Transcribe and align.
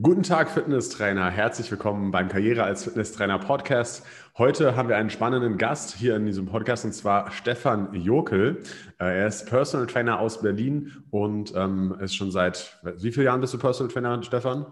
Guten 0.00 0.22
Tag, 0.22 0.50
Fitnesstrainer. 0.50 1.28
Herzlich 1.28 1.70
willkommen 1.70 2.12
beim 2.12 2.28
Karriere 2.28 2.64
als 2.64 2.84
Fitnesstrainer 2.84 3.38
Podcast. 3.38 4.06
Heute 4.38 4.74
haben 4.74 4.88
wir 4.88 4.96
einen 4.96 5.10
spannenden 5.10 5.58
Gast 5.58 5.94
hier 5.94 6.16
in 6.16 6.24
diesem 6.24 6.46
Podcast 6.46 6.86
und 6.86 6.94
zwar 6.94 7.30
Stefan 7.30 7.92
Jokel. 7.92 8.62
Äh, 8.98 9.18
er 9.18 9.26
ist 9.26 9.44
Personal 9.50 9.86
Trainer 9.86 10.18
aus 10.18 10.40
Berlin 10.40 11.04
und 11.10 11.52
ähm, 11.54 11.94
ist 12.00 12.16
schon 12.16 12.30
seit, 12.30 12.78
wie 12.82 13.12
vielen 13.12 13.26
Jahren 13.26 13.42
bist 13.42 13.52
du 13.52 13.58
Personal 13.58 13.92
Trainer, 13.92 14.22
Stefan? 14.22 14.64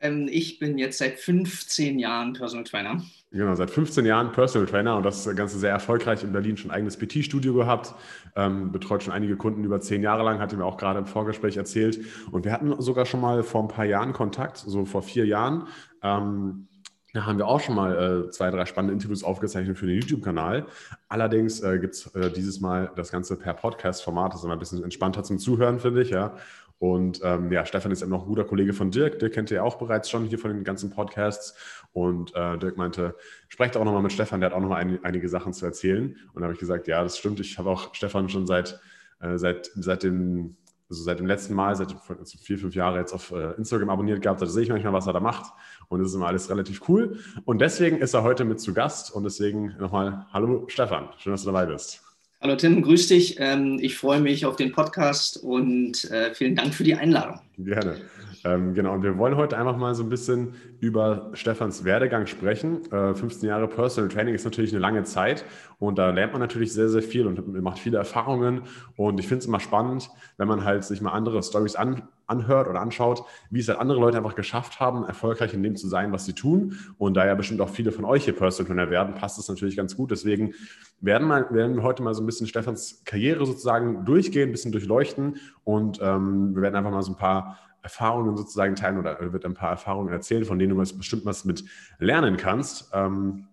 Ähm, 0.00 0.28
ich 0.30 0.58
bin 0.58 0.78
jetzt 0.78 0.98
seit 0.98 1.18
15 1.18 1.98
Jahren 1.98 2.32
Personal 2.32 2.64
Trainer. 2.64 3.02
Genau, 3.30 3.54
seit 3.56 3.70
15 3.70 4.06
Jahren 4.06 4.30
Personal 4.30 4.68
Trainer 4.68 4.96
und 4.96 5.02
das 5.02 5.28
Ganze 5.34 5.58
sehr 5.58 5.70
erfolgreich 5.70 6.22
in 6.22 6.32
Berlin, 6.32 6.56
schon 6.56 6.70
eigenes 6.70 6.96
PT-Studio 6.96 7.52
gehabt, 7.54 7.92
ähm, 8.36 8.70
betreut 8.70 9.02
schon 9.02 9.12
einige 9.12 9.36
Kunden 9.36 9.64
über 9.64 9.80
zehn 9.80 10.02
Jahre 10.02 10.22
lang, 10.22 10.38
hatte 10.38 10.56
mir 10.56 10.64
auch 10.64 10.76
gerade 10.76 11.00
im 11.00 11.06
Vorgespräch 11.06 11.56
erzählt. 11.56 11.98
Und 12.30 12.44
wir 12.44 12.52
hatten 12.52 12.80
sogar 12.80 13.06
schon 13.06 13.20
mal 13.20 13.42
vor 13.42 13.62
ein 13.62 13.68
paar 13.68 13.86
Jahren 13.86 14.12
Kontakt, 14.12 14.58
so 14.58 14.84
vor 14.84 15.02
vier 15.02 15.26
Jahren. 15.26 15.66
Ähm, 16.02 16.68
da 17.14 17.26
haben 17.26 17.38
wir 17.38 17.46
auch 17.46 17.60
schon 17.60 17.76
mal 17.76 18.26
äh, 18.26 18.30
zwei, 18.30 18.50
drei 18.50 18.66
spannende 18.66 18.92
Interviews 18.92 19.22
aufgezeichnet 19.22 19.78
für 19.78 19.86
den 19.86 20.00
YouTube-Kanal. 20.00 20.66
Allerdings 21.08 21.60
äh, 21.60 21.78
gibt 21.78 21.94
es 21.94 22.06
äh, 22.14 22.30
dieses 22.30 22.60
Mal 22.60 22.90
das 22.96 23.12
Ganze 23.12 23.36
per 23.36 23.54
Podcast-Format. 23.54 24.32
Das 24.32 24.40
ist 24.40 24.44
immer 24.44 24.54
ein 24.54 24.58
bisschen 24.58 24.82
entspannter 24.82 25.22
zum 25.22 25.38
Zuhören, 25.38 25.78
finde 25.78 26.02
ich. 26.02 26.10
Ja. 26.10 26.34
Und 26.78 27.20
ähm, 27.22 27.50
ja, 27.52 27.64
Stefan 27.64 27.92
ist 27.92 28.02
eben 28.02 28.10
noch 28.10 28.22
ein 28.22 28.28
guter 28.28 28.44
Kollege 28.44 28.72
von 28.72 28.90
Dirk. 28.90 29.18
Dirk 29.18 29.32
kennt 29.32 29.50
ihr 29.50 29.56
ja 29.56 29.62
auch 29.62 29.78
bereits 29.78 30.10
schon 30.10 30.24
hier 30.24 30.38
von 30.38 30.50
den 30.50 30.64
ganzen 30.64 30.90
Podcasts. 30.90 31.54
Und 31.92 32.34
äh, 32.34 32.58
Dirk 32.58 32.76
meinte, 32.76 33.14
sprecht 33.48 33.76
auch 33.76 33.84
nochmal 33.84 34.02
mit 34.02 34.12
Stefan, 34.12 34.40
der 34.40 34.50
hat 34.50 34.56
auch 34.56 34.60
nochmal 34.60 34.80
ein, 34.80 34.98
einige 35.02 35.28
Sachen 35.28 35.52
zu 35.52 35.64
erzählen. 35.64 36.16
Und 36.32 36.40
da 36.40 36.44
habe 36.44 36.54
ich 36.54 36.60
gesagt, 36.60 36.86
ja, 36.86 37.02
das 37.02 37.16
stimmt. 37.16 37.40
Ich 37.40 37.58
habe 37.58 37.70
auch 37.70 37.94
Stefan 37.94 38.28
schon 38.28 38.46
seit, 38.46 38.80
äh, 39.20 39.38
seit, 39.38 39.70
seit 39.74 40.02
dem 40.02 40.56
also 40.90 41.02
seit 41.02 41.18
dem 41.18 41.26
letzten 41.26 41.54
Mal, 41.54 41.74
seit 41.74 41.96
also 42.08 42.38
vier, 42.38 42.58
fünf 42.58 42.74
Jahren 42.74 42.96
jetzt 42.96 43.12
auf 43.12 43.30
äh, 43.32 43.52
Instagram 43.52 43.90
abonniert 43.90 44.22
gehabt. 44.22 44.42
Da 44.42 44.46
sehe 44.46 44.62
ich 44.62 44.68
manchmal, 44.68 44.92
was 44.92 45.06
er 45.06 45.12
da 45.12 45.20
macht. 45.20 45.52
Und 45.88 46.00
das 46.00 46.08
ist 46.10 46.14
immer 46.14 46.26
alles 46.26 46.50
relativ 46.50 46.88
cool. 46.88 47.18
Und 47.44 47.60
deswegen 47.60 47.98
ist 47.98 48.14
er 48.14 48.22
heute 48.22 48.44
mit 48.44 48.60
zu 48.60 48.74
Gast. 48.74 49.10
Und 49.12 49.24
deswegen 49.24 49.74
nochmal, 49.78 50.26
hallo 50.32 50.64
Stefan, 50.68 51.08
schön, 51.18 51.32
dass 51.32 51.42
du 51.42 51.46
dabei 51.46 51.66
bist. 51.66 52.03
Hallo 52.44 52.56
Tim, 52.56 52.82
grüß 52.82 53.06
dich. 53.06 53.36
Ähm, 53.40 53.78
ich 53.80 53.96
freue 53.96 54.20
mich 54.20 54.44
auf 54.44 54.56
den 54.56 54.70
Podcast 54.70 55.42
und 55.42 56.10
äh, 56.10 56.34
vielen 56.34 56.54
Dank 56.54 56.74
für 56.74 56.84
die 56.84 56.94
Einladung. 56.94 57.40
Gerne. 57.56 57.96
Ähm, 58.44 58.74
genau, 58.74 58.92
und 58.92 59.02
wir 59.02 59.16
wollen 59.16 59.36
heute 59.36 59.56
einfach 59.56 59.78
mal 59.78 59.94
so 59.94 60.02
ein 60.02 60.10
bisschen 60.10 60.52
über 60.78 61.30
Stefans 61.32 61.84
Werdegang 61.84 62.26
sprechen. 62.26 62.82
15 62.90 63.48
Jahre 63.48 63.66
Personal 63.66 64.10
Training 64.10 64.34
ist 64.34 64.44
natürlich 64.44 64.72
eine 64.72 64.80
lange 64.80 65.04
Zeit 65.04 65.46
und 65.78 65.96
da 65.96 66.10
lernt 66.10 66.32
man 66.32 66.42
natürlich 66.42 66.74
sehr, 66.74 66.90
sehr 66.90 67.02
viel 67.02 67.26
und 67.26 67.62
macht 67.62 67.78
viele 67.78 67.96
Erfahrungen. 67.96 68.64
Und 68.96 69.18
ich 69.18 69.26
finde 69.26 69.38
es 69.38 69.46
immer 69.46 69.60
spannend, 69.60 70.10
wenn 70.36 70.46
man 70.46 70.64
halt 70.64 70.84
sich 70.84 71.00
mal 71.00 71.12
andere 71.12 71.42
Stories 71.42 71.76
an, 71.76 72.02
anhört 72.26 72.68
oder 72.68 72.80
anschaut, 72.80 73.24
wie 73.50 73.60
es 73.60 73.68
halt 73.68 73.78
andere 73.78 74.00
Leute 74.00 74.16
einfach 74.16 74.34
geschafft 74.34 74.80
haben, 74.80 75.04
erfolgreich 75.04 75.54
in 75.54 75.62
dem 75.62 75.76
zu 75.76 75.88
sein, 75.88 76.12
was 76.12 76.24
sie 76.24 76.32
tun. 76.32 76.78
Und 76.98 77.14
da 77.14 77.26
ja 77.26 77.34
bestimmt 77.34 77.60
auch 77.60 77.68
viele 77.68 77.92
von 77.92 78.04
euch 78.04 78.24
hier 78.24 78.34
Personal 78.34 78.66
Trainer 78.66 78.90
werden, 78.90 79.14
passt 79.14 79.38
es 79.38 79.48
natürlich 79.48 79.76
ganz 79.76 79.96
gut. 79.96 80.10
Deswegen 80.10 80.54
werden, 81.00 81.28
mal, 81.28 81.46
werden 81.50 81.76
wir 81.76 81.82
heute 81.82 82.02
mal 82.02 82.14
so 82.14 82.22
ein 82.22 82.26
bisschen 82.26 82.46
Stefans 82.46 83.02
Karriere 83.04 83.44
sozusagen 83.46 84.04
durchgehen, 84.04 84.48
ein 84.48 84.52
bisschen 84.52 84.72
durchleuchten 84.72 85.36
und 85.64 86.00
ähm, 86.02 86.54
wir 86.54 86.62
werden 86.62 86.76
einfach 86.76 86.90
mal 86.90 87.02
so 87.02 87.12
ein 87.12 87.18
paar 87.18 87.58
Erfahrungen 87.82 88.36
sozusagen 88.36 88.74
teilen 88.76 88.98
oder 88.98 89.32
wird 89.32 89.44
ein 89.44 89.54
paar 89.54 89.70
Erfahrungen 89.70 90.12
erzählen, 90.12 90.44
von 90.44 90.58
denen 90.58 90.74
du 90.74 90.96
bestimmt 90.96 91.26
was 91.26 91.44
mit 91.44 91.64
lernen 91.98 92.38
kannst. 92.38 92.90
Ähm, 92.94 93.48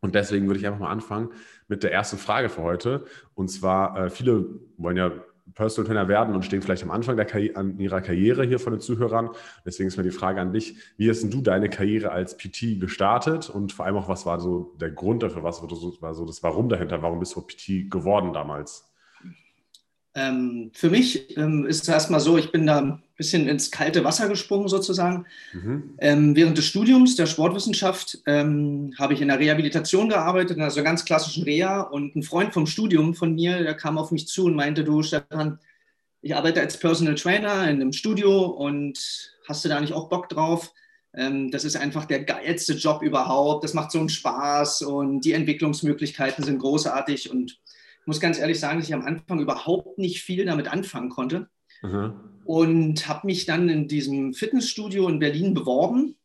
und 0.00 0.14
deswegen 0.14 0.46
würde 0.46 0.58
ich 0.60 0.66
einfach 0.66 0.80
mal 0.80 0.90
anfangen 0.90 1.30
mit 1.68 1.82
der 1.82 1.92
ersten 1.92 2.18
Frage 2.18 2.48
für 2.48 2.62
heute. 2.62 3.04
Und 3.34 3.48
zwar, 3.48 3.96
äh, 3.96 4.10
viele 4.10 4.46
wollen 4.76 4.96
ja 4.96 5.12
Personal 5.54 5.86
Trainer 5.86 6.08
werden 6.08 6.34
und 6.34 6.44
stehen 6.44 6.62
vielleicht 6.62 6.82
am 6.82 6.90
Anfang 6.90 7.16
der 7.16 7.26
Karri 7.26 7.52
an 7.54 7.78
ihrer 7.78 8.00
Karriere 8.00 8.44
hier 8.44 8.58
von 8.58 8.72
den 8.72 8.80
Zuhörern. 8.80 9.30
Deswegen 9.66 9.88
ist 9.88 9.96
mir 9.96 10.02
die 10.02 10.10
Frage 10.10 10.40
an 10.40 10.52
dich, 10.52 10.76
wie 10.96 11.10
hast 11.10 11.22
du 11.22 11.40
deine 11.40 11.68
Karriere 11.68 12.12
als 12.12 12.36
PT 12.36 12.80
gestartet 12.80 13.50
und 13.50 13.72
vor 13.72 13.86
allem 13.86 13.96
auch, 13.96 14.08
was 14.08 14.24
war 14.24 14.40
so 14.40 14.74
der 14.80 14.90
Grund 14.90 15.22
dafür, 15.22 15.42
was 15.42 15.62
war 15.62 16.14
so 16.14 16.26
das 16.26 16.42
Warum 16.42 16.68
dahinter, 16.68 17.02
warum 17.02 17.18
bist 17.18 17.36
du 17.36 17.42
PT 17.42 17.90
geworden 17.90 18.32
damals? 18.32 18.91
Ähm, 20.14 20.70
für 20.74 20.90
mich 20.90 21.36
ähm, 21.38 21.64
ist 21.64 21.82
es 21.82 21.88
erstmal 21.88 22.20
so, 22.20 22.36
ich 22.36 22.52
bin 22.52 22.66
da 22.66 22.78
ein 22.78 23.02
bisschen 23.16 23.48
ins 23.48 23.70
kalte 23.70 24.04
Wasser 24.04 24.28
gesprungen 24.28 24.68
sozusagen. 24.68 25.26
Mhm. 25.54 25.94
Ähm, 25.98 26.36
während 26.36 26.58
des 26.58 26.66
Studiums 26.66 27.16
der 27.16 27.26
Sportwissenschaft 27.26 28.18
ähm, 28.26 28.92
habe 28.98 29.14
ich 29.14 29.22
in 29.22 29.28
der 29.28 29.38
Rehabilitation 29.38 30.10
gearbeitet, 30.10 30.58
in 30.58 30.62
einer 30.62 30.82
ganz 30.82 31.04
klassischen 31.04 31.44
Reha. 31.44 31.80
Und 31.80 32.14
ein 32.14 32.22
Freund 32.22 32.52
vom 32.52 32.66
Studium 32.66 33.14
von 33.14 33.34
mir, 33.34 33.62
der 33.62 33.74
kam 33.74 33.96
auf 33.96 34.10
mich 34.10 34.28
zu 34.28 34.46
und 34.46 34.54
meinte, 34.54 34.84
du 34.84 35.02
Stefan, 35.02 35.58
ich 36.20 36.36
arbeite 36.36 36.60
als 36.60 36.78
Personal 36.78 37.14
Trainer 37.14 37.62
in 37.64 37.80
einem 37.80 37.92
Studio 37.92 38.44
und 38.44 39.32
hast 39.48 39.64
du 39.64 39.68
da 39.68 39.80
nicht 39.80 39.92
auch 39.92 40.08
Bock 40.08 40.28
drauf? 40.28 40.72
Ähm, 41.14 41.50
das 41.50 41.64
ist 41.64 41.76
einfach 41.76 42.04
der 42.04 42.24
geilste 42.24 42.74
Job 42.74 43.02
überhaupt. 43.02 43.64
Das 43.64 43.74
macht 43.74 43.90
so 43.90 43.98
einen 43.98 44.08
Spaß 44.08 44.82
und 44.82 45.22
die 45.22 45.32
Entwicklungsmöglichkeiten 45.32 46.44
sind 46.44 46.58
großartig 46.58 47.30
und 47.30 47.58
muss 48.06 48.20
ganz 48.20 48.38
ehrlich 48.38 48.58
sagen, 48.58 48.78
dass 48.78 48.88
ich 48.88 48.94
am 48.94 49.04
Anfang 49.04 49.40
überhaupt 49.40 49.98
nicht 49.98 50.22
viel 50.22 50.44
damit 50.44 50.68
anfangen 50.68 51.10
konnte. 51.10 51.48
Mhm. 51.82 52.14
Und 52.44 53.08
habe 53.08 53.26
mich 53.26 53.46
dann 53.46 53.68
in 53.68 53.88
diesem 53.88 54.34
Fitnessstudio 54.34 55.08
in 55.08 55.18
Berlin 55.18 55.54
beworben. 55.54 56.16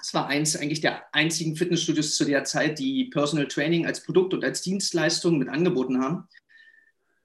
Es 0.00 0.14
war 0.14 0.28
eins 0.28 0.56
eigentlich 0.56 0.80
der 0.80 1.02
einzigen 1.14 1.56
Fitnessstudios 1.56 2.16
zu 2.16 2.24
der 2.24 2.44
Zeit, 2.44 2.78
die 2.78 3.04
Personal 3.06 3.48
Training 3.48 3.86
als 3.86 4.02
Produkt 4.02 4.32
und 4.32 4.44
als 4.44 4.62
Dienstleistung 4.62 5.38
mit 5.38 5.48
angeboten 5.48 6.00
haben. 6.00 6.24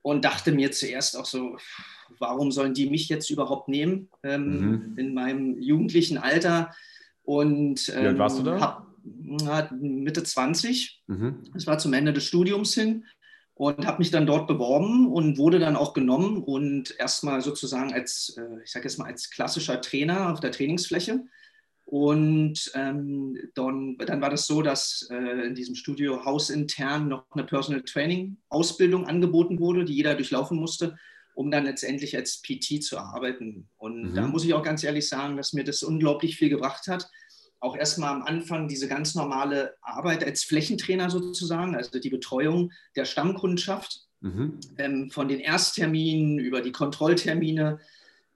Und 0.02 0.26
dachte 0.26 0.52
mir 0.52 0.72
zuerst 0.72 1.18
auch 1.18 1.26
so, 1.26 1.58
warum 2.20 2.52
sollen 2.52 2.74
die 2.74 2.90
mich 2.90 3.10
jetzt 3.10 3.30
überhaupt 3.30 3.70
nehmen 3.70 4.10
ähm, 4.24 4.60
mhm. 4.60 4.98
in 4.98 5.14
meinem 5.14 5.62
jugendlichen 5.62 6.18
Alter? 6.18 6.76
Und 7.24 7.90
ähm, 7.90 8.04
Wie 8.04 8.08
alt 8.08 8.18
warst 8.20 8.40
du 8.40 8.44
da? 8.44 8.60
Hab, 8.60 9.72
Mitte 9.72 10.24
20. 10.24 11.04
Mhm. 11.08 11.44
Das 11.54 11.68
war 11.68 11.78
zum 11.78 11.94
Ende 11.94 12.14
des 12.14 12.26
Studiums 12.26 12.74
hin 12.74 13.06
und 13.56 13.88
habe 13.88 14.00
mich 14.00 14.12
dann 14.12 14.28
dort 14.28 14.48
beworben 14.48 15.08
und 15.08 15.38
wurde 15.38 15.60
dann 15.60 15.78
auch 15.78 15.94
genommen 15.94 16.44
und 16.44 16.94
erstmal 17.00 17.42
sozusagen 17.42 17.94
als, 17.94 18.36
äh, 18.38 18.64
ich 18.64 18.72
sage 18.72 18.86
jetzt 18.86 19.00
mal, 19.00 19.06
als 19.06 19.30
klassischer 19.30 19.80
Trainer 19.80 20.32
auf 20.32 20.42
der 20.42 20.52
Trainingsfläche. 20.52 21.24
Und 21.86 22.72
ähm, 22.74 23.38
dann, 23.54 23.96
dann, 23.98 24.20
war 24.20 24.30
das 24.30 24.48
so, 24.48 24.62
dass 24.62 25.08
äh, 25.12 25.48
in 25.48 25.56
diesem 25.56 25.76
Studio 25.76 26.26
hausintern 26.26 27.08
noch 27.08 27.26
eine 27.32 27.46
Personal 27.46 27.84
Training 27.84 28.38
Ausbildung 28.50 29.06
angeboten 29.06 29.60
wurde, 29.60 29.86
die 29.86 29.94
jeder 29.94 30.16
durchlaufen 30.16 30.58
musste, 30.58 30.98
um 31.36 31.52
dann 31.52 31.66
letztendlich 31.66 32.16
als 32.18 32.42
PT 32.42 32.84
zu 32.84 32.98
arbeiten. 32.98 33.70
Und 33.78 34.12
mhm. 34.12 34.16
da 34.16 34.28
muss 34.28 34.44
ich 34.44 34.54
auch 34.54 34.64
ganz 34.64 34.84
ehrlich 34.84 35.08
sagen, 35.08 35.38
dass 35.38 35.54
mir 35.54 35.64
das 35.64 35.84
unglaublich 35.84 36.38
viel 36.38 36.50
gebracht 36.50 36.88
hat, 36.88 37.08
auch 37.66 37.76
erstmal 37.76 38.14
am 38.14 38.24
Anfang 38.24 38.68
diese 38.68 38.88
ganz 38.88 39.16
normale 39.16 39.76
Arbeit 39.82 40.24
als 40.24 40.44
Flächentrainer 40.44 41.10
sozusagen, 41.10 41.76
also 41.76 42.00
die 42.00 42.10
Betreuung 42.10 42.72
der 42.96 43.06
Stammkundschaft, 43.06 44.06
mhm. 44.22 44.60
ähm, 44.78 45.10
von 45.10 45.28
den 45.28 45.40
Erstterminen 45.40 46.40
über 46.40 46.62
die 46.62 46.72
Kontrolltermine, 46.72 47.80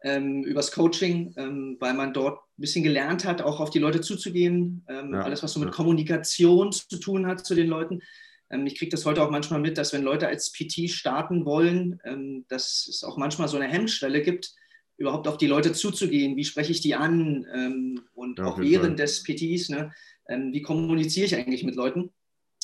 ähm, 0.02 0.44
übers 0.44 0.72
Coaching, 0.72 1.34
ähm, 1.38 1.78
weil 1.80 1.94
man 1.94 2.14
dort 2.14 2.40
ein 2.40 2.62
bisschen 2.62 2.84
gelernt 2.84 3.26
hat, 3.26 3.42
auch 3.42 3.60
auf 3.60 3.70
die 3.70 3.80
Leute 3.80 4.02
zuzugehen, 4.02 4.84
ähm, 4.88 5.14
ja, 5.14 5.22
alles, 5.22 5.44
was 5.44 5.54
so 5.54 5.60
mit. 5.60 5.72
Kommunikation 5.72 6.72
zu 6.72 6.98
tun 7.00 7.28
hat 7.28 7.46
zu 7.46 7.54
den 7.54 7.68
Leuten. 7.68 8.02
Ähm, 8.50 8.66
ich 8.66 8.78
kriege 8.78 8.92
das 8.92 9.06
heute 9.06 9.22
auch 9.22 9.30
manchmal 9.30 9.60
mit, 9.60 9.78
dass 9.78 9.94
wenn 9.94 10.04
Leute 10.04 10.28
als 10.28 10.52
PT 10.52 10.90
starten 10.90 11.46
wollen, 11.46 12.00
ähm, 12.04 12.46
dass 12.48 12.88
es 12.90 13.04
auch 13.04 13.18
manchmal 13.18 13.48
so 13.48 13.58
eine 13.58 13.68
Hemmschwelle 13.68 14.22
gibt, 14.22 14.54
überhaupt 15.00 15.28
auf 15.28 15.38
die 15.38 15.48
Leute 15.48 15.72
zuzugehen, 15.72 16.36
wie 16.36 16.44
spreche 16.44 16.72
ich 16.72 16.82
die 16.82 16.94
an 16.94 17.48
ähm, 17.54 18.02
und 18.14 18.38
ja, 18.38 18.46
auch 18.46 18.60
während 18.60 19.00
Fall. 19.00 19.08
des 19.08 19.24
PTs, 19.24 19.70
ne, 19.70 19.94
ähm, 20.28 20.54
wie 20.54 20.62
kommuniziere 20.62 21.26
ich 21.26 21.36
eigentlich 21.36 21.64
mit 21.64 21.76
Leuten. 21.76 22.12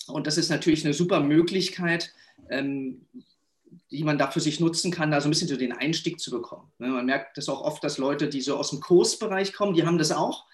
Und 0.07 0.27
das 0.27 0.37
ist 0.37 0.49
natürlich 0.49 0.85
eine 0.85 0.93
super 0.93 1.21
Möglichkeit, 1.21 2.13
ähm, 2.49 3.07
die 3.89 4.03
man 4.03 4.17
da 4.17 4.29
für 4.29 4.41
sich 4.41 4.59
nutzen 4.59 4.91
kann, 4.91 5.11
da 5.11 5.21
so 5.21 5.27
ein 5.27 5.31
bisschen 5.31 5.47
so 5.47 5.55
den 5.55 5.71
Einstieg 5.71 6.19
zu 6.19 6.29
bekommen. 6.29 6.71
Ne, 6.77 6.89
man 6.89 7.05
merkt 7.05 7.37
das 7.37 7.47
auch 7.47 7.61
oft, 7.61 7.83
dass 7.83 7.97
Leute, 7.97 8.27
die 8.27 8.41
so 8.41 8.57
aus 8.57 8.69
dem 8.69 8.81
Kursbereich 8.81 9.53
kommen, 9.53 9.73
die 9.73 9.85
haben 9.85 9.97
das 9.97 10.11
auch, 10.11 10.45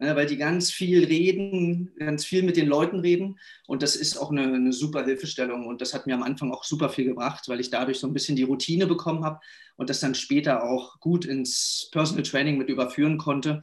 weil 0.00 0.26
die 0.26 0.38
ganz 0.38 0.70
viel 0.70 1.04
reden, 1.04 1.92
ganz 1.98 2.24
viel 2.24 2.42
mit 2.42 2.56
den 2.56 2.66
Leuten 2.66 3.00
reden. 3.00 3.38
Und 3.66 3.82
das 3.82 3.96
ist 3.96 4.16
auch 4.16 4.30
eine, 4.30 4.44
eine, 4.44 4.72
super 4.72 5.04
Hilfestellung. 5.04 5.66
Und 5.66 5.80
das 5.82 5.92
hat 5.92 6.06
mir 6.06 6.14
am 6.14 6.22
Anfang 6.22 6.50
auch 6.52 6.64
super 6.64 6.88
viel 6.88 7.04
gebracht, 7.04 7.48
weil 7.48 7.60
ich 7.60 7.70
dadurch 7.70 7.98
so 7.98 8.06
ein 8.06 8.14
bisschen 8.14 8.36
die 8.36 8.42
Routine 8.42 8.86
bekommen 8.86 9.24
habe 9.24 9.40
und 9.76 9.90
das 9.90 10.00
dann 10.00 10.14
später 10.14 10.64
auch 10.64 11.00
gut 11.00 11.26
ins 11.26 11.88
Personal 11.92 12.22
Training 12.22 12.56
mit 12.56 12.70
überführen 12.70 13.18
konnte. 13.18 13.62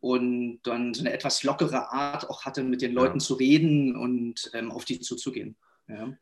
Und 0.00 0.60
dann 0.62 0.94
so 0.94 1.00
eine 1.00 1.12
etwas 1.12 1.42
lockere 1.42 1.90
Art 1.90 2.30
auch 2.30 2.44
hatte, 2.44 2.62
mit 2.62 2.82
den 2.82 2.92
Leuten 2.92 3.18
ja. 3.18 3.24
zu 3.24 3.34
reden 3.34 3.96
und 3.96 4.50
ähm, 4.54 4.70
auf 4.70 4.84
die 4.84 5.00
zuzugehen. 5.00 5.56
Ja. 5.88 6.12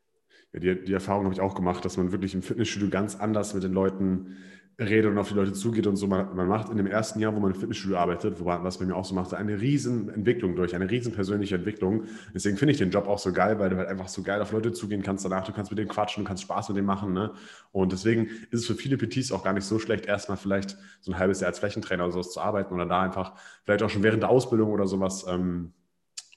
Ja, 0.53 0.59
die, 0.59 0.83
die 0.85 0.93
Erfahrung 0.93 1.25
habe 1.25 1.33
ich 1.33 1.41
auch 1.41 1.55
gemacht, 1.55 1.83
dass 1.83 1.97
man 1.97 2.11
wirklich 2.11 2.33
im 2.33 2.41
Fitnessstudio 2.41 2.89
ganz 2.89 3.15
anders 3.15 3.53
mit 3.53 3.63
den 3.63 3.73
Leuten 3.73 4.37
redet 4.79 5.09
und 5.11 5.17
auf 5.17 5.29
die 5.29 5.33
Leute 5.33 5.53
zugeht 5.53 5.87
und 5.87 5.95
so. 5.95 6.05
Man, 6.05 6.35
man, 6.35 6.47
macht 6.47 6.69
in 6.69 6.77
dem 6.77 6.85
ersten 6.85 7.19
Jahr, 7.19 7.35
wo 7.35 7.39
man 7.39 7.51
im 7.51 7.59
Fitnessstudio 7.59 7.97
arbeitet, 7.97 8.39
wo 8.39 8.43
man, 8.43 8.63
was 8.63 8.77
bei 8.77 8.85
mir 8.85 8.95
auch 8.95 9.05
so 9.05 9.15
macht, 9.15 9.33
eine 9.33 9.59
riesen 9.59 10.09
Entwicklung 10.09 10.55
durch, 10.55 10.75
eine 10.75 10.89
riesen 10.89 11.13
persönliche 11.13 11.55
Entwicklung. 11.55 12.03
Deswegen 12.33 12.57
finde 12.57 12.73
ich 12.73 12.77
den 12.77 12.91
Job 12.91 13.07
auch 13.07 13.17
so 13.17 13.33
geil, 13.33 13.57
weil 13.57 13.71
du 13.71 13.77
halt 13.77 13.87
einfach 13.87 14.07
so 14.07 14.21
geil 14.21 14.39
auf 14.39 14.51
Leute 14.51 14.71
zugehen 14.71 15.01
kannst 15.01 15.25
danach. 15.25 15.43
Du 15.45 15.51
kannst 15.51 15.71
mit 15.71 15.79
denen 15.79 15.89
quatschen, 15.89 16.23
du 16.23 16.27
kannst 16.27 16.43
Spaß 16.43 16.69
mit 16.69 16.77
denen 16.77 16.85
machen. 16.85 17.13
Ne? 17.13 17.33
Und 17.71 17.91
deswegen 17.91 18.27
ist 18.51 18.61
es 18.61 18.67
für 18.67 18.75
viele 18.75 18.97
PTs 18.97 19.31
auch 19.31 19.43
gar 19.43 19.53
nicht 19.53 19.65
so 19.65 19.79
schlecht, 19.79 20.05
erstmal 20.05 20.37
vielleicht 20.37 20.77
so 21.01 21.11
ein 21.11 21.17
halbes 21.17 21.41
Jahr 21.41 21.49
als 21.49 21.57
Flächentrainer 21.59 22.03
oder 22.03 22.13
sowas 22.13 22.31
zu 22.31 22.39
arbeiten 22.39 22.73
oder 22.73 22.85
da 22.85 23.01
einfach 23.01 23.33
vielleicht 23.63 23.81
auch 23.81 23.89
schon 23.89 24.03
während 24.03 24.21
der 24.21 24.29
Ausbildung 24.29 24.69
oder 24.69 24.85
sowas, 24.85 25.25
ähm, 25.27 25.73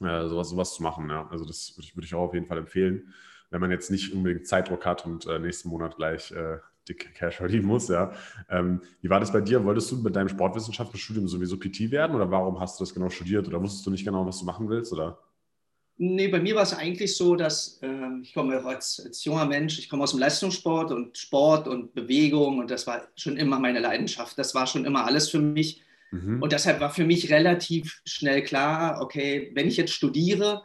äh, 0.01 0.27
sowas, 0.29 0.49
sowas 0.49 0.75
zu 0.75 0.83
machen. 0.83 1.11
Ja? 1.11 1.29
Also 1.31 1.45
das 1.45 1.75
würde 1.77 1.87
ich, 1.87 1.97
würd 1.97 2.07
ich 2.07 2.15
auch 2.15 2.29
auf 2.29 2.35
jeden 2.35 2.47
Fall 2.47 2.59
empfehlen 2.59 3.13
wenn 3.53 3.61
man 3.61 3.73
jetzt 3.73 3.91
nicht 3.91 4.15
unbedingt 4.15 4.47
Zeitdruck 4.47 4.87
hat 4.87 5.05
und 5.05 5.27
äh, 5.27 5.41
nächsten 5.41 5.69
Monat 5.71 5.97
gleich 5.97 6.31
äh, 6.31 6.59
dick 6.91 7.15
Cash 7.15 7.37
verdienen 7.37 7.65
muss, 7.65 7.89
ja. 7.89 8.13
Ähm, 8.51 8.83
wie 9.01 9.09
war 9.09 9.21
das 9.21 9.33
bei 9.33 9.41
dir? 9.41 9.65
Wolltest 9.65 9.91
du 9.91 9.97
mit 9.97 10.15
deinem 10.15 10.29
Sportwissenschaftsstudium 10.29 11.29
sowieso 11.29 11.57
PT 11.57 11.91
werden 11.91 12.15
oder 12.15 12.31
warum 12.31 12.61
hast 12.61 12.79
du 12.79 12.85
das 12.85 12.93
genau 12.93 13.09
studiert 13.09 13.47
oder 13.47 13.63
wusstest 13.63 13.87
du 13.87 13.91
nicht 13.91 14.05
genau, 14.05 14.27
was 14.27 14.41
du 14.41 14.45
machen 14.45 14.69
willst 14.69 14.93
oder? 14.93 15.19
Nee, 16.03 16.29
bei 16.29 16.41
mir 16.41 16.55
war 16.55 16.63
es 16.63 16.73
eigentlich 16.73 17.15
so, 17.15 17.37
dass 17.37 17.79
äh, 17.83 18.21
ich 18.23 18.33
komme 18.33 18.65
als, 18.65 19.03
als, 19.05 19.23
junger 19.23 19.45
Mensch, 19.45 19.79
ich 19.79 19.89
komme 19.89 20.03
aus 20.03 20.13
dem 20.13 20.21
Leistungssport 20.21 20.93
und 20.93 21.17
Sport 21.19 21.69
und 21.69 21.93
Bewegung 21.95 22.59
und 22.59 22.71
das 22.71 22.87
war 22.87 23.07
schon 23.17 23.37
immer 23.37 23.61
meine 23.61 23.81
Leidenschaft. 23.81 24.39
Das 24.39 24.55
war 24.55 24.67
schon 24.67 24.87
immer 24.87 25.05
alles 25.05 25.29
für 25.29 25.41
mich. 25.41 25.83
Mhm. 26.11 26.43
Und 26.43 26.53
deshalb 26.53 26.81
war 26.81 26.91
für 26.91 27.05
mich 27.05 27.31
relativ 27.31 28.01
schnell 28.07 28.43
klar, 28.43 29.03
okay, 29.03 29.53
wenn 29.55 29.69
ich 29.69 29.77
jetzt 29.77 29.93
studiere, 29.93 30.63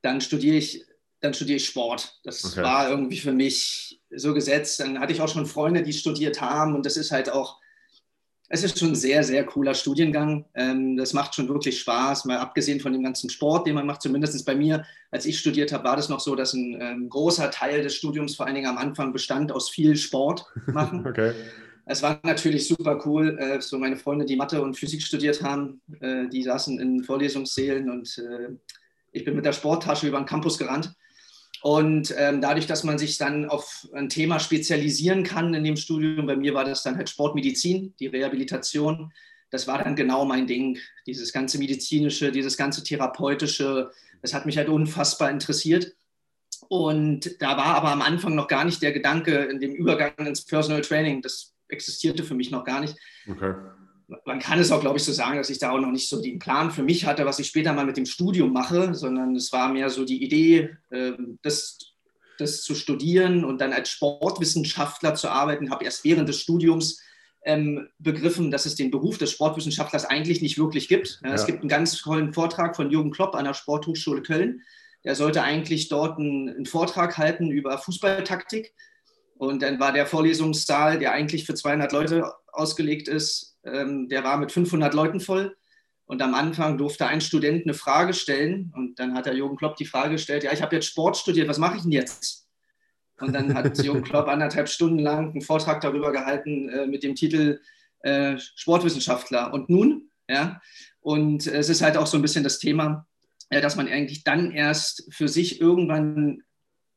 dann 0.00 0.20
studiere 0.20 0.56
ich 0.56 0.84
dann 1.22 1.34
studiere 1.34 1.56
ich 1.56 1.66
Sport. 1.66 2.20
Das 2.24 2.44
okay. 2.44 2.62
war 2.62 2.90
irgendwie 2.90 3.18
für 3.18 3.32
mich 3.32 4.01
so 4.16 4.34
gesetzt. 4.34 4.80
Dann 4.80 4.98
hatte 5.00 5.12
ich 5.12 5.20
auch 5.20 5.28
schon 5.28 5.46
Freunde, 5.46 5.82
die 5.82 5.92
studiert 5.92 6.40
haben 6.40 6.74
und 6.74 6.86
das 6.86 6.96
ist 6.96 7.10
halt 7.10 7.30
auch, 7.30 7.60
es 8.48 8.62
ist 8.62 8.78
schon 8.78 8.90
ein 8.90 8.94
sehr, 8.94 9.24
sehr 9.24 9.44
cooler 9.44 9.74
Studiengang. 9.74 10.44
Ähm, 10.54 10.96
das 10.96 11.14
macht 11.14 11.34
schon 11.34 11.48
wirklich 11.48 11.80
Spaß, 11.80 12.26
mal 12.26 12.38
abgesehen 12.38 12.80
von 12.80 12.92
dem 12.92 13.02
ganzen 13.02 13.30
Sport, 13.30 13.66
den 13.66 13.74
man 13.74 13.86
macht. 13.86 14.02
Zumindest 14.02 14.44
bei 14.44 14.54
mir, 14.54 14.84
als 15.10 15.24
ich 15.24 15.38
studiert 15.38 15.72
habe, 15.72 15.84
war 15.84 15.96
das 15.96 16.08
noch 16.08 16.20
so, 16.20 16.34
dass 16.34 16.52
ein 16.52 16.76
ähm, 16.80 17.08
großer 17.08 17.50
Teil 17.50 17.82
des 17.82 17.94
Studiums 17.94 18.36
vor 18.36 18.46
allen 18.46 18.54
Dingen 18.54 18.68
am 18.68 18.78
Anfang 18.78 19.12
bestand 19.12 19.52
aus 19.52 19.70
viel 19.70 19.96
Sport 19.96 20.44
machen. 20.66 21.06
okay. 21.06 21.32
Es 21.84 22.02
war 22.02 22.20
natürlich 22.22 22.68
super 22.68 23.02
cool. 23.06 23.38
Äh, 23.38 23.60
so 23.60 23.78
meine 23.78 23.96
Freunde, 23.96 24.24
die 24.24 24.36
Mathe 24.36 24.60
und 24.60 24.76
Physik 24.76 25.02
studiert 25.02 25.42
haben, 25.42 25.80
äh, 26.00 26.28
die 26.28 26.42
saßen 26.42 26.78
in 26.78 27.02
Vorlesungssälen 27.02 27.90
und 27.90 28.18
äh, 28.18 28.50
ich 29.12 29.24
bin 29.24 29.34
mit 29.34 29.44
der 29.44 29.52
Sporttasche 29.52 30.08
über 30.08 30.18
den 30.18 30.26
Campus 30.26 30.58
gerannt 30.58 30.94
und 31.62 32.12
ähm, 32.18 32.40
dadurch, 32.40 32.66
dass 32.66 32.82
man 32.82 32.98
sich 32.98 33.18
dann 33.18 33.48
auf 33.48 33.88
ein 33.94 34.08
Thema 34.08 34.40
spezialisieren 34.40 35.22
kann 35.22 35.54
in 35.54 35.62
dem 35.62 35.76
Studium, 35.76 36.26
bei 36.26 36.34
mir 36.34 36.54
war 36.54 36.64
das 36.64 36.82
dann 36.82 36.96
halt 36.96 37.08
Sportmedizin, 37.08 37.94
die 38.00 38.08
Rehabilitation. 38.08 39.12
Das 39.50 39.68
war 39.68 39.82
dann 39.82 39.94
genau 39.94 40.24
mein 40.24 40.48
Ding. 40.48 40.78
Dieses 41.06 41.32
ganze 41.32 41.58
medizinische, 41.58 42.32
dieses 42.32 42.56
ganze 42.56 42.82
therapeutische, 42.82 43.92
das 44.22 44.34
hat 44.34 44.44
mich 44.44 44.56
halt 44.56 44.68
unfassbar 44.68 45.30
interessiert. 45.30 45.94
Und 46.68 47.40
da 47.40 47.56
war 47.56 47.76
aber 47.76 47.92
am 47.92 48.02
Anfang 48.02 48.34
noch 48.34 48.48
gar 48.48 48.64
nicht 48.64 48.82
der 48.82 48.92
Gedanke 48.92 49.32
in 49.44 49.60
dem 49.60 49.72
Übergang 49.72 50.14
ins 50.26 50.44
Personal 50.44 50.80
Training. 50.80 51.22
Das 51.22 51.52
existierte 51.68 52.24
für 52.24 52.34
mich 52.34 52.50
noch 52.50 52.64
gar 52.64 52.80
nicht. 52.80 52.96
Okay 53.28 53.54
man 54.24 54.38
kann 54.38 54.58
es 54.58 54.70
auch, 54.70 54.80
glaube 54.80 54.98
ich, 54.98 55.04
so 55.04 55.12
sagen, 55.12 55.36
dass 55.36 55.50
ich 55.50 55.58
da 55.58 55.70
auch 55.70 55.80
noch 55.80 55.90
nicht 55.90 56.08
so 56.08 56.20
den 56.20 56.38
Plan 56.38 56.70
für 56.70 56.82
mich 56.82 57.06
hatte, 57.06 57.26
was 57.26 57.38
ich 57.38 57.48
später 57.48 57.72
mal 57.72 57.86
mit 57.86 57.96
dem 57.96 58.06
Studium 58.06 58.52
mache, 58.52 58.94
sondern 58.94 59.36
es 59.36 59.52
war 59.52 59.72
mehr 59.72 59.90
so 59.90 60.04
die 60.04 60.22
Idee, 60.22 60.76
ähm, 60.90 61.38
das, 61.42 61.78
das 62.38 62.62
zu 62.62 62.74
studieren 62.74 63.44
und 63.44 63.60
dann 63.60 63.72
als 63.72 63.90
Sportwissenschaftler 63.90 65.14
zu 65.14 65.28
arbeiten. 65.28 65.64
Ich 65.64 65.70
Habe 65.70 65.84
erst 65.84 66.04
während 66.04 66.28
des 66.28 66.40
Studiums 66.40 67.00
ähm, 67.44 67.88
begriffen, 67.98 68.50
dass 68.50 68.66
es 68.66 68.76
den 68.76 68.90
Beruf 68.90 69.18
des 69.18 69.32
Sportwissenschaftlers 69.32 70.04
eigentlich 70.04 70.42
nicht 70.42 70.58
wirklich 70.58 70.88
gibt. 70.88 71.20
Ja. 71.24 71.34
Es 71.34 71.46
gibt 71.46 71.60
einen 71.60 71.68
ganz 71.68 71.96
tollen 71.98 72.32
Vortrag 72.32 72.76
von 72.76 72.90
Jürgen 72.90 73.10
Klopp 73.10 73.34
an 73.34 73.44
der 73.44 73.54
Sporthochschule 73.54 74.22
Köln. 74.22 74.62
Der 75.04 75.16
sollte 75.16 75.42
eigentlich 75.42 75.88
dort 75.88 76.18
einen, 76.18 76.48
einen 76.48 76.66
Vortrag 76.66 77.18
halten 77.18 77.50
über 77.50 77.78
Fußballtaktik. 77.78 78.72
Und 79.36 79.62
dann 79.62 79.80
war 79.80 79.92
der 79.92 80.06
Vorlesungssaal, 80.06 81.00
der 81.00 81.12
eigentlich 81.12 81.44
für 81.44 81.54
200 81.54 81.90
Leute 81.90 82.32
ausgelegt 82.52 83.08
ist, 83.08 83.51
ähm, 83.64 84.08
der 84.08 84.24
war 84.24 84.36
mit 84.36 84.52
500 84.52 84.94
Leuten 84.94 85.20
voll. 85.20 85.56
Und 86.04 86.20
am 86.20 86.34
Anfang 86.34 86.78
durfte 86.78 87.06
ein 87.06 87.20
Student 87.20 87.64
eine 87.64 87.74
Frage 87.74 88.12
stellen. 88.12 88.72
Und 88.76 88.98
dann 88.98 89.14
hat 89.14 89.26
der 89.26 89.34
Jürgen 89.34 89.56
Klopp 89.56 89.76
die 89.76 89.86
Frage 89.86 90.12
gestellt: 90.12 90.44
Ja, 90.44 90.52
ich 90.52 90.62
habe 90.62 90.74
jetzt 90.74 90.88
Sport 90.88 91.16
studiert, 91.16 91.48
was 91.48 91.58
mache 91.58 91.76
ich 91.76 91.82
denn 91.82 91.92
jetzt? 91.92 92.48
Und 93.18 93.32
dann 93.32 93.54
hat 93.54 93.78
Jürgen 93.84 94.02
Klopp 94.02 94.28
anderthalb 94.28 94.68
Stunden 94.68 94.98
lang 94.98 95.30
einen 95.30 95.42
Vortrag 95.42 95.80
darüber 95.80 96.12
gehalten 96.12 96.68
äh, 96.68 96.86
mit 96.86 97.02
dem 97.02 97.14
Titel 97.14 97.60
äh, 98.00 98.36
Sportwissenschaftler. 98.38 99.52
Und 99.52 99.70
nun, 99.70 100.10
ja, 100.28 100.60
und 101.00 101.46
es 101.46 101.68
ist 101.68 101.82
halt 101.82 101.96
auch 101.96 102.06
so 102.06 102.18
ein 102.18 102.22
bisschen 102.22 102.44
das 102.44 102.58
Thema, 102.58 103.06
dass 103.50 103.76
man 103.76 103.88
eigentlich 103.88 104.24
dann 104.24 104.50
erst 104.50 105.06
für 105.12 105.28
sich 105.28 105.60
irgendwann 105.60 106.42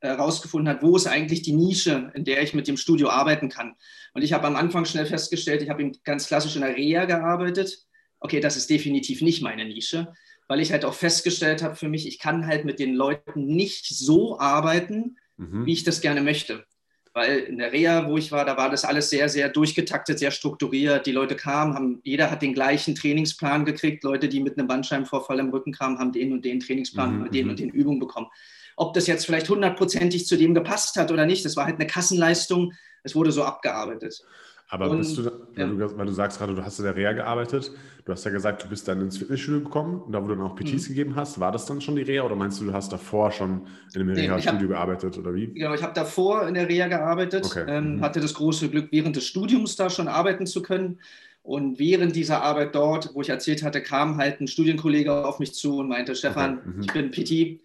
herausgefunden 0.05 0.69
hat, 0.69 0.81
wo 0.81 0.95
ist 0.95 1.07
eigentlich 1.07 1.41
die 1.41 1.53
Nische, 1.53 2.11
in 2.15 2.23
der 2.23 2.41
ich 2.41 2.53
mit 2.53 2.67
dem 2.67 2.77
Studio 2.77 3.09
arbeiten 3.09 3.49
kann. 3.49 3.75
Und 4.13 4.21
ich 4.21 4.33
habe 4.33 4.47
am 4.47 4.55
Anfang 4.55 4.85
schnell 4.85 5.05
festgestellt, 5.05 5.61
ich 5.61 5.69
habe 5.69 5.91
ganz 6.03 6.27
klassisch 6.27 6.55
in 6.55 6.61
der 6.61 6.75
Reha 6.75 7.05
gearbeitet. 7.05 7.85
Okay, 8.19 8.39
das 8.39 8.57
ist 8.57 8.69
definitiv 8.69 9.21
nicht 9.21 9.41
meine 9.41 9.65
Nische, 9.65 10.13
weil 10.47 10.59
ich 10.59 10.71
halt 10.71 10.85
auch 10.85 10.93
festgestellt 10.93 11.63
habe 11.63 11.75
für 11.75 11.89
mich, 11.89 12.07
ich 12.07 12.19
kann 12.19 12.47
halt 12.47 12.65
mit 12.65 12.79
den 12.79 12.93
Leuten 12.93 13.45
nicht 13.45 13.85
so 13.87 14.39
arbeiten, 14.39 15.17
mhm. 15.37 15.65
wie 15.65 15.73
ich 15.73 15.83
das 15.83 16.01
gerne 16.01 16.21
möchte. 16.21 16.65
Weil 17.15 17.39
in 17.39 17.59
der 17.59 17.71
Reha, 17.71 18.09
wo 18.09 18.17
ich 18.17 18.33
war, 18.33 18.43
da 18.43 18.57
war 18.57 18.69
das 18.69 18.83
alles 18.83 19.09
sehr, 19.09 19.29
sehr 19.29 19.47
durchgetaktet, 19.47 20.19
sehr 20.19 20.31
strukturiert. 20.31 21.05
Die 21.05 21.13
Leute 21.13 21.37
kamen, 21.37 21.73
haben, 21.73 22.01
jeder 22.03 22.29
hat 22.29 22.41
den 22.41 22.53
gleichen 22.53 22.93
Trainingsplan 22.93 23.63
gekriegt. 23.63 24.03
Leute, 24.03 24.27
die 24.27 24.41
mit 24.41 24.57
einem 24.57 24.67
Bandscheibenvorfall 24.67 25.39
im 25.39 25.49
Rücken 25.49 25.71
kamen, 25.71 25.97
haben 25.97 26.11
den 26.11 26.33
und 26.33 26.43
den 26.43 26.59
Trainingsplan 26.59 27.19
mhm. 27.19 27.31
den 27.31 27.45
mhm. 27.45 27.49
und 27.51 27.59
den 27.59 27.69
Übungen 27.69 27.99
bekommen. 27.99 28.27
Ob 28.75 28.94
das 28.94 29.07
jetzt 29.07 29.25
vielleicht 29.25 29.50
hundertprozentig 29.50 30.27
zu 30.27 30.38
dem 30.38 30.54
gepasst 30.54 30.98
hat 30.98 31.12
oder 31.12 31.25
nicht, 31.25 31.45
das 31.45 31.56
war 31.56 31.66
halt 31.66 31.75
eine 31.75 31.88
Kassenleistung. 31.88 32.74
Es 33.04 33.16
wurde 33.16 33.31
so 33.31 33.44
abgearbeitet. 33.44 34.22
Aber 34.69 34.89
und, 34.89 34.98
bist 34.98 35.18
du, 35.18 35.25
weil, 35.25 35.31
ja. 35.56 35.68
du, 35.68 35.98
weil, 35.98 36.06
du, 36.07 36.12
sagst 36.12 36.39
gerade, 36.39 36.56
du 36.56 36.63
hast 36.63 36.80
in 36.80 36.86
der 36.86 36.95
Reha 36.95 37.13
gearbeitet, 37.13 37.72
du 38.04 38.12
hast 38.12 38.25
ja 38.25 38.31
gesagt, 38.31 38.63
du 38.63 38.68
bist 38.68 38.88
dann 38.88 39.00
ins 39.00 39.18
Fitnessstudio 39.18 39.62
gekommen, 39.62 40.12
da 40.12 40.24
wo 40.24 40.27
du 40.27 40.36
dann 40.36 40.44
auch 40.44 40.56
PTs 40.56 40.89
mhm. 40.89 40.94
gegeben 40.94 41.16
hast. 41.16 41.39
War 41.39 41.51
das 41.51 41.68
dann 41.68 41.81
schon 41.81 41.95
die 41.95 42.01
Reha 42.01 42.24
oder 42.24 42.36
meinst 42.36 42.60
du, 42.60 42.66
du 42.66 42.74
hast 42.74 42.92
davor 42.92 43.31
schon 43.31 43.68
in 43.94 44.01
einem 44.01 44.13
nee, 44.13 44.22
Reha-Studio 44.22 44.69
gearbeitet 44.69 45.18
oder 45.19 45.36
wie? 45.36 45.48
Genau, 45.48 45.74
ich 45.75 45.83
habe 45.83 45.94
davor 45.94 46.48
in 46.48 46.56
der 46.56 46.68
Reha 46.68 46.88
gearbeitet, 46.88 47.45
okay. 47.45 47.66
ähm, 47.68 47.98
mhm. 47.98 48.01
hatte 48.01 48.19
das 48.19 48.33
große 48.33 48.69
Glück, 48.69 48.88
während 48.92 49.16
des 49.16 49.25
Studiums 49.27 49.75
da 49.75 49.89
schon 49.89 50.07
arbeiten 50.07 50.48
zu 50.48 50.63
können. 50.63 51.00
Und 51.44 51.77
während 51.77 52.16
dieser 52.16 52.42
Arbeit 52.42 52.74
dort, 52.74 53.12
wo 53.13 53.22
ich 53.22 53.30
erzählt 53.30 53.62
hatte, 53.62 53.83
kam 53.83 54.18
halt 54.18 54.42
ein 54.42 54.48
Studienkollege 54.48 55.25
auf 55.25 55.38
mich 55.38 55.54
zu 55.54 55.77
und 55.77 55.89
meinte, 55.89 56.16
Stefan, 56.16 56.57
okay. 56.57 56.69
mhm. 56.69 56.81
ich 56.81 56.92
bin 56.92 57.12
PT, 57.12 57.62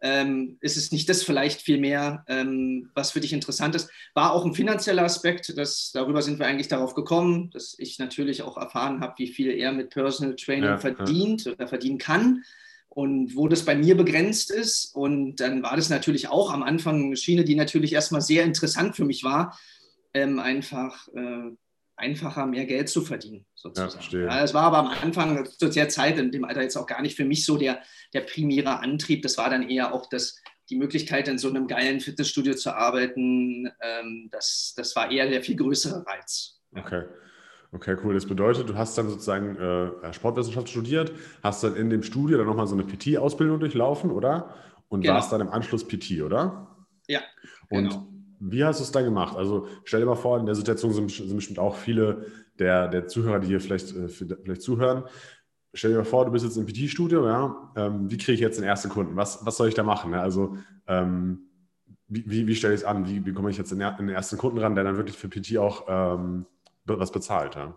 ähm, 0.00 0.58
ist 0.60 0.76
es 0.76 0.92
nicht 0.92 1.08
das 1.08 1.22
vielleicht 1.22 1.62
viel 1.62 1.78
mehr, 1.78 2.24
ähm, 2.28 2.90
was 2.94 3.12
für 3.12 3.20
dich 3.20 3.32
interessant 3.32 3.74
ist? 3.74 3.90
War 4.14 4.32
auch 4.32 4.44
ein 4.44 4.54
finanzieller 4.54 5.04
Aspekt, 5.04 5.56
das, 5.56 5.90
darüber 5.92 6.22
sind 6.22 6.38
wir 6.38 6.46
eigentlich 6.46 6.68
darauf 6.68 6.94
gekommen, 6.94 7.50
dass 7.50 7.74
ich 7.78 7.98
natürlich 7.98 8.42
auch 8.42 8.56
erfahren 8.56 9.00
habe, 9.00 9.14
wie 9.18 9.28
viel 9.28 9.50
er 9.50 9.72
mit 9.72 9.90
Personal 9.90 10.36
Training 10.36 10.64
ja, 10.64 10.78
verdient 10.78 11.44
ja. 11.44 11.52
oder 11.52 11.66
verdienen 11.66 11.98
kann 11.98 12.42
und 12.88 13.36
wo 13.36 13.48
das 13.48 13.64
bei 13.64 13.74
mir 13.74 13.96
begrenzt 13.96 14.50
ist. 14.50 14.94
Und 14.94 15.36
dann 15.36 15.62
war 15.62 15.76
das 15.76 15.90
natürlich 15.90 16.28
auch 16.28 16.52
am 16.52 16.62
Anfang 16.62 17.04
eine 17.04 17.16
Schiene, 17.16 17.44
die 17.44 17.54
natürlich 17.54 17.92
erstmal 17.92 18.22
sehr 18.22 18.44
interessant 18.44 18.96
für 18.96 19.04
mich 19.04 19.24
war, 19.24 19.58
ähm, 20.14 20.38
einfach 20.38 21.08
äh, 21.08 21.50
einfacher 21.96 22.46
mehr 22.46 22.66
Geld 22.66 22.88
zu 22.88 23.02
verdienen, 23.02 23.46
sozusagen. 23.54 24.22
Ja, 24.22 24.44
es 24.44 24.54
war 24.54 24.64
aber 24.64 24.78
am 24.78 24.88
Anfang 24.88 25.46
zu 25.46 25.68
der 25.68 25.88
Zeit, 25.88 26.18
in 26.18 26.30
dem 26.30 26.44
Alter 26.44 26.62
jetzt 26.62 26.76
auch 26.76 26.86
gar 26.86 27.02
nicht 27.02 27.16
für 27.16 27.24
mich 27.24 27.44
so 27.44 27.56
der, 27.56 27.80
der 28.12 28.20
primäre 28.20 28.80
Antrieb. 28.80 29.22
Das 29.22 29.38
war 29.38 29.50
dann 29.50 29.68
eher 29.68 29.94
auch 29.94 30.08
das, 30.08 30.36
die 30.68 30.76
Möglichkeit, 30.76 31.28
in 31.28 31.38
so 31.38 31.48
einem 31.48 31.66
geilen 31.66 32.00
Fitnessstudio 32.00 32.54
zu 32.54 32.74
arbeiten. 32.74 33.70
Ähm, 33.80 34.28
das, 34.30 34.74
das 34.76 34.94
war 34.94 35.10
eher 35.10 35.28
der 35.28 35.42
viel 35.42 35.56
größere 35.56 36.04
Reiz. 36.06 36.60
Okay. 36.74 37.04
Okay, 37.72 37.96
cool. 38.04 38.14
Das 38.14 38.26
bedeutet, 38.26 38.68
du 38.68 38.76
hast 38.76 38.96
dann 38.96 39.08
sozusagen 39.08 39.56
äh, 39.56 40.12
Sportwissenschaft 40.12 40.68
studiert, 40.68 41.12
hast 41.42 41.64
dann 41.64 41.76
in 41.76 41.90
dem 41.90 42.02
Studio 42.02 42.38
dann 42.38 42.46
nochmal 42.46 42.66
so 42.66 42.74
eine 42.74 42.84
PT-Ausbildung 42.84 43.58
durchlaufen, 43.60 44.10
oder? 44.10 44.54
Und 44.88 45.02
genau. 45.02 45.14
warst 45.14 45.32
dann 45.32 45.40
im 45.40 45.48
Anschluss 45.48 45.86
PT, 45.86 46.22
oder? 46.22 46.76
Ja. 47.08 47.20
Und 47.68 47.90
genau. 47.90 48.08
Wie 48.40 48.64
hast 48.64 48.80
du 48.80 48.84
es 48.84 48.92
dann 48.92 49.04
gemacht? 49.04 49.36
Also 49.36 49.66
stell 49.84 50.00
dir 50.00 50.06
mal 50.06 50.14
vor, 50.14 50.38
in 50.38 50.46
der 50.46 50.54
Situation 50.54 50.92
sind, 50.92 51.10
sind 51.10 51.34
bestimmt 51.34 51.58
auch 51.58 51.76
viele 51.76 52.26
der, 52.58 52.88
der 52.88 53.06
Zuhörer, 53.06 53.40
die 53.40 53.48
hier 53.48 53.60
vielleicht, 53.60 53.94
äh, 53.94 54.08
vielleicht 54.08 54.62
zuhören. 54.62 55.04
Stell 55.74 55.90
dir 55.92 55.98
mal 55.98 56.04
vor, 56.04 56.24
du 56.24 56.32
bist 56.32 56.44
jetzt 56.44 56.56
im 56.56 56.66
PT-Studio, 56.66 57.26
ja. 57.26 57.72
Ähm, 57.76 58.10
wie 58.10 58.16
kriege 58.16 58.32
ich 58.32 58.40
jetzt 58.40 58.58
den 58.58 58.64
ersten 58.64 58.88
Kunden? 58.88 59.16
Was, 59.16 59.44
was 59.44 59.56
soll 59.56 59.68
ich 59.68 59.74
da 59.74 59.82
machen? 59.82 60.10
Ne? 60.12 60.20
Also 60.20 60.56
ähm, 60.86 61.46
wie, 62.08 62.24
wie, 62.26 62.46
wie 62.46 62.54
stelle 62.54 62.74
ich 62.74 62.80
es 62.80 62.86
an? 62.86 63.08
Wie, 63.08 63.24
wie 63.26 63.32
komme 63.32 63.50
ich 63.50 63.58
jetzt 63.58 63.72
in, 63.72 63.78
den 63.78 64.08
ersten 64.08 64.38
Kunden 64.38 64.58
ran, 64.58 64.74
der 64.74 64.84
dann 64.84 64.96
wirklich 64.96 65.16
für 65.16 65.28
PT 65.28 65.58
auch 65.58 65.84
ähm, 65.88 66.46
was 66.84 67.10
bezahlt? 67.10 67.56
Ja? 67.56 67.76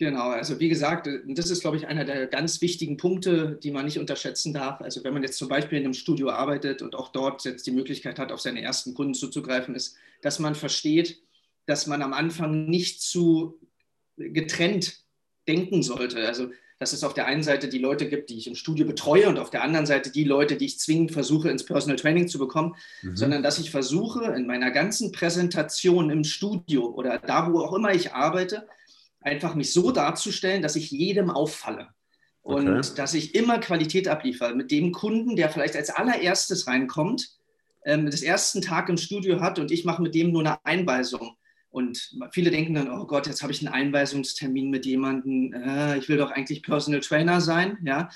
Genau, 0.00 0.30
also 0.30 0.58
wie 0.60 0.70
gesagt, 0.70 1.10
das 1.26 1.50
ist, 1.50 1.60
glaube 1.60 1.76
ich, 1.76 1.86
einer 1.86 2.06
der 2.06 2.26
ganz 2.26 2.62
wichtigen 2.62 2.96
Punkte, 2.96 3.58
die 3.62 3.70
man 3.70 3.84
nicht 3.84 3.98
unterschätzen 3.98 4.54
darf. 4.54 4.80
Also 4.80 5.04
wenn 5.04 5.12
man 5.12 5.22
jetzt 5.22 5.36
zum 5.36 5.48
Beispiel 5.48 5.76
in 5.76 5.84
einem 5.84 5.92
Studio 5.92 6.30
arbeitet 6.30 6.80
und 6.80 6.94
auch 6.94 7.12
dort 7.12 7.44
jetzt 7.44 7.66
die 7.66 7.70
Möglichkeit 7.70 8.18
hat, 8.18 8.32
auf 8.32 8.40
seine 8.40 8.62
ersten 8.62 8.94
Kunden 8.94 9.12
zuzugreifen, 9.12 9.74
ist, 9.74 9.98
dass 10.22 10.38
man 10.38 10.54
versteht, 10.54 11.20
dass 11.66 11.86
man 11.86 12.00
am 12.00 12.14
Anfang 12.14 12.64
nicht 12.64 13.02
zu 13.02 13.60
getrennt 14.16 15.04
denken 15.46 15.82
sollte. 15.82 16.26
Also 16.26 16.48
dass 16.78 16.94
es 16.94 17.04
auf 17.04 17.12
der 17.12 17.26
einen 17.26 17.42
Seite 17.42 17.68
die 17.68 17.76
Leute 17.76 18.08
gibt, 18.08 18.30
die 18.30 18.38
ich 18.38 18.46
im 18.46 18.54
Studio 18.54 18.86
betreue 18.86 19.28
und 19.28 19.38
auf 19.38 19.50
der 19.50 19.62
anderen 19.62 19.84
Seite 19.84 20.10
die 20.10 20.24
Leute, 20.24 20.56
die 20.56 20.64
ich 20.64 20.78
zwingend 20.78 21.12
versuche, 21.12 21.50
ins 21.50 21.66
Personal 21.66 21.98
Training 21.98 22.26
zu 22.26 22.38
bekommen, 22.38 22.74
mhm. 23.02 23.18
sondern 23.18 23.42
dass 23.42 23.58
ich 23.58 23.70
versuche, 23.70 24.32
in 24.32 24.46
meiner 24.46 24.70
ganzen 24.70 25.12
Präsentation 25.12 26.08
im 26.08 26.24
Studio 26.24 26.86
oder 26.86 27.18
da, 27.18 27.52
wo 27.52 27.58
auch 27.58 27.74
immer 27.74 27.92
ich 27.92 28.14
arbeite, 28.14 28.66
einfach 29.20 29.54
mich 29.54 29.72
so 29.72 29.90
darzustellen, 29.90 30.62
dass 30.62 30.76
ich 30.76 30.90
jedem 30.90 31.30
auffalle. 31.30 31.88
Und 32.42 32.68
okay. 32.68 32.88
dass 32.96 33.14
ich 33.14 33.34
immer 33.34 33.58
Qualität 33.58 34.08
abliefere 34.08 34.54
mit 34.54 34.70
dem 34.70 34.92
Kunden, 34.92 35.36
der 35.36 35.50
vielleicht 35.50 35.76
als 35.76 35.90
allererstes 35.90 36.66
reinkommt, 36.66 37.28
ähm, 37.84 38.06
des 38.10 38.22
ersten 38.22 38.62
Tag 38.62 38.88
im 38.88 38.96
Studio 38.96 39.40
hat 39.40 39.58
und 39.58 39.70
ich 39.70 39.84
mache 39.84 40.02
mit 40.02 40.14
dem 40.14 40.32
nur 40.32 40.40
eine 40.40 40.64
Einweisung. 40.64 41.36
Und 41.70 42.16
viele 42.32 42.50
denken 42.50 42.74
dann, 42.74 42.90
oh 42.90 43.06
Gott, 43.06 43.28
jetzt 43.28 43.42
habe 43.42 43.52
ich 43.52 43.64
einen 43.64 43.72
Einweisungstermin 43.72 44.70
mit 44.70 44.86
jemandem, 44.86 45.52
äh, 45.52 45.98
ich 45.98 46.08
will 46.08 46.16
doch 46.16 46.32
eigentlich 46.32 46.64
Personal 46.64 47.00
Trainer 47.00 47.40
sein. 47.40 47.78
Ja? 47.84 48.08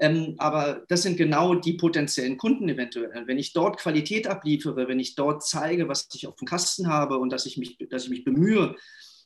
Ähm, 0.00 0.34
aber 0.38 0.84
das 0.88 1.02
sind 1.02 1.18
genau 1.18 1.54
die 1.54 1.74
potenziellen 1.74 2.38
Kunden 2.38 2.68
eventuell. 2.70 3.10
Wenn 3.26 3.38
ich 3.38 3.52
dort 3.52 3.78
Qualität 3.78 4.26
abliefere, 4.26 4.88
wenn 4.88 4.98
ich 4.98 5.14
dort 5.14 5.44
zeige, 5.44 5.88
was 5.88 6.08
ich 6.14 6.26
auf 6.26 6.36
dem 6.36 6.46
Kasten 6.46 6.88
habe 6.88 7.18
und 7.18 7.30
dass 7.30 7.44
ich 7.44 7.58
mich, 7.58 7.76
dass 7.90 8.04
ich 8.04 8.10
mich 8.10 8.24
bemühe 8.24 8.76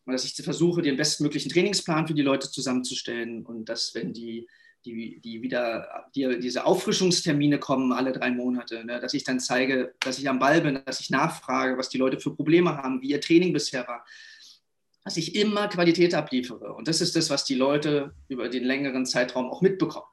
und 0.07 0.13
dass 0.13 0.25
ich 0.25 0.35
versuche, 0.35 0.81
den 0.83 0.97
bestmöglichen 0.97 1.51
Trainingsplan 1.51 2.07
für 2.07 2.15
die 2.15 2.23
Leute 2.23 2.51
zusammenzustellen 2.51 3.45
und 3.45 3.69
dass, 3.69 3.95
wenn 3.95 4.13
die 4.13 4.47
die, 4.87 5.21
die 5.21 5.43
wieder, 5.43 6.07
die, 6.15 6.39
diese 6.41 6.65
Auffrischungstermine 6.65 7.59
kommen 7.59 7.93
alle 7.93 8.13
drei 8.13 8.31
Monate, 8.31 8.85
ne? 8.85 9.01
dass 9.01 9.15
ich 9.15 9.25
dann 9.25 9.41
zeige, 9.41 9.95
dass 10.01 10.19
ich 10.19 10.29
am 10.29 10.39
Ball 10.39 10.61
bin, 10.61 10.81
dass 10.87 11.01
ich 11.01 11.11
nachfrage, 11.11 11.77
was 11.77 11.89
die 11.89 11.99
Leute 11.99 12.21
für 12.21 12.35
Probleme 12.35 12.77
haben, 12.77 13.03
wie 13.03 13.11
ihr 13.11 13.21
Training 13.21 13.53
bisher 13.53 13.87
war, 13.87 14.07
dass 15.05 15.17
ich 15.17 15.35
immer 15.35 15.69
Qualität 15.69 16.15
abliefere. 16.15 16.73
Und 16.75 16.89
das 16.89 17.01
ist 17.01 17.17
das, 17.17 17.31
was 17.31 17.45
die 17.45 17.55
Leute 17.55 18.15
über 18.29 18.49
den 18.49 18.65
längeren 18.65 19.07
Zeitraum 19.07 19.47
auch 19.51 19.61
mitbekommen. 19.61 20.07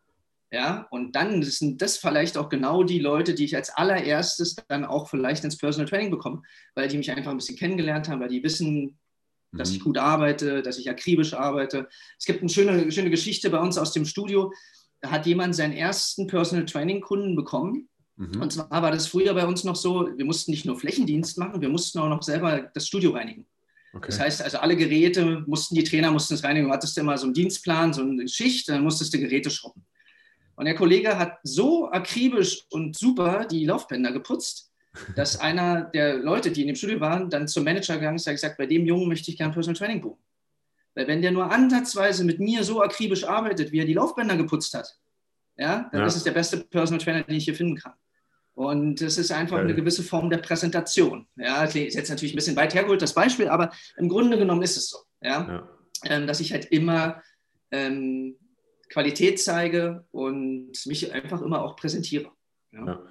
Ja, 0.52 0.86
und 0.92 1.16
dann 1.16 1.42
sind 1.42 1.82
das 1.82 1.98
vielleicht 1.98 2.38
auch 2.38 2.48
genau 2.48 2.84
die 2.84 3.00
Leute, 3.00 3.34
die 3.34 3.46
ich 3.46 3.56
als 3.56 3.72
allererstes 3.72 4.56
dann 4.68 4.86
auch 4.86 5.10
vielleicht 5.10 5.44
ins 5.44 5.58
Personal 5.58 5.90
Training 5.90 6.12
bekomme, 6.12 6.44
weil 6.76 6.88
die 6.88 6.98
mich 6.98 7.10
einfach 7.10 7.32
ein 7.32 7.38
bisschen 7.38 7.58
kennengelernt 7.58 8.08
haben, 8.08 8.20
weil 8.20 8.30
die 8.30 8.44
wissen, 8.44 9.00
dass 9.58 9.72
ich 9.72 9.80
mhm. 9.80 9.84
gut 9.84 9.98
arbeite, 9.98 10.62
dass 10.62 10.78
ich 10.78 10.90
akribisch 10.90 11.34
arbeite. 11.34 11.88
Es 12.18 12.26
gibt 12.26 12.42
eine 12.42 12.50
schöne, 12.50 12.92
schöne 12.92 13.10
Geschichte 13.10 13.50
bei 13.50 13.60
uns 13.60 13.78
aus 13.78 13.94
dem 13.94 14.06
Studio. 14.06 14.52
Da 15.02 15.12
hat 15.12 15.26
jemand 15.26 15.56
seinen 15.56 15.74
ersten 15.74 16.28
Personal 16.28 16.66
Training 16.66 17.02
Kunden 17.02 17.36
bekommen. 17.36 17.90
Mhm. 18.16 18.42
Und 18.42 18.54
zwar 18.54 18.70
war 18.70 18.92
das 18.92 19.08
früher 19.08 19.34
bei 19.34 19.46
uns 19.46 19.64
noch 19.64 19.76
so, 19.76 20.10
wir 20.16 20.26
mussten 20.26 20.52
nicht 20.52 20.66
nur 20.66 20.80
Flächendienst 20.80 21.38
machen, 21.38 21.62
wir 21.62 21.70
mussten 21.70 22.00
auch 22.00 22.10
noch 22.10 22.24
selber 22.24 22.70
das 22.74 22.88
Studio 22.88 23.12
reinigen. 23.12 23.46
Okay. 23.94 24.08
Das 24.08 24.20
heißt, 24.20 24.42
also 24.42 24.58
alle 24.58 24.76
Geräte 24.76 25.44
mussten, 25.46 25.76
die 25.76 25.84
Trainer 25.84 26.10
mussten 26.10 26.34
es 26.34 26.44
reinigen. 26.44 26.68
Du 26.68 26.74
hattest 26.74 26.98
immer 26.98 27.18
so 27.18 27.26
einen 27.26 27.34
Dienstplan, 27.36 27.94
so 27.94 28.02
eine 28.02 28.28
Schicht, 28.28 28.70
dann 28.70 28.84
musstest 28.84 29.14
du 29.14 29.20
Geräte 29.20 29.52
schrubben. 29.52 29.86
Und 30.56 30.66
der 30.66 30.76
Kollege 30.76 31.18
hat 31.18 31.38
so 31.44 31.90
akribisch 31.90 32.66
und 32.72 32.96
super 32.96 33.46
die 33.46 33.66
Laufbänder 33.66 34.12
geputzt, 34.12 34.72
dass 35.16 35.40
einer 35.40 35.86
der 35.86 36.18
Leute, 36.18 36.52
die 36.52 36.62
in 36.62 36.68
dem 36.68 36.76
Studio 36.76 37.00
waren, 37.00 37.30
dann 37.30 37.48
zum 37.48 37.64
Manager 37.64 37.96
gegangen 37.96 38.18
ist 38.18 38.28
und 38.28 38.34
gesagt, 38.34 38.58
bei 38.58 38.66
dem 38.66 38.86
Jungen 38.86 39.08
möchte 39.08 39.32
ich 39.32 39.38
gerne 39.38 39.54
Personal 39.54 39.78
Training 39.78 40.02
buchen. 40.02 40.22
Weil 40.96 41.08
wenn 41.08 41.22
der 41.22 41.32
nur 41.32 41.52
ansatzweise 41.52 42.24
mit 42.24 42.40
mir 42.40 42.64
so 42.64 42.82
akribisch 42.82 43.24
arbeitet, 43.24 43.72
wie 43.72 43.80
er 43.80 43.86
die 43.86 43.96
Laufbänder 43.96 44.38
geputzt 44.38 44.74
hat, 44.76 44.96
ja, 45.58 45.90
dann 45.92 46.02
ja. 46.02 46.08
ist 46.08 46.16
es 46.16 46.24
der 46.24 46.32
beste 46.32 46.58
Personal 46.58 47.04
Trainer, 47.04 47.24
den 47.24 47.36
ich 47.36 47.46
hier 47.46 47.56
finden 47.56 47.78
kann. 47.78 47.94
Und 48.56 49.02
es 49.02 49.18
ist 49.18 49.32
einfach 49.32 49.58
eine 49.58 49.74
gewisse 49.74 50.04
Form 50.04 50.30
der 50.30 50.38
Präsentation. 50.38 51.28
Ja, 51.36 51.64
ist 51.64 51.74
jetzt 51.74 52.10
natürlich 52.10 52.34
ein 52.34 52.36
bisschen 52.36 52.56
weit 52.56 52.76
hergeholt, 52.76 53.02
das 53.02 53.16
Beispiel, 53.16 53.48
aber 53.48 53.72
im 53.98 54.10
Grunde 54.10 54.38
genommen 54.38 54.62
ist 54.62 54.78
es 54.78 54.90
so, 54.90 55.00
ja, 55.22 55.48
ja. 55.48 55.70
Ähm, 56.06 56.28
dass 56.28 56.40
ich 56.40 56.52
halt 56.52 56.66
immer 56.66 57.24
ähm, 57.72 58.36
Qualität 58.90 59.42
zeige 59.42 60.06
und 60.12 60.74
mich 60.86 61.12
einfach 61.12 61.42
immer 61.42 61.64
auch 61.64 61.76
präsentiere. 61.76 62.30
Ja. 62.72 63.02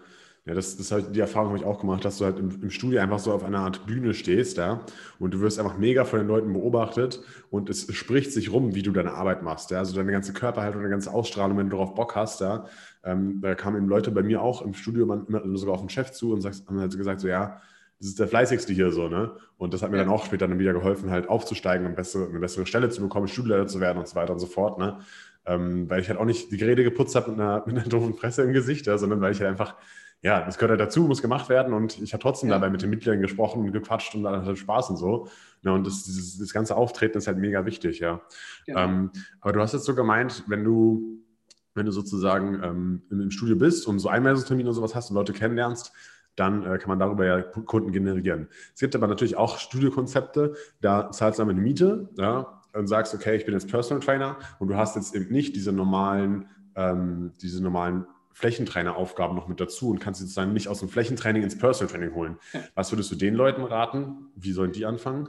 Ja. 0.44 0.54
Das, 0.54 0.76
das 0.76 0.90
halt, 0.92 1.14
die 1.14 1.20
Erfahrung 1.20 1.48
habe 1.48 1.58
ich 1.58 1.64
auch 1.64 1.80
gemacht, 1.80 2.04
dass 2.04 2.18
du 2.18 2.24
halt 2.24 2.38
im, 2.38 2.50
im, 2.62 2.70
Studio 2.70 3.00
einfach 3.00 3.18
so 3.18 3.32
auf 3.32 3.44
einer 3.44 3.60
Art 3.60 3.86
Bühne 3.86 4.14
stehst, 4.14 4.56
ja, 4.56 4.80
und 5.18 5.34
du 5.34 5.40
wirst 5.40 5.58
einfach 5.58 5.78
mega 5.78 6.04
von 6.04 6.18
den 6.18 6.28
Leuten 6.28 6.52
beobachtet 6.52 7.22
und 7.50 7.70
es 7.70 7.92
spricht 7.94 8.32
sich 8.32 8.52
rum, 8.52 8.74
wie 8.74 8.82
du 8.82 8.92
deine 8.92 9.14
Arbeit 9.14 9.42
machst, 9.42 9.70
ja, 9.70 9.78
also 9.78 9.94
deine 9.94 10.12
ganze 10.12 10.32
Körperhaltung, 10.32 10.82
deine 10.82 10.90
ganze 10.90 11.12
Ausstrahlung, 11.12 11.58
wenn 11.58 11.70
du 11.70 11.76
darauf 11.76 11.94
Bock 11.94 12.16
hast, 12.16 12.40
ja, 12.40 12.66
ähm, 13.04 13.40
da 13.40 13.54
kamen 13.54 13.76
eben 13.76 13.88
Leute 13.88 14.10
bei 14.10 14.22
mir 14.22 14.42
auch 14.42 14.62
im 14.62 14.74
Studio, 14.74 15.06
man, 15.06 15.26
immer 15.26 15.56
sogar 15.56 15.74
auf 15.74 15.80
den 15.80 15.88
Chef 15.88 16.12
zu 16.12 16.32
und 16.32 16.40
sagst, 16.40 16.66
haben 16.68 16.78
halt 16.78 16.96
gesagt, 16.96 17.20
so, 17.20 17.28
ja, 17.28 17.60
das 18.02 18.08
ist 18.08 18.18
der 18.18 18.26
fleißigste 18.26 18.72
hier 18.72 18.90
so, 18.90 19.06
ne? 19.06 19.30
Und 19.58 19.72
das 19.72 19.82
hat 19.82 19.92
mir 19.92 19.98
ja. 19.98 20.02
dann 20.02 20.12
auch 20.12 20.26
später 20.26 20.48
dann 20.48 20.58
wieder 20.58 20.72
geholfen, 20.72 21.10
halt 21.10 21.28
aufzusteigen 21.28 21.86
und 21.86 21.94
bessere, 21.94 22.28
eine 22.28 22.40
bessere 22.40 22.66
Stelle 22.66 22.90
zu 22.90 23.00
bekommen, 23.00 23.28
Studioleiter 23.28 23.68
zu 23.68 23.78
werden 23.78 23.98
und 23.98 24.08
so 24.08 24.16
weiter 24.16 24.32
und 24.32 24.40
so 24.40 24.48
fort, 24.48 24.76
ne? 24.78 24.98
Ähm, 25.46 25.88
weil 25.88 26.00
ich 26.00 26.08
halt 26.08 26.18
auch 26.18 26.24
nicht 26.24 26.50
die 26.50 26.56
Geräte 26.56 26.82
geputzt 26.82 27.14
habe 27.14 27.30
mit 27.30 27.40
einer, 27.40 27.62
mit 27.66 27.76
einer 27.76 27.86
doofen 27.86 28.14
Fresse 28.14 28.42
im 28.42 28.52
Gesicht, 28.52 28.86
ja, 28.86 28.98
sondern 28.98 29.20
weil 29.20 29.30
ich 29.32 29.40
halt 29.40 29.50
einfach 29.50 29.76
ja, 30.22 30.40
das 30.44 30.56
gehört 30.56 30.70
halt 30.70 30.80
dazu, 30.80 31.02
muss 31.02 31.20
gemacht 31.20 31.48
werden 31.48 31.74
und 31.74 32.00
ich 32.00 32.12
habe 32.12 32.22
trotzdem 32.22 32.48
ja. 32.48 32.54
dabei 32.54 32.70
mit 32.70 32.80
den 32.80 32.90
Mitgliedern 32.90 33.20
gesprochen 33.20 33.64
und 33.64 33.72
gequatscht 33.72 34.14
und 34.14 34.22
dann 34.22 34.46
halt 34.46 34.56
Spaß 34.56 34.90
und 34.90 34.96
so. 34.96 35.28
Ja, 35.62 35.72
und 35.72 35.84
das, 35.84 36.04
dieses, 36.04 36.38
das 36.38 36.52
ganze 36.52 36.76
Auftreten 36.76 37.18
ist 37.18 37.26
halt 37.26 37.38
mega 37.38 37.66
wichtig, 37.66 37.98
ja. 37.98 38.20
Genau. 38.66 38.80
Ähm, 38.80 39.10
aber 39.40 39.52
du 39.52 39.60
hast 39.60 39.72
jetzt 39.72 39.84
so 39.84 39.96
gemeint, 39.96 40.44
wenn 40.46 40.62
du, 40.62 41.18
wenn 41.74 41.86
du 41.86 41.92
sozusagen 41.92 42.62
ähm, 42.62 43.02
im, 43.10 43.30
Studio 43.32 43.56
bist 43.56 43.88
und 43.88 43.98
so 43.98 44.08
Einweisungstermine 44.08 44.68
und 44.68 44.74
sowas 44.74 44.94
hast 44.94 45.10
und 45.10 45.16
Leute 45.16 45.32
kennenlernst, 45.32 45.92
dann 46.36 46.64
äh, 46.64 46.78
kann 46.78 46.88
man 46.88 47.00
darüber 47.00 47.26
ja 47.26 47.42
Kunden 47.42 47.90
generieren. 47.90 48.48
Es 48.74 48.80
gibt 48.80 48.94
aber 48.94 49.08
natürlich 49.08 49.36
auch 49.36 49.58
Studiokonzepte, 49.58 50.54
da 50.80 51.10
zahlst 51.10 51.40
du 51.40 51.42
eine 51.42 51.54
Miete, 51.54 52.10
ja, 52.16 52.62
und 52.74 52.86
sagst, 52.86 53.12
okay, 53.14 53.36
ich 53.36 53.44
bin 53.44 53.54
jetzt 53.54 53.68
Personal 53.68 54.02
Trainer 54.02 54.36
und 54.58 54.68
du 54.68 54.76
hast 54.76 54.96
jetzt 54.96 55.14
eben 55.14 55.30
nicht 55.32 55.56
diese 55.56 55.72
normalen, 55.72 56.46
ähm, 56.74 57.32
diese 57.42 57.62
normalen 57.62 58.06
Flächentraineraufgaben 58.32 59.36
noch 59.36 59.48
mit 59.48 59.60
dazu 59.60 59.90
und 59.90 59.98
kannst 59.98 60.20
sozusagen 60.20 60.52
nicht 60.52 60.68
aus 60.68 60.80
dem 60.80 60.88
Flächentraining 60.88 61.42
ins 61.42 61.58
Personal 61.58 61.92
Training 61.92 62.14
holen. 62.14 62.38
Was 62.74 62.92
würdest 62.92 63.10
du 63.10 63.14
den 63.14 63.34
Leuten 63.34 63.62
raten? 63.62 64.30
Wie 64.36 64.52
sollen 64.52 64.72
die 64.72 64.86
anfangen? 64.86 65.28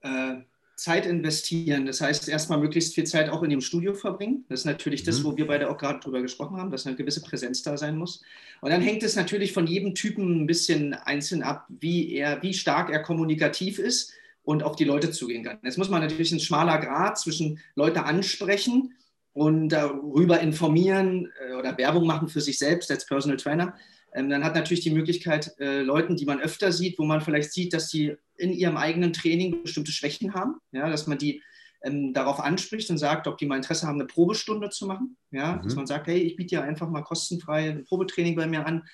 Äh, 0.00 0.36
Zeit 0.76 1.06
investieren. 1.06 1.86
Das 1.86 2.02
heißt, 2.02 2.28
erstmal 2.28 2.58
möglichst 2.58 2.94
viel 2.94 3.04
Zeit 3.04 3.30
auch 3.30 3.42
in 3.42 3.50
dem 3.50 3.62
Studio 3.62 3.94
verbringen. 3.94 4.44
Das 4.48 4.60
ist 4.60 4.66
natürlich 4.66 5.02
mhm. 5.02 5.06
das, 5.06 5.24
wo 5.24 5.36
wir 5.36 5.46
beide 5.46 5.70
auch 5.70 5.78
gerade 5.78 6.00
drüber 6.00 6.20
gesprochen 6.20 6.58
haben, 6.58 6.70
dass 6.70 6.86
eine 6.86 6.96
gewisse 6.96 7.22
Präsenz 7.22 7.62
da 7.62 7.76
sein 7.78 7.96
muss. 7.96 8.22
Und 8.60 8.70
dann 8.70 8.82
hängt 8.82 9.02
es 9.02 9.16
natürlich 9.16 9.52
von 9.52 9.66
jedem 9.66 9.94
Typen 9.94 10.42
ein 10.42 10.46
bisschen 10.46 10.92
einzeln 10.92 11.42
ab, 11.42 11.66
wie 11.68 12.12
er, 12.12 12.42
wie 12.42 12.52
stark 12.52 12.90
er 12.90 13.02
kommunikativ 13.02 13.78
ist 13.78 14.12
und 14.42 14.62
auf 14.62 14.76
die 14.76 14.84
Leute 14.84 15.10
zugehen 15.10 15.44
kann. 15.44 15.58
Jetzt 15.62 15.78
muss 15.78 15.88
man 15.88 16.02
natürlich 16.02 16.32
ein 16.32 16.40
schmaler 16.40 16.78
Grad 16.78 17.18
zwischen 17.18 17.58
Leute 17.74 18.04
ansprechen 18.04 18.92
und 19.36 19.68
darüber 19.68 20.40
informieren 20.40 21.30
äh, 21.46 21.52
oder 21.52 21.76
Werbung 21.76 22.06
machen 22.06 22.28
für 22.28 22.40
sich 22.40 22.58
selbst 22.58 22.90
als 22.90 23.04
Personal 23.04 23.36
Trainer. 23.36 23.74
Ähm, 24.14 24.30
dann 24.30 24.42
hat 24.42 24.54
natürlich 24.54 24.82
die 24.82 24.90
Möglichkeit, 24.90 25.54
äh, 25.60 25.82
Leuten, 25.82 26.16
die 26.16 26.24
man 26.24 26.40
öfter 26.40 26.72
sieht, 26.72 26.98
wo 26.98 27.04
man 27.04 27.20
vielleicht 27.20 27.52
sieht, 27.52 27.74
dass 27.74 27.88
die 27.88 28.16
in 28.38 28.54
ihrem 28.54 28.78
eigenen 28.78 29.12
Training 29.12 29.62
bestimmte 29.62 29.92
Schwächen 29.92 30.32
haben, 30.32 30.54
ja, 30.72 30.88
dass 30.88 31.06
man 31.06 31.18
die 31.18 31.42
ähm, 31.82 32.14
darauf 32.14 32.40
anspricht 32.40 32.88
und 32.88 32.96
sagt, 32.96 33.26
ob 33.26 33.36
die 33.36 33.44
mal 33.44 33.56
Interesse 33.56 33.86
haben, 33.86 34.00
eine 34.00 34.06
Probestunde 34.06 34.70
zu 34.70 34.86
machen. 34.86 35.18
Ja, 35.30 35.56
mhm. 35.56 35.64
Dass 35.64 35.74
man 35.74 35.86
sagt, 35.86 36.06
hey, 36.06 36.16
ich 36.18 36.36
biete 36.36 36.54
ja 36.54 36.62
einfach 36.62 36.88
mal 36.88 37.02
kostenfrei 37.02 37.68
ein 37.68 37.84
Probetraining 37.84 38.36
bei 38.36 38.46
mir 38.46 38.66
an, 38.66 38.88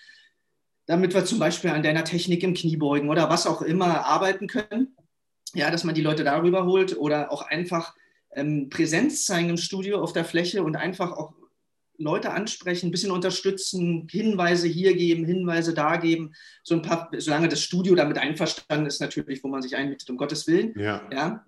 damit 0.87 1.15
wir 1.15 1.25
zum 1.25 1.39
Beispiel 1.39 1.71
an 1.71 1.85
deiner 1.85 2.03
Technik 2.03 2.43
im 2.43 2.55
Kniebeugen 2.55 3.11
oder 3.11 3.31
was 3.31 3.47
auch 3.47 3.63
immer 3.63 4.07
arbeiten 4.07 4.49
können. 4.49 4.97
Ja, 5.55 5.71
dass 5.71 5.85
man 5.85 5.95
die 5.95 6.03
Leute 6.03 6.25
darüber 6.25 6.67
holt 6.67 6.99
oder 6.99 7.31
auch 7.31 7.43
einfach 7.43 7.95
ähm, 8.35 8.69
Präsenz 8.71 9.25
zeigen 9.25 9.51
im 9.51 9.57
Studio 9.57 10.01
auf 10.01 10.13
der 10.13 10.25
Fläche 10.25 10.63
und 10.63 10.77
einfach 10.77 11.13
auch 11.13 11.35
Leute 11.99 12.33
ansprechen, 12.33 12.89
ein 12.89 12.91
bisschen 12.91 13.11
unterstützen, 13.11 14.09
Hinweise 14.11 14.67
hier 14.67 14.95
geben, 14.95 15.25
Hinweise 15.25 15.75
da 15.75 15.97
geben, 15.97 16.35
so 16.63 16.75
ein 16.75 16.83
paar, 16.83 17.11
solange 17.17 17.49
das 17.49 17.63
Studio 17.63 17.95
damit 17.95 18.19
einverstanden 18.19 18.87
ist, 18.87 19.01
natürlich, 19.01 19.43
wo 19.45 19.49
man 19.49 19.63
sich 19.63 19.77
einmietet, 19.77 20.09
um 20.11 20.17
Gottes 20.17 20.47
Willen. 20.47 20.79
Ja. 20.79 21.09
ja. 21.13 21.47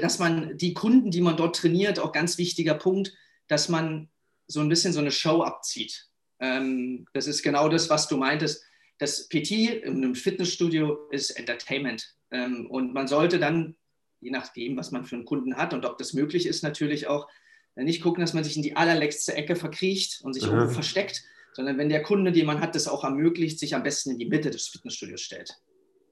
Dass 0.00 0.18
man 0.18 0.56
die 0.56 0.74
Kunden, 0.74 1.10
die 1.10 1.20
man 1.20 1.36
dort 1.36 1.56
trainiert, 1.56 1.98
auch 1.98 2.12
ganz 2.12 2.38
wichtiger 2.38 2.74
Punkt, 2.74 3.12
dass 3.48 3.68
man 3.68 4.08
so 4.46 4.60
ein 4.60 4.68
bisschen 4.68 4.92
so 4.92 5.00
eine 5.00 5.12
Show 5.12 5.42
abzieht. 5.42 6.08
Ähm, 6.40 7.06
das 7.12 7.26
ist 7.26 7.42
genau 7.42 7.68
das, 7.68 7.90
was 7.90 8.08
du 8.08 8.16
meintest. 8.16 8.64
Das 8.98 9.28
PT 9.28 9.50
in 9.50 9.96
einem 9.96 10.14
Fitnessstudio 10.14 11.08
ist 11.10 11.30
Entertainment. 11.30 12.14
Ähm, 12.30 12.66
und 12.70 12.94
man 12.94 13.06
sollte 13.06 13.38
dann 13.38 13.76
je 14.22 14.30
nachdem, 14.30 14.76
was 14.76 14.90
man 14.92 15.04
für 15.04 15.16
einen 15.16 15.24
Kunden 15.24 15.56
hat 15.56 15.74
und 15.74 15.84
ob 15.84 15.98
das 15.98 16.14
möglich 16.14 16.46
ist, 16.46 16.62
natürlich 16.62 17.08
auch 17.08 17.28
äh, 17.74 17.84
nicht 17.84 18.02
gucken, 18.02 18.22
dass 18.22 18.32
man 18.32 18.44
sich 18.44 18.56
in 18.56 18.62
die 18.62 18.76
allerletzte 18.76 19.34
Ecke 19.34 19.56
verkriecht 19.56 20.22
und 20.22 20.32
sich 20.32 20.44
irgendwo 20.44 20.68
versteckt, 20.68 21.22
sondern 21.52 21.76
wenn 21.76 21.88
der 21.88 22.02
Kunde, 22.02 22.32
den 22.32 22.46
man 22.46 22.60
hat, 22.60 22.74
das 22.74 22.88
auch 22.88 23.04
ermöglicht, 23.04 23.58
sich 23.58 23.74
am 23.74 23.82
besten 23.82 24.12
in 24.12 24.18
die 24.18 24.28
Mitte 24.28 24.50
des 24.50 24.68
Fitnessstudios 24.68 25.20
stellt. 25.20 25.58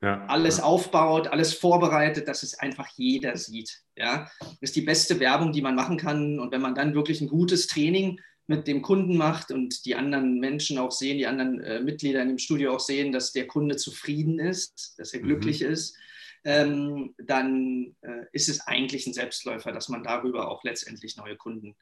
Ja, 0.02 0.24
alles 0.26 0.58
ja. 0.58 0.64
aufbaut, 0.64 1.28
alles 1.28 1.52
vorbereitet, 1.52 2.26
dass 2.26 2.42
es 2.42 2.58
einfach 2.58 2.88
jeder 2.96 3.36
sieht. 3.36 3.82
Ja? 3.96 4.30
Das 4.40 4.56
ist 4.60 4.76
die 4.76 4.80
beste 4.80 5.20
Werbung, 5.20 5.52
die 5.52 5.60
man 5.60 5.74
machen 5.74 5.98
kann. 5.98 6.40
Und 6.40 6.52
wenn 6.52 6.62
man 6.62 6.74
dann 6.74 6.94
wirklich 6.94 7.20
ein 7.20 7.28
gutes 7.28 7.66
Training 7.66 8.18
mit 8.46 8.66
dem 8.66 8.80
Kunden 8.82 9.16
macht 9.16 9.50
und 9.50 9.84
die 9.84 9.94
anderen 9.94 10.40
Menschen 10.40 10.78
auch 10.78 10.90
sehen, 10.90 11.18
die 11.18 11.26
anderen 11.26 11.60
äh, 11.60 11.80
Mitglieder 11.80 12.22
in 12.22 12.28
dem 12.28 12.38
Studio 12.38 12.74
auch 12.74 12.80
sehen, 12.80 13.12
dass 13.12 13.32
der 13.32 13.46
Kunde 13.46 13.76
zufrieden 13.76 14.38
ist, 14.38 14.94
dass 14.98 15.12
er 15.12 15.20
mhm. 15.20 15.26
glücklich 15.26 15.62
ist, 15.62 15.96
ähm, 16.44 17.14
dann 17.18 17.94
äh, 18.00 18.24
ist 18.32 18.48
es 18.48 18.66
eigentlich 18.66 19.06
ein 19.06 19.12
Selbstläufer, 19.12 19.72
dass 19.72 19.88
man 19.88 20.02
darüber 20.02 20.50
auch 20.50 20.64
letztendlich 20.64 21.16
neue 21.16 21.36
Kunden 21.36 21.76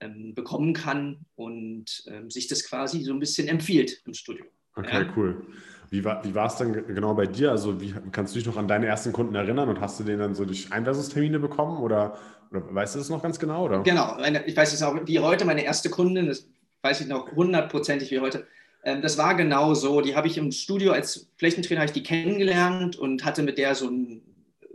ähm, 0.00 0.34
bekommen 0.34 0.72
kann 0.72 1.26
und 1.36 2.04
ähm, 2.06 2.30
sich 2.30 2.48
das 2.48 2.64
quasi 2.64 3.02
so 3.02 3.12
ein 3.12 3.20
bisschen 3.20 3.48
empfiehlt 3.48 4.02
im 4.06 4.14
Studio. 4.14 4.44
Okay, 4.74 5.02
ja? 5.02 5.12
cool. 5.16 5.46
Wie 5.90 6.04
war, 6.04 6.24
wie 6.24 6.38
es 6.38 6.56
dann 6.56 6.72
genau 6.72 7.14
bei 7.14 7.26
dir? 7.26 7.50
Also 7.50 7.80
wie 7.80 7.92
kannst 8.12 8.34
du 8.34 8.38
dich 8.38 8.46
noch 8.46 8.56
an 8.56 8.68
deine 8.68 8.86
ersten 8.86 9.12
Kunden 9.12 9.34
erinnern 9.34 9.68
und 9.68 9.80
hast 9.80 9.98
du 9.98 10.04
den 10.04 10.20
dann 10.20 10.34
so 10.34 10.44
durch 10.44 10.72
Einweisungstermine 10.72 11.40
bekommen 11.40 11.82
oder, 11.82 12.16
oder 12.50 12.74
weißt 12.74 12.94
du 12.94 13.00
das 13.00 13.08
noch 13.08 13.22
ganz 13.22 13.38
genau? 13.38 13.64
Oder? 13.64 13.82
Genau, 13.82 14.16
ich 14.46 14.56
weiß 14.56 14.72
es 14.72 14.82
auch, 14.82 14.94
wie 15.04 15.18
heute 15.18 15.44
meine 15.44 15.64
erste 15.64 15.90
Kundin, 15.90 16.26
das 16.26 16.48
weiß 16.82 17.00
ich 17.00 17.08
noch 17.08 17.32
hundertprozentig 17.32 18.10
wie 18.12 18.20
heute. 18.20 18.46
Ähm, 18.84 19.02
das 19.02 19.18
war 19.18 19.34
genau 19.34 19.74
so. 19.74 20.00
Die 20.00 20.16
habe 20.16 20.28
ich 20.28 20.38
im 20.38 20.52
Studio 20.52 20.92
als 20.92 21.28
Flächentrainer 21.36 21.84
ich 21.84 21.92
die 21.92 22.02
kennengelernt 22.02 22.96
und 22.96 23.24
hatte 23.24 23.42
mit 23.42 23.58
der 23.58 23.74
so, 23.74 23.88
ein, 23.88 24.22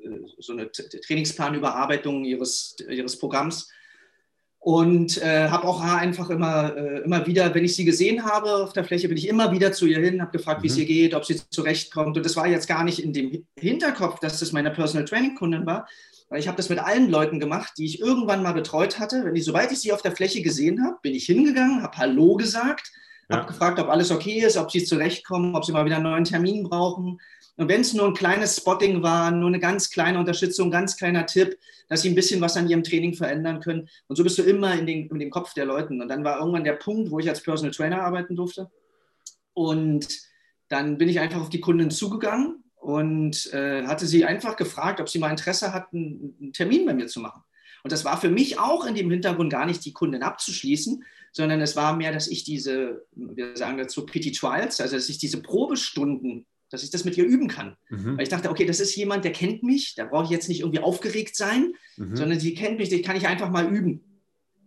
äh, 0.04 0.10
so 0.40 0.54
eine 0.54 0.72
Trainingsplanüberarbeitung 0.72 2.26
ihres, 2.26 2.76
ihres 2.88 3.18
Programms 3.18 3.70
und 4.66 5.22
äh, 5.22 5.50
habe 5.50 5.68
auch 5.68 5.80
einfach 5.80 6.32
immer, 6.32 6.76
äh, 6.76 7.02
immer 7.02 7.28
wieder, 7.28 7.54
wenn 7.54 7.64
ich 7.64 7.76
sie 7.76 7.86
gesehen 7.86 8.26
habe 8.26 8.52
auf 8.64 8.74
der 8.74 8.84
Fläche, 8.84 9.08
bin 9.08 9.16
ich 9.16 9.28
immer 9.28 9.52
wieder 9.52 9.72
zu 9.72 9.86
ihr 9.86 10.00
hin, 10.00 10.24
habe 10.24 10.36
gefragt, 10.36 10.62
mhm. 10.62 10.64
wie 10.64 10.68
es 10.70 10.74
mhm. 10.74 10.82
ihr 10.82 10.88
geht, 10.88 11.14
ob 11.14 11.24
sie 11.24 11.40
zurechtkommt. 11.52 12.18
Und 12.18 12.26
das 12.26 12.36
war 12.36 12.48
jetzt 12.48 12.68
gar 12.68 12.84
nicht 12.84 12.98
in 12.98 13.14
dem 13.14 13.46
Hinterkopf, 13.60 14.20
dass 14.22 14.40
das 14.40 14.54
meine 14.54 14.72
Personal 14.72 15.06
Training 15.06 15.36
Kundin 15.36 15.68
war, 15.68 15.88
weil 16.30 16.40
ich 16.40 16.48
habe 16.48 16.58
das 16.58 16.70
mit 16.70 16.80
allen 16.80 17.12
Leuten 17.12 17.40
gemacht, 17.40 17.74
die 17.78 17.86
ich 17.86 18.00
irgendwann 18.00 18.42
mal 18.42 18.54
betreut 18.54 18.98
hatte. 18.98 19.24
Wenn 19.24 19.36
ich, 19.36 19.46
sobald 19.46 19.72
ich 19.72 19.78
sie 19.78 19.94
auf 19.94 20.02
der 20.02 20.16
Fläche 20.16 20.42
gesehen 20.42 20.84
habe, 20.84 20.98
bin 21.04 21.14
ich 21.14 21.28
hingegangen, 21.28 21.84
habe 21.84 21.98
Hallo 21.98 22.36
gesagt, 22.36 22.92
ja. 23.30 23.38
habe 23.38 23.48
gefragt, 23.48 23.80
ob 23.80 23.90
alles 23.90 24.12
okay 24.12 24.40
ist, 24.40 24.58
ob 24.58 24.72
sie 24.72 24.84
zurechtkommen, 24.84 25.56
ob 25.56 25.66
sie 25.66 25.72
mal 25.72 25.86
wieder 25.86 25.96
einen 25.96 26.06
neuen 26.06 26.24
Termin 26.24 26.64
brauchen. 26.64 27.20
Und 27.58 27.70
wenn 27.70 27.82
es 27.82 27.94
nur 27.94 28.08
ein 28.08 28.14
kleines 28.14 28.58
Spotting 28.58 29.02
war, 29.02 29.32
nur 29.32 29.48
eine 29.48 29.60
ganz 29.60 29.90
kleine 29.90 30.20
Unterstützung, 30.20 30.72
ganz 30.72 30.98
kleiner 30.98 31.26
Tipp, 31.26 31.58
dass 31.88 32.02
sie 32.02 32.10
ein 32.10 32.16
bisschen 32.16 32.42
was 32.42 32.58
an 32.58 32.68
ihrem 32.68 32.84
Training 32.84 33.14
verändern 33.14 33.62
können. 33.62 33.88
Und 34.08 34.18
so 34.18 34.24
bist 34.24 34.38
du 34.38 34.44
immer 34.44 34.78
in 34.78 34.86
den, 34.86 35.08
in 35.08 35.20
den 35.20 35.30
Kopf 35.30 35.54
der 35.54 35.66
Leuten. 35.66 36.02
Und 36.02 36.10
dann 36.10 36.24
war 36.24 36.40
irgendwann 36.40 36.66
der 36.66 36.74
Punkt, 36.74 37.12
wo 37.12 37.20
ich 37.20 37.30
als 37.30 37.42
Personal 37.42 37.74
Trainer 37.74 38.02
arbeiten 38.02 38.36
durfte. 38.36 38.70
Und 39.54 40.08
dann 40.68 40.98
bin 40.98 41.08
ich 41.08 41.20
einfach 41.20 41.40
auf 41.40 41.50
die 41.50 41.62
Kundin 41.62 41.92
zugegangen 41.92 42.64
und 42.76 43.52
äh, 43.54 43.86
hatte 43.86 44.06
sie 44.06 44.26
einfach 44.26 44.58
gefragt, 44.58 45.00
ob 45.00 45.10
sie 45.10 45.20
mal 45.20 45.32
Interesse 45.32 45.74
hatten, 45.74 46.36
einen 46.42 46.54
Termin 46.54 46.86
bei 46.86 46.94
mir 46.94 47.08
zu 47.08 47.22
machen. 47.22 47.45
Und 47.86 47.92
das 47.92 48.04
war 48.04 48.20
für 48.20 48.32
mich 48.32 48.58
auch 48.58 48.84
in 48.88 48.96
dem 48.96 49.12
Hintergrund 49.12 49.52
gar 49.52 49.68
nicht 49.68 49.86
die 49.86 49.94
Kundin 49.94 50.24
abzuschließen, 50.24 51.04
sondern 51.32 51.62
es 51.62 51.76
war 51.76 51.96
mehr, 51.96 52.12
dass 52.12 52.28
ich 52.28 52.44
diese, 52.44 53.06
wir 53.12 53.56
sagen 53.56 53.78
dazu 53.78 54.08
Petit 54.08 54.36
Trials, 54.36 54.82
also 54.82 54.96
dass 54.96 55.08
ich 55.08 55.20
diese 55.20 55.40
Probestunden 55.44 56.48
dass 56.72 56.82
ich 56.82 56.90
das 56.90 57.06
mit 57.06 57.16
ihr 57.16 57.26
üben 57.26 57.48
kann. 57.48 57.78
Mhm. 57.90 58.18
Weil 58.18 58.24
ich 58.24 58.30
dachte, 58.30 58.50
okay, 58.50 58.66
das 58.66 58.80
ist 58.80 58.96
jemand, 58.96 59.24
der 59.24 59.32
kennt 59.32 59.62
mich, 59.62 59.94
da 59.96 60.06
brauche 60.06 60.24
ich 60.24 60.32
jetzt 60.32 60.50
nicht 60.50 60.62
irgendwie 60.62 60.80
aufgeregt 60.80 61.36
sein, 61.36 61.74
mhm. 61.96 62.16
sondern 62.16 62.40
sie 62.40 62.56
kennt 62.56 62.80
mich, 62.80 62.90
die 62.90 63.04
kann 63.04 63.16
ich 63.16 63.28
einfach 63.28 63.52
mal 63.52 63.72
üben. 63.72 64.04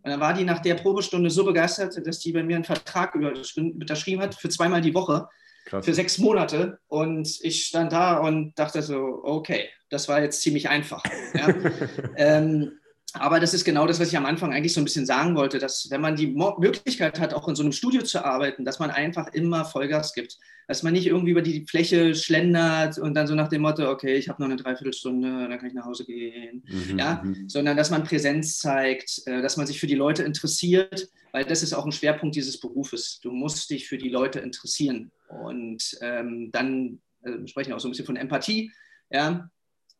Und 0.03 0.11
dann 0.13 0.21
war 0.21 0.33
die 0.33 0.45
nach 0.45 0.61
der 0.61 0.77
Probestunde 0.77 1.29
so 1.29 1.45
begeistert, 1.45 2.07
dass 2.07 2.21
die 2.21 2.31
bei 2.31 2.45
mir 2.45 2.55
einen 2.55 2.65
Vertrag 2.65 3.17
unterschrieben 3.17 4.23
hat 4.23 4.37
für 4.37 4.49
zweimal 4.49 4.81
die 4.81 4.95
Woche, 4.95 5.29
Krass. 5.65 5.85
für 5.85 5.93
sechs 5.93 6.19
Monate. 6.19 6.79
Und 6.87 7.41
ich 7.43 7.65
stand 7.67 7.93
da 7.93 8.19
und 8.19 8.57
dachte 8.57 8.81
so, 8.81 9.21
okay, 9.25 9.69
das 9.91 10.09
war 10.09 10.23
jetzt 10.23 10.41
ziemlich 10.41 10.69
einfach. 10.69 11.03
Ja. 11.35 11.53
ähm, 12.17 12.78
aber 13.15 13.41
das 13.41 13.55
ist 13.55 13.65
genau 13.65 13.87
das, 13.87 14.01
was 14.01 14.09
ich 14.09 14.17
am 14.17 14.27
Anfang 14.27 14.53
eigentlich 14.53 14.75
so 14.75 14.81
ein 14.81 14.85
bisschen 14.85 15.07
sagen 15.07 15.35
wollte, 15.35 15.59
dass 15.59 15.91
wenn 15.91 16.03
man 16.03 16.15
die 16.15 16.27
Möglichkeit 16.27 17.19
hat, 17.19 17.33
auch 17.33 17.49
in 17.49 17.57
so 17.57 17.63
einem 17.63 17.73
Studio 17.73 18.03
zu 18.03 18.23
arbeiten, 18.23 18.67
dass 18.67 18.79
man 18.79 18.91
einfach 18.91 19.33
immer 19.33 19.65
Vollgas 19.65 20.13
gibt. 20.13 20.37
Dass 20.67 20.83
man 20.83 20.93
nicht 20.93 21.07
irgendwie 21.07 21.31
über 21.31 21.41
die 21.41 21.65
Fläche 21.67 22.15
schlendert 22.15 22.99
und 22.99 23.15
dann 23.15 23.27
so 23.27 23.35
nach 23.35 23.49
dem 23.49 23.63
Motto, 23.63 23.91
okay, 23.91 24.17
ich 24.17 24.29
habe 24.29 24.43
noch 24.43 24.51
eine 24.51 24.61
Dreiviertelstunde, 24.61 25.49
dann 25.49 25.59
kann 25.59 25.69
ich 25.69 25.75
nach 25.75 25.87
Hause 25.87 26.05
gehen. 26.05 26.63
Mhm, 26.69 26.99
ja? 26.99 27.23
Mhm. 27.25 27.49
Sondern 27.49 27.79
dass 27.79 27.91
man 27.91 28.05
Präsenz 28.05 28.59
zeigt, 28.59 29.23
äh, 29.25 29.41
dass 29.41 29.57
man 29.57 29.67
sich 29.67 29.81
für 29.81 29.87
die 29.87 29.95
Leute 29.95 30.25
interessiert, 30.25 31.09
weil 31.33 31.47
das 31.47 31.63
ist 31.63 31.73
auch 31.73 31.87
ein 31.87 31.93
Schwerpunkt 31.93 32.37
dieses 32.37 32.61
Berufes. 32.61 33.21
Du 33.23 33.31
musst 33.31 33.71
dich 33.71 33.89
für 33.89 33.97
die 33.97 34.11
Leute 34.11 34.41
interessieren. 34.41 35.11
Und 35.29 35.97
ähm, 36.03 36.51
dann 36.53 37.01
äh, 37.23 37.47
sprechen 37.47 37.71
wir 37.71 37.77
auch 37.77 37.81
so 37.81 37.89
ein 37.89 37.93
bisschen 37.93 38.07
von 38.07 38.17
Empathie. 38.17 38.71
Ja, 39.11 39.49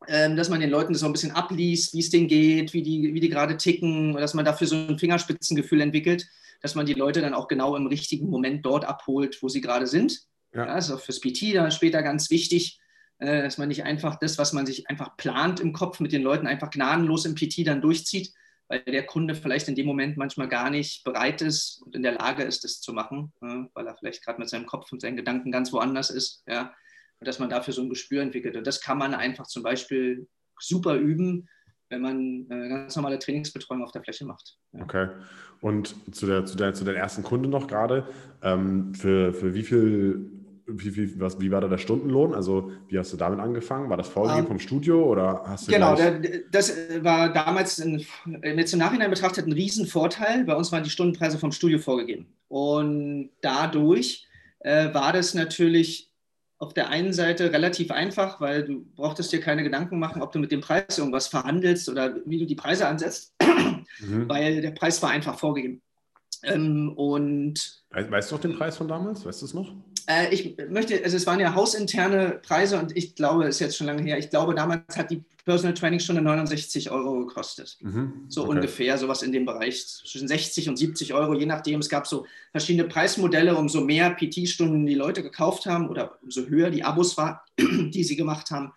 dass 0.07 0.49
man 0.49 0.59
den 0.59 0.69
Leuten 0.69 0.93
das 0.93 1.01
so 1.01 1.05
ein 1.05 1.11
bisschen 1.11 1.31
abliest, 1.31 1.93
wie 1.93 1.99
es 1.99 2.09
denen 2.09 2.27
geht, 2.27 2.73
wie 2.73 2.81
die, 2.81 3.13
wie 3.13 3.19
die 3.19 3.29
gerade 3.29 3.57
ticken, 3.57 4.13
dass 4.13 4.33
man 4.33 4.45
dafür 4.45 4.67
so 4.67 4.75
ein 4.75 4.97
Fingerspitzengefühl 4.97 5.81
entwickelt, 5.81 6.27
dass 6.61 6.75
man 6.75 6.85
die 6.85 6.93
Leute 6.93 7.21
dann 7.21 7.33
auch 7.33 7.47
genau 7.47 7.75
im 7.75 7.87
richtigen 7.87 8.29
Moment 8.29 8.65
dort 8.65 8.85
abholt, 8.85 9.37
wo 9.41 9.49
sie 9.49 9.61
gerade 9.61 9.87
sind. 9.87 10.21
Ja. 10.53 10.65
ja 10.65 10.75
das 10.75 10.87
ist 10.87 10.95
auch 10.95 11.01
fürs 11.01 11.19
PT 11.19 11.53
dann 11.53 11.71
später 11.71 12.01
ganz 12.01 12.29
wichtig, 12.29 12.79
äh, 13.19 13.41
dass 13.43 13.57
man 13.57 13.67
nicht 13.67 13.83
einfach 13.83 14.17
das, 14.19 14.37
was 14.37 14.53
man 14.53 14.65
sich 14.65 14.89
einfach 14.89 15.17
plant 15.17 15.59
im 15.59 15.73
Kopf 15.73 15.99
mit 15.99 16.11
den 16.11 16.23
Leuten, 16.23 16.47
einfach 16.47 16.69
gnadenlos 16.69 17.25
im 17.25 17.35
PT 17.35 17.67
dann 17.67 17.81
durchzieht, 17.81 18.33
weil 18.69 18.81
der 18.81 19.05
Kunde 19.05 19.35
vielleicht 19.35 19.67
in 19.67 19.75
dem 19.75 19.85
Moment 19.85 20.15
manchmal 20.15 20.47
gar 20.47 20.69
nicht 20.69 21.03
bereit 21.03 21.41
ist 21.41 21.81
und 21.85 21.95
in 21.95 22.03
der 22.03 22.13
Lage 22.13 22.43
ist, 22.43 22.63
das 22.63 22.79
zu 22.79 22.93
machen, 22.93 23.33
weil 23.41 23.87
er 23.87 23.97
vielleicht 23.97 24.23
gerade 24.23 24.39
mit 24.39 24.49
seinem 24.49 24.65
Kopf 24.65 24.91
und 24.91 25.01
seinen 25.01 25.17
Gedanken 25.17 25.51
ganz 25.51 25.73
woanders 25.73 26.09
ist. 26.09 26.43
Ja 26.47 26.73
und 27.19 27.27
dass 27.27 27.39
man 27.39 27.49
dafür 27.49 27.73
so 27.73 27.81
ein 27.81 27.89
Gespür 27.89 28.21
entwickelt. 28.21 28.55
Und 28.55 28.65
das 28.65 28.81
kann 28.81 28.97
man 28.97 29.13
einfach 29.13 29.47
zum 29.47 29.63
Beispiel 29.63 30.27
super 30.59 30.95
üben, 30.95 31.47
wenn 31.89 32.01
man 32.01 32.45
äh, 32.49 32.69
ganz 32.69 32.95
normale 32.95 33.19
Trainingsbetreuung 33.19 33.83
auf 33.83 33.91
der 33.91 34.03
Fläche 34.03 34.25
macht. 34.25 34.57
Ja. 34.73 34.83
Okay. 34.83 35.07
Und 35.61 35.95
zu 36.15 36.27
der, 36.27 36.45
zu 36.45 36.55
der, 36.55 36.73
zu 36.73 36.85
der 36.85 36.95
ersten 36.95 37.23
Kunde 37.23 37.49
noch 37.49 37.67
gerade, 37.67 38.07
ähm, 38.43 38.93
für, 38.93 39.33
für 39.33 39.53
wie 39.53 39.63
viel, 39.63 40.31
wie, 40.67 40.95
wie, 40.95 41.19
was, 41.19 41.41
wie 41.41 41.51
war 41.51 41.61
da 41.61 41.67
der 41.67 41.79
Stundenlohn? 41.79 42.35
Also 42.35 42.71
wie 42.87 42.97
hast 42.97 43.11
du 43.11 43.17
damit 43.17 43.39
angefangen? 43.39 43.89
War 43.89 43.97
das 43.97 44.07
vorgegeben 44.07 44.45
um, 44.45 44.45
ähm, 44.45 44.59
vom 44.59 44.59
Studio 44.59 45.03
oder 45.03 45.41
hast 45.45 45.67
du 45.67 45.71
Genau, 45.71 45.95
der, 45.95 46.21
das 46.51 46.77
war 47.01 47.33
damals 47.33 47.79
in, 47.79 48.05
jetzt 48.43 48.73
im 48.73 48.79
Nachhinein 48.79 49.09
betrachtet 49.09 49.47
ein 49.47 49.51
Riesenvorteil. 49.51 50.45
Bei 50.45 50.55
uns 50.55 50.71
waren 50.71 50.83
die 50.83 50.91
Stundenpreise 50.91 51.39
vom 51.39 51.51
Studio 51.51 51.79
vorgegeben. 51.79 52.27
Und 52.47 53.31
dadurch 53.41 54.27
äh, 54.59 54.93
war 54.93 55.11
das 55.11 55.33
natürlich 55.33 56.08
auf 56.59 56.73
der 56.73 56.89
einen 56.89 57.13
Seite 57.13 57.53
relativ 57.53 57.89
einfach, 57.89 58.41
weil 58.41 58.65
du 58.65 58.85
brauchtest 58.95 59.31
dir 59.31 59.39
keine 59.39 59.63
Gedanken 59.63 59.97
machen, 59.97 60.21
ob 60.21 60.33
du 60.33 60.39
mit 60.39 60.51
dem 60.51 60.59
Preis 60.59 60.97
irgendwas 60.97 61.27
verhandelst 61.27 61.87
oder 61.87 62.17
wie 62.25 62.37
du 62.37 62.45
die 62.45 62.55
Preise 62.55 62.85
ansetzt, 62.85 63.33
mhm. 63.99 64.27
weil 64.27 64.61
der 64.61 64.71
Preis 64.71 65.01
war 65.01 65.09
einfach 65.09 65.39
vorgegeben. 65.39 65.81
Ähm, 66.43 66.93
und 66.95 67.83
weißt 67.91 68.31
du 68.31 68.35
noch 68.35 68.41
den 68.41 68.57
Preis 68.57 68.77
von 68.77 68.89
damals? 68.89 69.25
Weißt 69.25 69.41
du 69.41 69.45
es 69.45 69.53
noch? 69.53 69.73
Äh, 70.09 70.33
ich 70.33 70.57
möchte, 70.69 71.03
also 71.03 71.15
es 71.15 71.27
waren 71.27 71.39
ja 71.39 71.53
hausinterne 71.53 72.39
Preise 72.41 72.79
und 72.79 72.97
ich 72.97 73.13
glaube, 73.13 73.43
es 73.43 73.55
ist 73.55 73.59
jetzt 73.59 73.77
schon 73.77 73.85
lange 73.85 74.01
her, 74.01 74.17
ich 74.17 74.31
glaube, 74.31 74.55
damals 74.55 74.97
hat 74.97 75.11
die 75.11 75.23
Personal 75.45 75.75
Training 75.75 75.99
Stunde 75.99 76.23
69 76.23 76.89
Euro 76.89 77.19
gekostet. 77.19 77.77
Mhm, 77.81 78.25
so 78.27 78.41
okay. 78.41 78.51
ungefähr, 78.51 78.97
sowas 78.97 79.21
in 79.21 79.31
dem 79.31 79.45
Bereich 79.45 79.85
zwischen 79.87 80.27
60 80.27 80.67
und 80.67 80.77
70 80.77 81.13
Euro, 81.13 81.35
je 81.35 81.45
nachdem. 81.45 81.79
Es 81.79 81.89
gab 81.89 82.07
so 82.07 82.25
verschiedene 82.51 82.87
Preismodelle, 82.87 83.55
umso 83.55 83.81
mehr 83.81 84.09
PT-Stunden 84.09 84.87
die 84.87 84.95
Leute 84.95 85.21
gekauft 85.21 85.67
haben 85.67 85.89
oder 85.89 86.17
umso 86.23 86.45
höher 86.47 86.71
die 86.71 86.83
Abos 86.83 87.15
waren, 87.15 87.37
die 87.59 88.03
sie 88.03 88.15
gemacht 88.15 88.49
haben, 88.49 88.73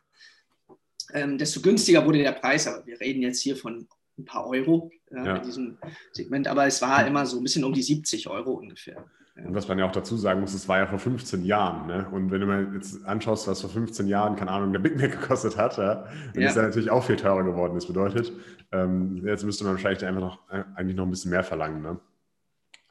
ähm, 1.14 1.38
desto 1.38 1.62
günstiger 1.62 2.04
wurde 2.04 2.18
der 2.18 2.32
Preis. 2.32 2.66
Aber 2.66 2.86
wir 2.86 3.00
reden 3.00 3.22
jetzt 3.22 3.40
hier 3.40 3.56
von 3.56 3.88
ein 4.18 4.26
paar 4.26 4.46
Euro 4.46 4.90
äh, 5.10 5.16
ja. 5.16 5.36
in 5.36 5.42
diesem 5.44 5.78
Segment, 6.12 6.46
aber 6.46 6.66
es 6.66 6.82
war 6.82 7.06
immer 7.06 7.24
so 7.24 7.38
ein 7.38 7.42
bisschen 7.42 7.64
um 7.64 7.72
die 7.72 7.82
70 7.82 8.28
Euro 8.28 8.52
ungefähr. 8.52 9.02
Und 9.34 9.54
was 9.54 9.66
man 9.66 9.78
ja 9.78 9.86
auch 9.86 9.92
dazu 9.92 10.16
sagen 10.16 10.40
muss, 10.40 10.52
es 10.52 10.68
war 10.68 10.78
ja 10.78 10.86
vor 10.86 10.98
15 10.98 11.44
Jahren. 11.44 11.86
Ne? 11.86 12.06
Und 12.10 12.30
wenn 12.30 12.40
du 12.40 12.46
mal 12.46 12.68
jetzt 12.74 13.04
anschaust, 13.06 13.48
was 13.48 13.62
vor 13.62 13.70
15 13.70 14.06
Jahren, 14.06 14.36
keine 14.36 14.50
Ahnung, 14.50 14.72
der 14.72 14.80
Big 14.80 15.00
Mac 15.00 15.12
gekostet 15.20 15.56
hat, 15.56 15.78
ja, 15.78 16.06
dann 16.34 16.42
ja. 16.42 16.50
ist 16.50 16.56
er 16.56 16.64
natürlich 16.64 16.90
auch 16.90 17.02
viel 17.02 17.16
teurer 17.16 17.42
geworden. 17.42 17.74
Das 17.74 17.86
bedeutet, 17.86 18.30
ähm, 18.72 19.22
jetzt 19.24 19.44
müsste 19.44 19.64
man 19.64 19.74
wahrscheinlich 19.74 20.04
einfach 20.04 20.20
noch, 20.20 20.50
äh, 20.50 20.64
eigentlich 20.74 20.96
noch 20.96 21.04
ein 21.04 21.10
bisschen 21.10 21.30
mehr 21.30 21.42
verlangen. 21.42 21.80
Ne? 21.80 21.98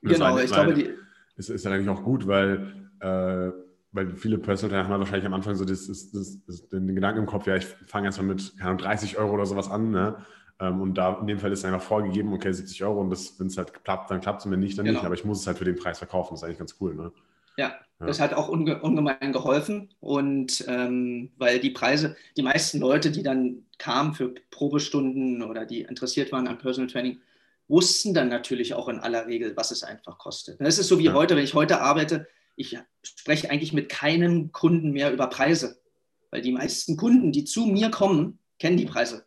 Genau, 0.01 0.38
ich 0.39 0.51
glaube, 0.51 0.73
die. 0.73 0.89
Ist, 1.38 1.49
ist 1.49 1.65
dann 1.65 1.73
eigentlich 1.73 1.89
auch 1.89 2.04
gut, 2.04 2.27
weil, 2.27 2.89
äh, 2.99 3.51
weil 3.91 4.15
viele 4.15 4.39
Personal 4.39 4.88
haben 4.88 4.99
wahrscheinlich 4.99 5.25
am 5.25 5.34
Anfang 5.34 5.56
so 5.56 5.63
das, 5.63 5.88
das, 5.88 6.12
das, 6.12 6.69
den 6.69 6.93
Gedanken 6.95 7.19
im 7.19 7.25
Kopf, 7.25 7.45
ja, 7.45 7.56
ich 7.56 7.65
fange 7.65 8.08
erstmal 8.08 8.27
mit 8.27 8.58
keine 8.58 8.71
Ahnung, 8.71 8.80
30 8.80 9.17
Euro 9.19 9.34
oder 9.34 9.45
sowas 9.45 9.69
an. 9.69 9.91
Ne? 9.91 10.17
Ähm, 10.62 10.80
und 10.80 10.93
da 10.93 11.17
in 11.19 11.28
dem 11.28 11.39
Fall 11.39 11.52
ist 11.52 11.65
einfach 11.65 11.82
vorgegeben, 11.82 12.32
okay, 12.34 12.54
70 12.54 12.84
Euro 12.84 13.02
und 13.02 13.10
wenn 13.10 13.47
es 13.47 13.58
halt 13.58 13.84
klappt, 13.84 14.12
dann 14.12 14.21
klappt 14.21 14.41
es 14.41 14.45
und 14.45 14.52
wenn 14.52 14.60
nicht, 14.60 14.78
dann 14.78 14.86
genau. 14.86 15.00
nicht. 15.00 15.06
Aber 15.06 15.15
ich 15.15 15.26
muss 15.26 15.41
es 15.41 15.47
halt 15.47 15.58
für 15.58 15.65
den 15.65 15.76
Preis 15.76 15.97
verkaufen. 15.97 16.34
Das 16.34 16.41
ist 16.41 16.43
eigentlich 16.43 16.60
ganz 16.60 16.76
cool. 16.80 16.93
Ne? 16.93 17.12
Ja, 17.58 17.74
ja, 18.00 18.06
das 18.06 18.19
hat 18.19 18.34
auch 18.34 18.47
unge 18.47 18.80
ungemein 18.82 19.34
geholfen. 19.34 19.89
Und 20.00 20.63
ähm, 20.67 21.32
weil 21.38 21.60
die 21.60 21.71
Preise, 21.71 22.15
die 22.38 22.43
meisten 22.43 22.80
Leute, 22.80 23.10
die 23.10 23.24
dann 23.24 23.65
kamen 23.80 24.13
für 24.13 24.36
Probestunden 24.52 25.41
oder 25.41 25.65
die 25.65 25.82
interessiert 25.82 26.32
waren 26.32 26.47
an 26.47 26.60
Personal 26.60 26.89
Training, 26.89 27.19
wussten 27.67 28.13
dann 28.13 28.30
natürlich 28.30 28.76
auch 28.76 28.88
in 28.88 29.00
aller 29.00 29.26
Regel, 29.26 29.58
was 29.58 29.71
es 29.71 29.84
einfach 29.84 30.19
kostet. 30.19 30.62
Das 30.62 30.78
ist 30.78 30.88
so 30.88 31.00
wie 31.00 31.06
ja. 31.06 31.13
heute, 31.13 31.36
wenn 31.36 31.43
ich 31.43 31.56
heute 31.56 31.82
arbeite, 31.82 32.28
ich 32.56 32.78
spreche 33.02 33.50
eigentlich 33.50 33.74
mit 33.74 33.89
keinem 33.89 34.52
Kunden 34.52 34.91
mehr 34.91 35.12
über 35.12 35.28
Preise. 35.28 35.82
Weil 36.30 36.41
die 36.41 36.52
meisten 36.52 36.97
Kunden, 36.97 37.32
die 37.32 37.45
zu 37.45 37.65
mir 37.65 37.89
kommen, 37.89 38.38
kennen 38.60 38.78
die 38.78 38.86
Preise 38.86 39.26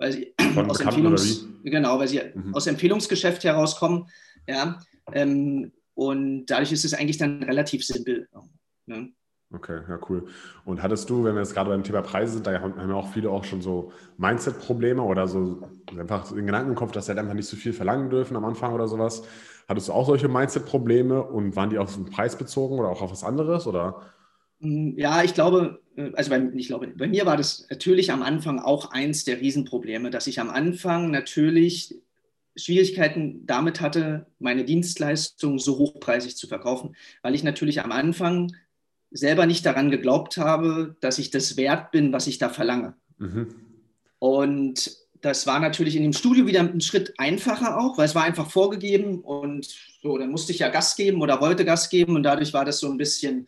weil 0.00 0.12
sie 0.12 0.34
Von 0.54 0.68
aus, 0.68 0.80
Empfehlungs 0.80 1.46
genau, 1.62 1.98
weil 1.98 2.08
sie 2.08 2.20
mhm. 2.34 2.54
aus 2.54 2.66
Empfehlungsgeschäft 2.66 3.44
herauskommen. 3.44 4.08
Ja, 4.48 4.80
ähm, 5.12 5.70
und 5.94 6.46
dadurch 6.46 6.72
ist 6.72 6.84
es 6.84 6.94
eigentlich 6.94 7.18
dann 7.18 7.42
relativ 7.42 7.84
simpel. 7.84 8.28
Ne? 8.86 9.12
Okay, 9.52 9.80
ja, 9.88 9.98
cool. 10.08 10.26
Und 10.64 10.82
hattest 10.82 11.10
du, 11.10 11.24
wenn 11.24 11.34
wir 11.34 11.42
jetzt 11.42 11.54
gerade 11.54 11.70
beim 11.70 11.82
Thema 11.82 12.02
Preise 12.02 12.34
sind, 12.34 12.46
da 12.46 12.60
haben 12.60 12.88
ja 12.88 12.94
auch 12.94 13.12
viele 13.12 13.30
auch 13.30 13.44
schon 13.44 13.60
so 13.60 13.92
Mindset-Probleme 14.16 15.02
oder 15.02 15.28
so 15.28 15.68
einfach 15.98 16.32
den 16.32 16.46
Gedanken 16.46 16.70
im 16.70 16.76
Kopf, 16.76 16.92
dass 16.92 17.06
sie 17.06 17.10
halt 17.10 17.18
einfach 17.18 17.34
nicht 17.34 17.48
so 17.48 17.56
viel 17.56 17.72
verlangen 17.72 18.10
dürfen 18.10 18.36
am 18.36 18.44
Anfang 18.44 18.72
oder 18.72 18.88
sowas. 18.88 19.24
Hattest 19.68 19.88
du 19.88 19.92
auch 19.92 20.06
solche 20.06 20.28
Mindset-Probleme 20.28 21.22
und 21.22 21.56
waren 21.56 21.70
die 21.70 21.78
auf 21.78 21.94
den 21.94 22.06
Preis 22.06 22.36
bezogen 22.36 22.78
oder 22.78 22.88
auch 22.88 23.02
auf 23.02 23.10
was 23.10 23.24
anderes? 23.24 23.66
Oder? 23.66 24.02
Mm, 24.60 24.96
ja, 24.96 25.22
ich 25.22 25.34
glaube, 25.34 25.82
äh, 25.96 26.10
also 26.14 26.30
bei, 26.30 26.48
ich 26.54 26.68
glaube, 26.68 26.86
bei 26.88 27.08
mir 27.08 27.26
war 27.26 27.36
das 27.36 27.66
natürlich 27.70 28.12
am 28.12 28.22
Anfang 28.22 28.58
auch 28.60 28.92
eins 28.92 29.24
der 29.24 29.40
Riesenprobleme, 29.40 30.10
dass 30.10 30.26
ich 30.26 30.40
am 30.40 30.50
Anfang 30.50 31.10
natürlich 31.10 31.96
Schwierigkeiten 32.56 33.46
damit 33.46 33.80
hatte, 33.80 34.26
meine 34.38 34.64
Dienstleistung 34.64 35.58
so 35.58 35.78
hochpreisig 35.78 36.36
zu 36.36 36.46
verkaufen, 36.46 36.96
weil 37.22 37.34
ich 37.34 37.44
natürlich 37.44 37.80
am 37.80 37.92
Anfang 37.92 38.54
selber 39.10 39.46
nicht 39.46 39.66
daran 39.66 39.90
geglaubt 39.90 40.36
habe, 40.36 40.96
dass 41.00 41.18
ich 41.18 41.30
das 41.30 41.56
wert 41.56 41.90
bin, 41.90 42.12
was 42.12 42.26
ich 42.26 42.38
da 42.38 42.48
verlange. 42.48 42.94
Mhm. 43.18 43.54
Und 44.18 44.96
das 45.20 45.46
war 45.46 45.60
natürlich 45.60 45.96
in 45.96 46.02
dem 46.02 46.12
Studio 46.12 46.46
wieder 46.46 46.60
ein 46.60 46.80
Schritt 46.80 47.14
einfacher 47.18 47.78
auch, 47.78 47.98
weil 47.98 48.06
es 48.06 48.14
war 48.14 48.24
einfach 48.24 48.50
vorgegeben 48.50 49.20
und 49.20 49.68
so, 50.02 50.16
dann 50.16 50.30
musste 50.30 50.52
ich 50.52 50.60
ja 50.60 50.68
Gas 50.68 50.96
geben 50.96 51.20
oder 51.20 51.40
wollte 51.40 51.64
Gas 51.64 51.90
geben 51.90 52.16
und 52.16 52.22
dadurch 52.22 52.52
war 52.52 52.64
das 52.64 52.78
so 52.78 52.90
ein 52.90 52.96
bisschen, 52.96 53.46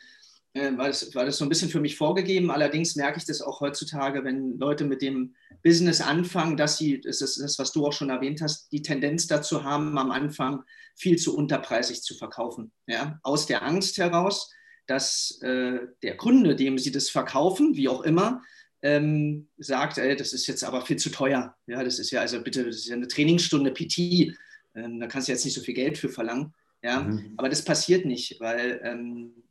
war, 0.54 0.88
das, 0.88 1.14
war 1.14 1.24
das 1.24 1.38
so 1.38 1.44
ein 1.44 1.48
bisschen 1.48 1.70
für 1.70 1.80
mich 1.80 1.96
vorgegeben. 1.96 2.50
Allerdings 2.50 2.96
merke 2.96 3.18
ich 3.18 3.24
das 3.24 3.40
auch 3.40 3.60
heutzutage, 3.60 4.24
wenn 4.24 4.58
Leute 4.58 4.84
mit 4.84 5.00
dem 5.00 5.34
Business 5.62 6.00
anfangen, 6.00 6.56
dass 6.56 6.76
sie, 6.76 7.00
das 7.00 7.20
ist 7.20 7.40
das, 7.40 7.58
was 7.58 7.72
du 7.72 7.86
auch 7.86 7.92
schon 7.92 8.10
erwähnt 8.10 8.42
hast, 8.42 8.70
die 8.72 8.82
Tendenz 8.82 9.26
dazu 9.26 9.64
haben, 9.64 9.96
am 9.96 10.10
Anfang 10.10 10.62
viel 10.96 11.16
zu 11.16 11.36
unterpreisig 11.36 12.02
zu 12.02 12.14
verkaufen. 12.14 12.72
Ja? 12.86 13.18
Aus 13.22 13.46
der 13.46 13.62
Angst 13.62 13.96
heraus, 13.98 14.50
dass 14.86 15.38
äh, 15.42 15.78
der 16.02 16.16
Kunde, 16.16 16.54
dem 16.56 16.78
sie 16.78 16.92
das 16.92 17.08
verkaufen, 17.08 17.76
wie 17.76 17.88
auch 17.88 18.02
immer, 18.02 18.42
ähm, 18.82 19.48
sagt, 19.58 19.98
ey, 19.98 20.16
das 20.16 20.32
ist 20.32 20.46
jetzt 20.48 20.64
aber 20.64 20.84
viel 20.84 20.96
zu 20.96 21.10
teuer. 21.10 21.56
Ja, 21.66 21.84
das 21.84 21.98
ist 21.98 22.10
ja, 22.10 22.20
also 22.20 22.42
bitte, 22.42 22.64
das 22.64 22.76
ist 22.76 22.88
ja 22.88 22.96
eine 22.96 23.08
Trainingsstunde 23.08 23.70
PT, 23.70 24.34
ähm, 24.74 25.00
da 25.00 25.06
kannst 25.06 25.28
du 25.28 25.32
jetzt 25.32 25.44
nicht 25.44 25.54
so 25.54 25.60
viel 25.60 25.74
Geld 25.74 25.98
für 25.98 26.08
verlangen. 26.08 26.52
Ja, 26.82 27.00
mhm. 27.00 27.34
aber 27.36 27.48
das 27.48 27.64
passiert 27.64 28.04
nicht, 28.04 28.40
weil 28.40 28.80
ähm, 28.82 29.34
ähm 29.38 29.42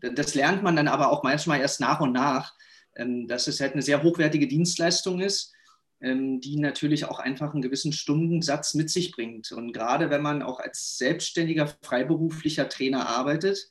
das 0.00 0.34
lernt 0.34 0.62
man 0.62 0.76
dann 0.76 0.88
aber 0.88 1.10
auch 1.10 1.22
manchmal 1.22 1.60
erst 1.60 1.80
nach 1.80 2.00
und 2.00 2.12
nach, 2.12 2.54
ähm, 2.96 3.26
dass 3.26 3.46
es 3.46 3.60
halt 3.60 3.72
eine 3.72 3.82
sehr 3.82 4.02
hochwertige 4.02 4.48
Dienstleistung 4.48 5.20
ist, 5.20 5.52
ähm, 6.00 6.40
die 6.40 6.58
natürlich 6.58 7.04
auch 7.04 7.18
einfach 7.18 7.52
einen 7.52 7.62
gewissen 7.62 7.92
Stundensatz 7.92 8.74
mit 8.74 8.90
sich 8.90 9.12
bringt. 9.12 9.52
Und 9.52 9.72
gerade 9.72 10.10
wenn 10.10 10.22
man 10.22 10.42
auch 10.42 10.60
als 10.60 10.96
selbstständiger 10.96 11.66
freiberuflicher 11.82 12.68
Trainer 12.68 13.08
arbeitet, 13.08 13.70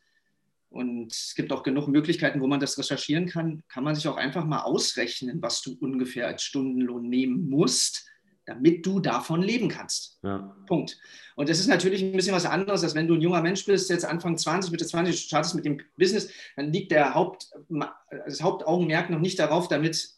und 0.69 1.13
es 1.13 1.33
gibt 1.33 1.53
auch 1.53 1.63
genug 1.63 1.87
Möglichkeiten, 1.87 2.41
wo 2.41 2.47
man 2.47 2.59
das 2.59 2.77
recherchieren 2.77 3.27
kann, 3.27 3.63
kann 3.69 3.85
man 3.85 3.95
sich 3.95 4.07
auch 4.07 4.17
einfach 4.17 4.43
mal 4.43 4.61
ausrechnen, 4.61 5.41
was 5.41 5.61
du 5.61 5.77
ungefähr 5.79 6.27
als 6.27 6.43
Stundenlohn 6.43 7.07
nehmen 7.07 7.49
musst, 7.49 8.05
damit 8.47 8.85
du 8.85 8.99
davon 8.99 9.41
leben 9.41 9.67
kannst. 9.67 10.19
Ja. 10.23 10.55
Punkt. 10.65 10.97
Und 11.35 11.49
das 11.49 11.59
ist 11.59 11.67
natürlich 11.67 12.01
ein 12.01 12.13
bisschen 12.13 12.33
was 12.33 12.45
anderes, 12.45 12.81
als 12.81 12.95
wenn 12.95 13.07
du 13.07 13.15
ein 13.15 13.21
junger 13.21 13.41
Mensch 13.41 13.65
bist, 13.65 13.89
jetzt 13.89 14.05
Anfang 14.05 14.37
20, 14.37 14.71
Mitte 14.71 14.87
20, 14.87 15.19
startest 15.19 15.53
mit 15.53 15.65
dem 15.65 15.81
Business, 15.97 16.29
dann 16.55 16.71
liegt 16.71 16.91
der 16.91 17.13
Haupt, 17.13 17.49
das 18.25 18.41
Hauptaugenmerk 18.41 19.09
noch 19.09 19.19
nicht 19.19 19.37
darauf, 19.37 19.67
damit 19.67 20.09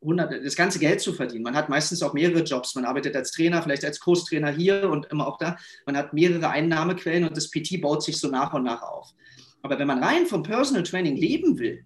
100, 0.00 0.44
das 0.44 0.56
ganze 0.56 0.78
Geld 0.78 1.02
zu 1.02 1.12
verdienen. 1.12 1.44
Man 1.44 1.54
hat 1.54 1.68
meistens 1.68 2.02
auch 2.02 2.14
mehrere 2.14 2.42
Jobs. 2.42 2.74
Man 2.74 2.86
arbeitet 2.86 3.14
als 3.14 3.30
Trainer, 3.30 3.62
vielleicht 3.62 3.84
als 3.84 4.00
Kurstrainer 4.00 4.50
hier 4.50 4.88
und 4.90 5.06
immer 5.12 5.28
auch 5.28 5.36
da. 5.36 5.56
Man 5.86 5.96
hat 5.96 6.14
mehrere 6.14 6.48
Einnahmequellen 6.48 7.24
und 7.24 7.36
das 7.36 7.50
PT 7.50 7.80
baut 7.80 8.02
sich 8.02 8.18
so 8.18 8.28
nach 8.28 8.54
und 8.54 8.64
nach 8.64 8.82
auf. 8.82 9.12
Aber 9.60 9.78
wenn 9.78 9.86
man 9.86 10.02
rein 10.02 10.26
vom 10.26 10.42
Personal 10.42 10.82
Training 10.82 11.16
leben 11.16 11.58
will, 11.58 11.84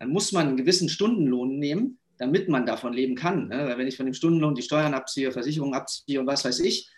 dann 0.00 0.10
muss 0.10 0.32
man 0.32 0.48
einen 0.48 0.56
gewissen 0.56 0.88
Stundenlohn 0.88 1.58
nehmen, 1.58 1.99
damit 2.20 2.50
man 2.50 2.66
davon 2.66 2.92
leben 2.92 3.14
kann. 3.14 3.48
Ne? 3.48 3.66
Weil 3.66 3.78
wenn 3.78 3.88
ich 3.88 3.96
von 3.96 4.04
dem 4.04 4.14
Stundenlohn 4.14 4.54
die 4.54 4.62
Steuern 4.62 4.92
abziehe, 4.92 5.32
Versicherungen 5.32 5.74
abziehe 5.74 6.20
und 6.20 6.26
was 6.26 6.44
weiß 6.44 6.60
ich, 6.60 6.90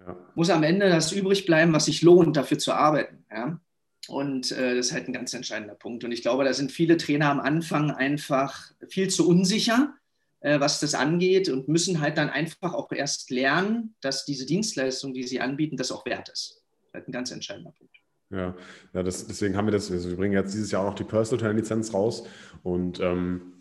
ja. 0.00 0.16
muss 0.34 0.48
am 0.48 0.62
Ende 0.62 0.88
das 0.88 1.12
übrig 1.12 1.44
bleiben, 1.44 1.74
was 1.74 1.84
sich 1.84 2.00
lohnt, 2.00 2.38
dafür 2.38 2.58
zu 2.58 2.72
arbeiten. 2.72 3.26
Ja? 3.30 3.60
Und 4.08 4.50
äh, 4.50 4.74
das 4.74 4.86
ist 4.86 4.92
halt 4.94 5.08
ein 5.08 5.12
ganz 5.12 5.34
entscheidender 5.34 5.74
Punkt. 5.74 6.04
Und 6.04 6.12
ich 6.12 6.22
glaube, 6.22 6.44
da 6.44 6.54
sind 6.54 6.72
viele 6.72 6.96
Trainer 6.96 7.30
am 7.30 7.38
Anfang 7.38 7.90
einfach 7.90 8.72
viel 8.88 9.10
zu 9.10 9.28
unsicher, 9.28 9.94
äh, 10.40 10.58
was 10.58 10.80
das 10.80 10.94
angeht 10.94 11.50
und 11.50 11.68
müssen 11.68 12.00
halt 12.00 12.16
dann 12.16 12.30
einfach 12.30 12.72
auch 12.72 12.90
erst 12.92 13.30
lernen, 13.30 13.94
dass 14.00 14.24
diese 14.24 14.46
Dienstleistung, 14.46 15.12
die 15.12 15.24
sie 15.24 15.40
anbieten, 15.42 15.76
das 15.76 15.92
auch 15.92 16.06
wert 16.06 16.30
ist. 16.30 16.62
Das 16.80 16.88
ist 16.88 16.94
halt 16.94 17.08
ein 17.08 17.12
ganz 17.12 17.30
entscheidender 17.30 17.72
Punkt. 17.72 17.94
Ja, 18.30 18.56
ja 18.94 19.02
das, 19.02 19.26
deswegen 19.26 19.54
haben 19.54 19.66
wir 19.66 19.72
das, 19.72 19.90
also 19.90 20.08
wir 20.08 20.16
bringen 20.16 20.32
jetzt 20.32 20.54
dieses 20.54 20.70
Jahr 20.70 20.82
auch 20.82 20.88
noch 20.88 20.94
die 20.94 21.04
Personal 21.04 21.40
Trainer 21.42 21.60
Lizenz 21.60 21.92
raus 21.92 22.26
und 22.62 22.98
ähm, 23.00 23.51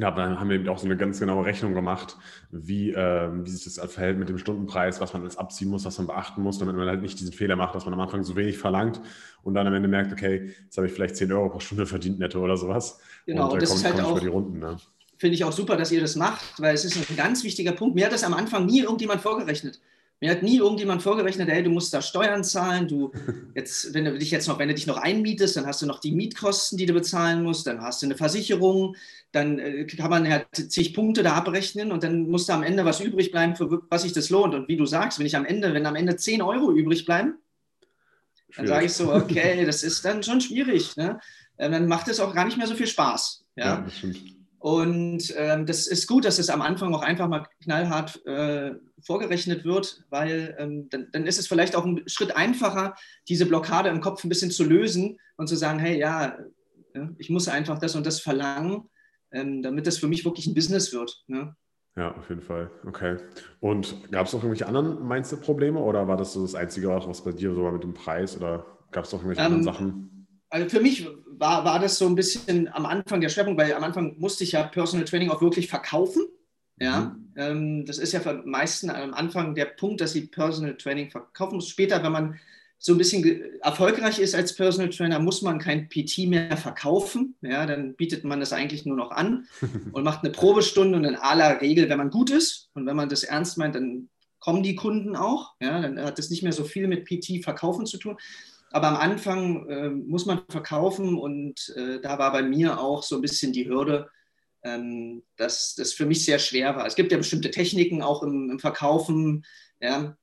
ja, 0.00 0.10
dann 0.10 0.40
haben 0.40 0.48
wir 0.48 0.56
eben 0.56 0.68
auch 0.68 0.78
so 0.78 0.86
eine 0.86 0.96
ganz 0.96 1.20
genaue 1.20 1.44
Rechnung 1.44 1.74
gemacht, 1.74 2.16
wie, 2.50 2.90
äh, 2.90 3.28
wie 3.44 3.50
sich 3.50 3.74
das 3.74 3.92
verhält 3.92 4.18
mit 4.18 4.28
dem 4.28 4.38
Stundenpreis, 4.38 5.00
was 5.00 5.12
man 5.12 5.22
alles 5.22 5.36
abziehen 5.36 5.68
muss, 5.68 5.84
was 5.84 5.98
man 5.98 6.06
beachten 6.06 6.42
muss, 6.42 6.58
damit 6.58 6.76
man 6.76 6.88
halt 6.88 7.02
nicht 7.02 7.20
diesen 7.20 7.32
Fehler 7.32 7.56
macht, 7.56 7.74
dass 7.74 7.84
man 7.84 7.94
am 7.94 8.00
Anfang 8.00 8.22
so 8.22 8.36
wenig 8.36 8.58
verlangt 8.58 9.00
und 9.42 9.54
dann 9.54 9.66
am 9.66 9.74
Ende 9.74 9.88
merkt, 9.88 10.12
okay, 10.12 10.54
jetzt 10.64 10.76
habe 10.76 10.86
ich 10.86 10.92
vielleicht 10.92 11.16
10 11.16 11.32
Euro 11.32 11.50
pro 11.50 11.60
Stunde 11.60 11.86
verdient 11.86 12.18
netto 12.18 12.42
oder 12.42 12.56
sowas. 12.56 13.00
Genau, 13.26 13.50
und, 13.50 13.56
äh, 13.56 13.60
das 13.60 13.70
kommt, 13.70 13.80
ist 13.80 13.86
halt 13.86 14.04
auch, 14.04 14.18
die 14.18 14.26
Runden. 14.26 14.58
Ne? 14.58 14.76
Finde 15.18 15.34
ich 15.34 15.44
auch 15.44 15.52
super, 15.52 15.76
dass 15.76 15.92
ihr 15.92 16.00
das 16.00 16.16
macht, 16.16 16.58
weil 16.58 16.74
es 16.74 16.84
ist 16.84 17.10
ein 17.10 17.16
ganz 17.16 17.44
wichtiger 17.44 17.72
Punkt. 17.72 17.94
Mir 17.94 18.06
hat 18.06 18.12
das 18.12 18.24
am 18.24 18.34
Anfang 18.34 18.66
nie 18.66 18.80
irgendjemand 18.80 19.20
vorgerechnet. 19.20 19.80
Mir 20.20 20.30
hat 20.30 20.42
nie 20.42 20.58
irgendjemand 20.58 21.02
vorgerechnet, 21.02 21.48
hey, 21.48 21.62
du 21.62 21.70
musst 21.70 21.94
da 21.94 22.02
Steuern 22.02 22.44
zahlen, 22.44 22.86
du 22.86 23.10
jetzt, 23.54 23.94
wenn 23.94 24.04
du 24.04 24.18
dich 24.18 24.30
jetzt 24.30 24.48
noch, 24.48 24.58
wenn 24.58 24.68
du 24.68 24.74
dich 24.74 24.86
noch 24.86 24.98
einmietest, 24.98 25.56
dann 25.56 25.66
hast 25.66 25.80
du 25.80 25.86
noch 25.86 26.00
die 26.00 26.12
Mietkosten, 26.12 26.76
die 26.76 26.86
du 26.86 26.92
bezahlen 26.92 27.42
musst, 27.42 27.66
dann 27.66 27.80
hast 27.80 28.02
du 28.02 28.06
eine 28.06 28.16
Versicherung, 28.16 28.96
dann 29.32 29.58
äh, 29.58 29.86
kann 29.86 30.10
man 30.10 30.26
ja 30.26 30.42
zig 30.52 30.92
Punkte 30.92 31.22
da 31.22 31.34
abrechnen 31.34 31.90
und 31.90 32.02
dann 32.02 32.28
muss 32.28 32.46
da 32.46 32.54
am 32.54 32.62
Ende 32.62 32.84
was 32.84 33.00
übrig 33.00 33.30
bleiben, 33.30 33.56
für 33.56 33.82
was 33.88 34.02
sich 34.02 34.12
das 34.12 34.28
lohnt. 34.28 34.54
Und 34.54 34.68
wie 34.68 34.76
du 34.76 34.84
sagst, 34.84 35.18
wenn 35.18 35.26
ich 35.26 35.36
am 35.36 35.46
Ende, 35.46 35.72
wenn 35.72 35.86
am 35.86 35.96
Ende 35.96 36.16
10 36.16 36.42
Euro 36.42 36.70
übrig 36.72 37.06
bleiben, 37.06 37.38
dann 38.56 38.66
sage 38.66 38.86
ich 38.86 38.92
so, 38.92 39.12
okay, 39.14 39.64
das 39.64 39.82
ist 39.82 40.04
dann 40.04 40.22
schon 40.22 40.40
schwierig. 40.40 40.96
Ne? 40.96 41.20
Ähm, 41.56 41.72
dann 41.72 41.86
macht 41.86 42.08
es 42.08 42.20
auch 42.20 42.34
gar 42.34 42.44
nicht 42.44 42.58
mehr 42.58 42.66
so 42.66 42.74
viel 42.74 42.88
Spaß. 42.88 43.44
Ja, 43.56 43.64
ja 43.64 43.80
das 43.82 43.96
stimmt. 43.96 44.39
Und 44.60 45.32
ähm, 45.36 45.64
das 45.64 45.86
ist 45.86 46.06
gut, 46.06 46.26
dass 46.26 46.38
es 46.38 46.50
am 46.50 46.60
Anfang 46.60 46.94
auch 46.94 47.00
einfach 47.00 47.28
mal 47.28 47.46
knallhart 47.64 48.24
äh, 48.26 48.72
vorgerechnet 49.00 49.64
wird, 49.64 50.04
weil 50.10 50.54
ähm, 50.58 50.90
dann, 50.90 51.08
dann, 51.12 51.26
ist 51.26 51.38
es 51.38 51.46
vielleicht 51.46 51.74
auch 51.74 51.86
ein 51.86 52.02
Schritt 52.06 52.36
einfacher, 52.36 52.94
diese 53.26 53.46
Blockade 53.46 53.88
im 53.88 54.02
Kopf 54.02 54.22
ein 54.22 54.28
bisschen 54.28 54.50
zu 54.50 54.64
lösen 54.64 55.18
und 55.38 55.48
zu 55.48 55.56
sagen, 55.56 55.78
hey, 55.78 55.98
ja, 55.98 56.36
ich 57.16 57.30
muss 57.30 57.48
einfach 57.48 57.78
das 57.78 57.96
und 57.96 58.04
das 58.04 58.20
verlangen, 58.20 58.90
ähm, 59.32 59.62
damit 59.62 59.86
das 59.86 59.96
für 59.96 60.08
mich 60.08 60.26
wirklich 60.26 60.46
ein 60.46 60.54
Business 60.54 60.92
wird. 60.92 61.24
Ne? 61.26 61.56
Ja, 61.96 62.14
auf 62.14 62.28
jeden 62.28 62.42
Fall. 62.42 62.70
Okay. 62.86 63.16
Und 63.60 64.10
gab 64.12 64.26
es 64.26 64.34
noch 64.34 64.42
irgendwelche 64.42 64.66
anderen 64.66 65.08
Mindset-Probleme 65.08 65.80
oder 65.80 66.06
war 66.06 66.18
das 66.18 66.34
so 66.34 66.42
das 66.42 66.54
Einzige, 66.54 66.88
was 66.88 67.24
bei 67.24 67.32
dir 67.32 67.54
so 67.54 67.64
war 67.64 67.72
mit 67.72 67.82
dem 67.82 67.94
Preis 67.94 68.36
oder 68.36 68.66
gab 68.90 69.04
es 69.04 69.12
noch 69.12 69.20
irgendwelche 69.20 69.42
anderen 69.42 69.62
ähm, 69.62 69.64
Sachen? 69.64 70.19
Also 70.50 70.68
für 70.68 70.80
mich 70.80 71.06
war, 71.26 71.64
war 71.64 71.78
das 71.78 71.96
so 71.96 72.06
ein 72.06 72.16
bisschen 72.16 72.68
am 72.72 72.84
Anfang 72.84 73.20
der 73.20 73.28
Schwerpunkt, 73.28 73.60
weil 73.60 73.72
am 73.72 73.84
Anfang 73.84 74.18
musste 74.18 74.44
ich 74.44 74.52
ja 74.52 74.64
Personal 74.64 75.06
Training 75.06 75.30
auch 75.30 75.40
wirklich 75.40 75.68
verkaufen. 75.68 76.22
Ja, 76.78 77.16
mhm. 77.16 77.32
ähm, 77.36 77.86
das 77.86 77.98
ist 77.98 78.12
ja 78.12 78.20
für 78.20 78.42
die 78.42 78.48
meisten 78.48 78.90
am 78.90 79.14
Anfang 79.14 79.54
der 79.54 79.66
Punkt, 79.66 80.00
dass 80.00 80.12
sie 80.12 80.22
Personal 80.22 80.76
Training 80.76 81.10
verkaufen 81.10 81.56
muss. 81.56 81.68
Später, 81.68 82.02
wenn 82.02 82.12
man 82.12 82.40
so 82.78 82.94
ein 82.94 82.98
bisschen 82.98 83.60
erfolgreich 83.60 84.18
ist 84.18 84.34
als 84.34 84.54
Personal 84.54 84.88
Trainer, 84.88 85.18
muss 85.18 85.42
man 85.42 85.58
kein 85.58 85.90
PT 85.90 86.26
mehr 86.26 86.56
verkaufen. 86.56 87.36
Ja, 87.42 87.66
dann 87.66 87.94
bietet 87.94 88.24
man 88.24 88.40
das 88.40 88.54
eigentlich 88.54 88.86
nur 88.86 88.96
noch 88.96 89.10
an 89.10 89.46
und 89.92 90.02
macht 90.02 90.24
eine 90.24 90.32
Probestunde 90.32 90.96
und 90.96 91.04
in 91.04 91.16
aller 91.16 91.60
Regel, 91.60 91.90
wenn 91.90 91.98
man 91.98 92.10
gut 92.10 92.30
ist 92.30 92.70
und 92.72 92.86
wenn 92.86 92.96
man 92.96 93.10
das 93.10 93.22
ernst 93.22 93.58
meint, 93.58 93.74
dann 93.74 94.08
kommen 94.40 94.62
die 94.62 94.74
Kunden 94.74 95.14
auch. 95.14 95.52
Ja, 95.60 95.82
dann 95.82 96.00
hat 96.00 96.18
das 96.18 96.30
nicht 96.30 96.42
mehr 96.42 96.52
so 96.52 96.64
viel 96.64 96.88
mit 96.88 97.04
PT 97.04 97.44
verkaufen 97.44 97.84
zu 97.84 97.98
tun. 97.98 98.16
Aber 98.70 98.88
am 98.88 98.96
Anfang 98.96 99.68
äh, 99.68 99.90
muss 99.90 100.26
man 100.26 100.42
verkaufen 100.48 101.18
und 101.18 101.72
äh, 101.76 102.00
da 102.00 102.18
war 102.18 102.32
bei 102.32 102.42
mir 102.42 102.80
auch 102.80 103.02
so 103.02 103.16
ein 103.16 103.20
bisschen 103.20 103.52
die 103.52 103.68
Hürde, 103.68 104.08
ähm, 104.62 105.22
dass 105.36 105.74
das 105.74 105.92
für 105.92 106.06
mich 106.06 106.24
sehr 106.24 106.38
schwer 106.38 106.76
war. 106.76 106.86
Es 106.86 106.94
gibt 106.94 107.10
ja 107.12 107.18
bestimmte 107.18 107.50
Techniken 107.50 108.02
auch 108.02 108.22
im, 108.22 108.50
im 108.50 108.58
Verkaufen. 108.58 109.44
Ja, 109.80 110.16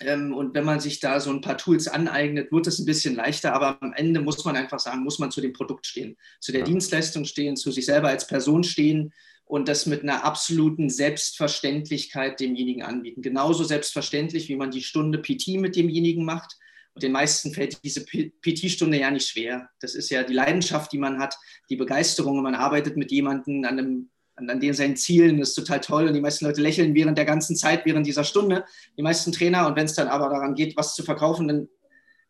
ähm, 0.00 0.34
und 0.34 0.54
wenn 0.54 0.64
man 0.64 0.80
sich 0.80 1.00
da 1.00 1.20
so 1.20 1.30
ein 1.30 1.40
paar 1.40 1.58
Tools 1.58 1.88
aneignet, 1.88 2.50
wird 2.52 2.66
es 2.66 2.78
ein 2.78 2.86
bisschen 2.86 3.14
leichter. 3.14 3.54
Aber 3.54 3.80
am 3.80 3.92
Ende 3.92 4.20
muss 4.20 4.44
man 4.44 4.56
einfach 4.56 4.80
sagen, 4.80 5.04
muss 5.04 5.18
man 5.18 5.30
zu 5.30 5.40
dem 5.40 5.52
Produkt 5.52 5.86
stehen, 5.86 6.16
zu 6.40 6.52
der 6.52 6.62
ja. 6.62 6.66
Dienstleistung 6.66 7.24
stehen, 7.24 7.56
zu 7.56 7.70
sich 7.70 7.86
selber 7.86 8.08
als 8.08 8.26
Person 8.26 8.64
stehen 8.64 9.12
und 9.44 9.68
das 9.68 9.86
mit 9.86 10.02
einer 10.02 10.24
absoluten 10.24 10.88
Selbstverständlichkeit 10.88 12.40
demjenigen 12.40 12.82
anbieten. 12.82 13.22
Genauso 13.22 13.64
selbstverständlich, 13.64 14.48
wie 14.48 14.56
man 14.56 14.70
die 14.70 14.82
Stunde 14.82 15.18
PT 15.18 15.58
mit 15.58 15.76
demjenigen 15.76 16.24
macht. 16.24 16.56
Und 16.94 17.02
den 17.02 17.12
meisten 17.12 17.54
fällt 17.54 17.82
diese 17.84 18.04
PT-Stunde 18.04 18.98
ja 18.98 19.10
nicht 19.10 19.28
schwer. 19.28 19.70
Das 19.80 19.94
ist 19.94 20.10
ja 20.10 20.22
die 20.22 20.34
Leidenschaft, 20.34 20.92
die 20.92 20.98
man 20.98 21.18
hat, 21.18 21.38
die 21.70 21.76
Begeisterung. 21.76 22.42
Man 22.42 22.54
arbeitet 22.54 22.96
mit 22.96 23.10
jemandem 23.10 23.64
an, 23.64 23.78
einem, 23.78 24.10
an 24.36 24.60
dem 24.60 24.74
seinen 24.74 24.96
Zielen. 24.96 25.38
Das 25.38 25.50
ist 25.50 25.54
total 25.54 25.80
toll. 25.80 26.06
Und 26.06 26.14
die 26.14 26.20
meisten 26.20 26.44
Leute 26.44 26.60
lächeln 26.60 26.94
während 26.94 27.16
der 27.16 27.24
ganzen 27.24 27.56
Zeit, 27.56 27.86
während 27.86 28.06
dieser 28.06 28.24
Stunde. 28.24 28.64
Die 28.98 29.02
meisten 29.02 29.32
Trainer. 29.32 29.66
Und 29.66 29.76
wenn 29.76 29.86
es 29.86 29.94
dann 29.94 30.08
aber 30.08 30.28
daran 30.28 30.54
geht, 30.54 30.76
was 30.76 30.94
zu 30.94 31.02
verkaufen, 31.02 31.48
dann 31.48 31.68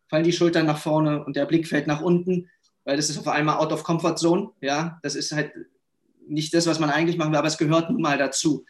fallen 0.09 0.25
die 0.25 0.33
Schultern 0.33 0.67
nach 0.67 0.79
vorne 0.79 1.25
und 1.25 1.37
der 1.37 1.47
Blick 1.47 1.67
fällt 1.67 1.87
nach 1.87 2.03
unten. 2.03 2.51
weil 2.85 2.97
das 2.97 3.11
ist 3.11 3.19
auf 3.19 3.29
einmal 3.29 3.59
out 3.59 3.73
of 3.73 3.85
comfort 3.85 4.17
zone. 4.17 4.51
Ja, 4.61 4.99
das 5.03 5.15
ist 5.15 5.33
halt 5.33 5.53
nicht 6.29 6.53
das, 6.55 6.67
was 6.67 6.79
man 6.79 6.91
eigentlich 6.91 7.17
machen 7.17 7.33
will, 7.33 7.39
aber 7.39 7.49
es 7.49 7.59
gehört 7.59 7.91
nun 7.91 8.03
mal 8.03 8.19
dazu. 8.19 8.65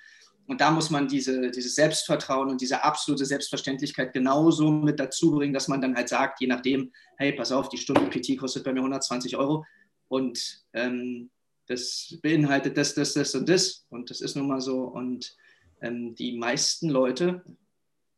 Und 0.46 0.60
da 0.60 0.70
muss 0.70 0.90
man 0.90 1.08
diese, 1.08 1.50
dieses 1.50 1.74
Selbstvertrauen 1.74 2.50
und 2.50 2.60
diese 2.60 2.82
absolute 2.82 3.24
Selbstverständlichkeit 3.24 4.12
genauso 4.12 4.70
mit 4.70 4.98
dazu 4.98 5.30
bringen, 5.30 5.54
dass 5.54 5.68
man 5.68 5.80
dann 5.80 5.94
halt 5.94 6.08
sagt, 6.08 6.40
je 6.40 6.46
nachdem, 6.46 6.92
hey, 7.16 7.32
pass 7.32 7.52
auf, 7.52 7.68
die 7.68 7.78
Stunde 7.78 8.10
PT 8.10 8.36
kostet 8.38 8.64
bei 8.64 8.72
mir 8.72 8.80
120 8.80 9.36
Euro 9.36 9.64
und 10.08 10.64
ähm, 10.72 11.30
das 11.66 12.18
beinhaltet 12.22 12.76
das, 12.76 12.94
das, 12.94 13.14
das 13.14 13.34
und 13.34 13.48
das. 13.48 13.86
Und 13.88 14.10
das 14.10 14.20
ist 14.20 14.36
nun 14.36 14.48
mal 14.48 14.60
so. 14.60 14.82
Und 14.82 15.34
ähm, 15.80 16.14
die 16.14 16.36
meisten 16.36 16.88
Leute 16.88 17.42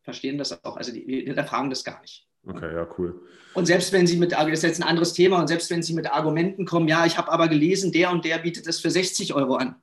verstehen 0.02 0.38
das 0.38 0.64
auch, 0.64 0.76
also 0.76 0.92
die, 0.92 1.06
die 1.06 1.26
erfragen 1.26 1.70
das 1.70 1.84
gar 1.84 2.00
nicht. 2.00 2.26
Okay, 2.46 2.74
ja, 2.74 2.86
cool. 2.98 3.22
Und 3.54 3.66
selbst 3.66 3.92
wenn 3.92 4.06
Sie 4.06 4.18
mit, 4.18 4.32
das 4.32 4.48
ist 4.48 4.62
jetzt 4.62 4.82
ein 4.82 4.88
anderes 4.88 5.14
Thema, 5.14 5.40
und 5.40 5.48
selbst 5.48 5.70
wenn 5.70 5.82
Sie 5.82 5.94
mit 5.94 6.12
Argumenten 6.12 6.66
kommen, 6.66 6.88
ja, 6.88 7.06
ich 7.06 7.16
habe 7.16 7.32
aber 7.32 7.48
gelesen, 7.48 7.90
der 7.90 8.10
und 8.10 8.24
der 8.24 8.38
bietet 8.38 8.66
das 8.66 8.80
für 8.80 8.90
60 8.90 9.32
Euro 9.32 9.54
an, 9.54 9.76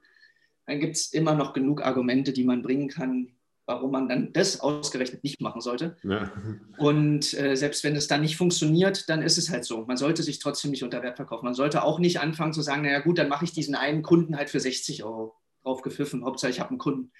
dann 0.65 0.79
gibt 0.79 0.95
es 0.95 1.13
immer 1.13 1.35
noch 1.35 1.53
genug 1.53 1.81
Argumente, 1.81 2.33
die 2.33 2.43
man 2.43 2.61
bringen 2.61 2.87
kann, 2.87 3.33
warum 3.65 3.91
man 3.91 4.09
dann 4.09 4.33
das 4.33 4.59
ausgerechnet 4.59 5.23
nicht 5.23 5.41
machen 5.41 5.61
sollte. 5.61 5.97
Ja. 6.03 6.31
Und 6.77 7.33
äh, 7.33 7.55
selbst 7.55 7.83
wenn 7.83 7.95
es 7.95 8.07
dann 8.07 8.21
nicht 8.21 8.37
funktioniert, 8.37 9.09
dann 9.09 9.21
ist 9.21 9.37
es 9.37 9.49
halt 9.49 9.65
so. 9.65 9.85
Man 9.85 9.97
sollte 9.97 10.23
sich 10.23 10.39
trotzdem 10.39 10.71
nicht 10.71 10.83
unter 10.83 11.01
Wert 11.03 11.17
verkaufen. 11.17 11.45
Man 11.45 11.53
sollte 11.53 11.83
auch 11.83 11.99
nicht 11.99 12.19
anfangen 12.19 12.53
zu 12.53 12.61
sagen, 12.61 12.81
naja 12.83 12.99
gut, 12.99 13.17
dann 13.17 13.29
mache 13.29 13.45
ich 13.45 13.51
diesen 13.51 13.75
einen 13.75 14.01
Kunden 14.01 14.35
halt 14.35 14.49
für 14.49 14.59
60 14.59 15.03
Euro 15.03 15.35
drauf 15.63 15.81
gepfiffen. 15.81 16.25
Hauptsache 16.25 16.51
ich 16.51 16.59
habe 16.59 16.71
einen 16.71 16.79
Kunden. 16.79 17.11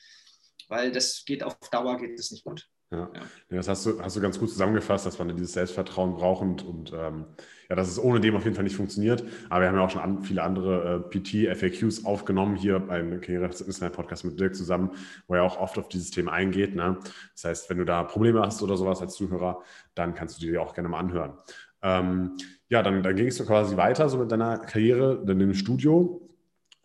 Weil 0.68 0.92
das 0.92 1.24
geht 1.26 1.44
auf 1.44 1.58
Dauer, 1.72 1.98
geht 1.98 2.18
das 2.18 2.32
nicht 2.32 2.44
gut. 2.44 2.70
Ja. 2.92 3.10
ja. 3.14 3.22
das 3.50 3.70
hast 3.70 3.86
du, 3.86 4.02
hast 4.02 4.18
du 4.18 4.22
ganz 4.22 4.38
gut 4.38 4.50
zusammengefasst, 4.50 5.06
dass 5.06 5.18
man 5.18 5.30
dieses 5.30 5.54
Selbstvertrauen 5.54 6.14
braucht 6.14 6.42
und, 6.42 6.64
und 6.64 6.94
ähm, 6.94 7.26
ja, 7.70 7.76
dass 7.78 7.88
es 7.88 7.98
ohne 7.98 8.20
dem 8.20 8.36
auf 8.36 8.44
jeden 8.44 8.56
Fall 8.56 8.66
nicht 8.66 8.76
funktioniert. 8.76 9.24
Aber 9.50 9.62
wir 9.62 9.70
haben 9.70 9.76
ja 9.76 9.86
auch 9.86 9.90
schon 9.90 10.02
an, 10.02 10.24
viele 10.24 10.44
andere 10.44 11.06
äh, 11.10 11.20
PT-FAQs 11.20 12.04
aufgenommen 12.04 12.58
hier 12.58 12.80
beim 12.80 13.22
Karriere 13.22 13.46
Internet 13.46 13.94
Podcast 13.94 14.26
mit 14.26 14.38
Dirk 14.38 14.56
zusammen, 14.56 14.92
wo 15.28 15.36
er 15.36 15.44
auch 15.44 15.58
oft 15.58 15.78
auf 15.78 15.88
dieses 15.88 16.12
Thema 16.12 16.34
eingeht. 16.34 16.76
Ne? 16.76 16.98
Das 17.34 17.46
heißt, 17.46 17.70
wenn 17.70 17.78
du 17.78 17.86
da 17.86 18.04
Probleme 18.04 18.42
hast 18.42 18.62
oder 18.62 18.76
sowas 18.76 19.02
als 19.02 19.16
Zuhörer, 19.16 19.62
dann 19.96 20.14
kannst 20.14 20.42
du 20.42 20.46
dir 20.46 20.62
auch 20.62 20.74
gerne 20.74 20.90
mal 20.90 21.00
anhören. 21.00 21.38
Ähm, 21.82 22.36
ja, 22.68 22.84
dann, 22.84 23.04
dann 23.04 23.16
ging 23.16 23.28
es 23.28 23.46
quasi 23.46 23.78
weiter 23.78 24.10
so 24.10 24.18
mit 24.18 24.32
deiner 24.34 24.58
Karriere, 24.58 25.24
dann 25.26 25.40
im 25.40 25.54
Studio. 25.54 26.30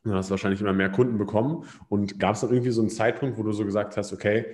Du 0.04 0.14
hast 0.14 0.30
wahrscheinlich 0.30 0.60
immer 0.60 0.72
mehr 0.72 0.90
Kunden 0.90 1.18
bekommen. 1.18 1.64
Und 1.88 2.20
gab 2.20 2.36
es 2.36 2.42
dann 2.42 2.50
irgendwie 2.50 2.70
so 2.70 2.80
einen 2.80 2.90
Zeitpunkt, 2.90 3.38
wo 3.38 3.42
du 3.42 3.50
so 3.50 3.64
gesagt 3.64 3.96
hast, 3.96 4.12
okay, 4.12 4.46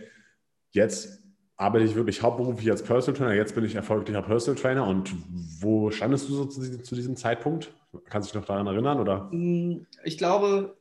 jetzt 0.70 1.21
arbeite 1.56 1.84
ich 1.84 1.94
wirklich 1.94 2.22
hauptberuflich 2.22 2.70
als 2.70 2.82
Personal 2.82 3.18
Trainer. 3.18 3.34
Jetzt 3.34 3.54
bin 3.54 3.64
ich 3.64 3.74
erfolgreicher 3.74 4.22
Personal 4.22 4.60
Trainer. 4.60 4.86
Und 4.86 5.14
wo 5.60 5.90
standest 5.90 6.28
du 6.28 6.34
so 6.34 6.44
zu, 6.46 6.94
diesem 6.94 7.16
Zeitpunkt? 7.16 7.72
Kannst 8.08 8.28
du 8.28 8.32
dich 8.32 8.40
noch 8.40 8.46
daran 8.46 8.66
erinnern? 8.66 9.00
Oder? 9.00 9.28
Mm, 9.32 9.86
ich 10.04 10.18
glaube, 10.18 10.76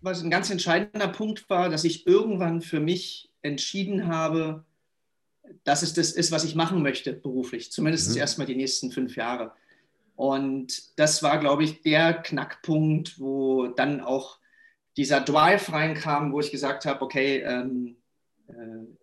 was 0.00 0.22
ein 0.22 0.30
ganz 0.30 0.50
entscheidender 0.50 1.08
Punkt 1.08 1.48
war, 1.50 1.68
dass 1.68 1.84
ich 1.84 2.06
irgendwann 2.06 2.62
für 2.62 2.80
mich 2.80 3.30
entschieden 3.42 4.08
habe, 4.08 4.64
dass 5.64 5.82
es 5.82 5.94
das 5.94 6.12
ist, 6.12 6.32
was 6.32 6.44
ich 6.44 6.54
machen 6.54 6.82
möchte 6.82 7.12
beruflich. 7.12 7.70
Zumindest 7.70 8.10
mhm. 8.10 8.16
erstmal 8.16 8.46
die 8.46 8.56
nächsten 8.56 8.90
fünf 8.90 9.16
Jahre. 9.16 9.52
Und 10.16 10.98
das 10.98 11.22
war, 11.22 11.38
glaube 11.38 11.64
ich, 11.64 11.82
der 11.82 12.14
Knackpunkt, 12.14 13.20
wo 13.20 13.68
dann 13.68 14.00
auch 14.00 14.38
dieser 14.96 15.20
Drive 15.20 15.72
reinkam, 15.72 16.32
wo 16.32 16.40
ich 16.40 16.50
gesagt 16.50 16.86
habe, 16.86 17.02
okay, 17.02 17.42
ähm, 17.42 17.96
äh, 17.96 18.05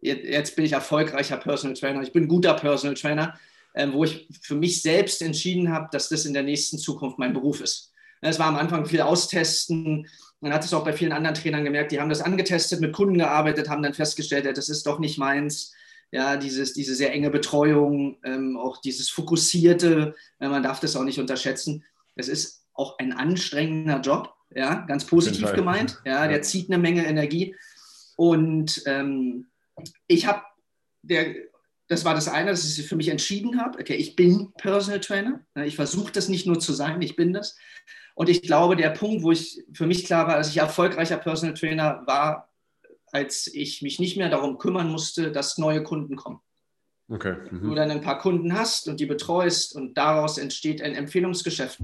jetzt 0.01 0.55
bin 0.55 0.65
ich 0.65 0.73
erfolgreicher 0.73 1.37
Personal 1.37 1.75
Trainer, 1.75 2.01
ich 2.01 2.13
bin 2.13 2.23
ein 2.23 2.29
guter 2.29 2.53
Personal 2.53 2.95
Trainer, 2.95 3.39
ähm, 3.75 3.93
wo 3.93 4.03
ich 4.03 4.27
für 4.41 4.55
mich 4.55 4.81
selbst 4.81 5.21
entschieden 5.21 5.71
habe, 5.71 5.89
dass 5.91 6.09
das 6.09 6.25
in 6.25 6.33
der 6.33 6.43
nächsten 6.43 6.77
Zukunft 6.77 7.19
mein 7.19 7.33
Beruf 7.33 7.61
ist. 7.61 7.91
Es 8.21 8.39
war 8.39 8.47
am 8.47 8.55
Anfang 8.55 8.85
viel 8.85 9.01
austesten. 9.01 10.07
Man 10.39 10.53
hat 10.53 10.63
es 10.63 10.73
auch 10.73 10.83
bei 10.83 10.93
vielen 10.93 11.11
anderen 11.11 11.35
Trainern 11.35 11.63
gemerkt, 11.63 11.91
die 11.91 11.99
haben 11.99 12.09
das 12.09 12.21
angetestet, 12.21 12.79
mit 12.81 12.93
Kunden 12.93 13.17
gearbeitet, 13.17 13.69
haben 13.69 13.83
dann 13.83 13.93
festgestellt, 13.93 14.45
das 14.57 14.69
ist 14.69 14.85
doch 14.85 14.99
nicht 14.99 15.17
meins. 15.17 15.73
Ja, 16.11 16.37
dieses, 16.37 16.73
diese 16.73 16.93
sehr 16.93 17.11
enge 17.11 17.31
Betreuung, 17.31 18.17
ähm, 18.23 18.55
auch 18.55 18.79
dieses 18.81 19.09
fokussierte, 19.09 20.13
äh, 20.39 20.47
man 20.47 20.61
darf 20.61 20.79
das 20.79 20.95
auch 20.95 21.03
nicht 21.03 21.19
unterschätzen. 21.19 21.83
Es 22.15 22.27
ist 22.27 22.67
auch 22.75 22.99
ein 22.99 23.13
anstrengender 23.13 23.99
Job, 23.99 24.31
ja, 24.53 24.85
ganz 24.87 25.05
positiv 25.05 25.53
gemeint. 25.53 25.99
Ja, 26.05 26.27
der 26.27 26.43
zieht 26.43 26.69
eine 26.69 26.77
Menge 26.77 27.05
Energie. 27.05 27.55
Und 28.15 28.83
ähm, 28.85 29.47
ich 30.07 30.27
habe, 30.27 30.43
das 31.87 32.05
war 32.05 32.13
das 32.13 32.27
eine, 32.27 32.51
dass 32.51 32.77
ich 32.77 32.87
für 32.87 32.95
mich 32.95 33.09
entschieden 33.09 33.59
habe, 33.59 33.79
okay, 33.79 33.95
ich 33.95 34.15
bin 34.15 34.53
Personal 34.57 34.99
Trainer. 34.99 35.41
Ich 35.65 35.75
versuche 35.75 36.11
das 36.11 36.29
nicht 36.29 36.45
nur 36.45 36.59
zu 36.59 36.73
sein, 36.73 37.01
ich 37.01 37.15
bin 37.15 37.33
das. 37.33 37.57
Und 38.15 38.29
ich 38.29 38.41
glaube, 38.43 38.75
der 38.75 38.91
Punkt, 38.91 39.23
wo 39.23 39.31
ich 39.31 39.63
für 39.73 39.87
mich 39.87 40.05
klar 40.05 40.27
war, 40.27 40.37
dass 40.37 40.49
ich 40.49 40.57
erfolgreicher 40.57 41.17
Personal 41.17 41.55
Trainer 41.55 42.03
war, 42.05 42.49
als 43.07 43.47
ich 43.47 43.81
mich 43.81 43.99
nicht 43.99 44.17
mehr 44.17 44.29
darum 44.29 44.57
kümmern 44.57 44.89
musste, 44.89 45.31
dass 45.31 45.57
neue 45.57 45.83
Kunden 45.83 46.15
kommen. 46.15 46.39
Okay. 47.09 47.35
Mhm. 47.51 47.61
Du 47.61 47.75
dann 47.75 47.91
ein 47.91 48.01
paar 48.01 48.19
Kunden 48.19 48.57
hast 48.57 48.87
und 48.87 48.99
die 48.99 49.05
betreust 49.05 49.75
und 49.75 49.97
daraus 49.97 50.37
entsteht 50.37 50.81
ein 50.81 50.95
Empfehlungsgeschäft, 50.95 51.79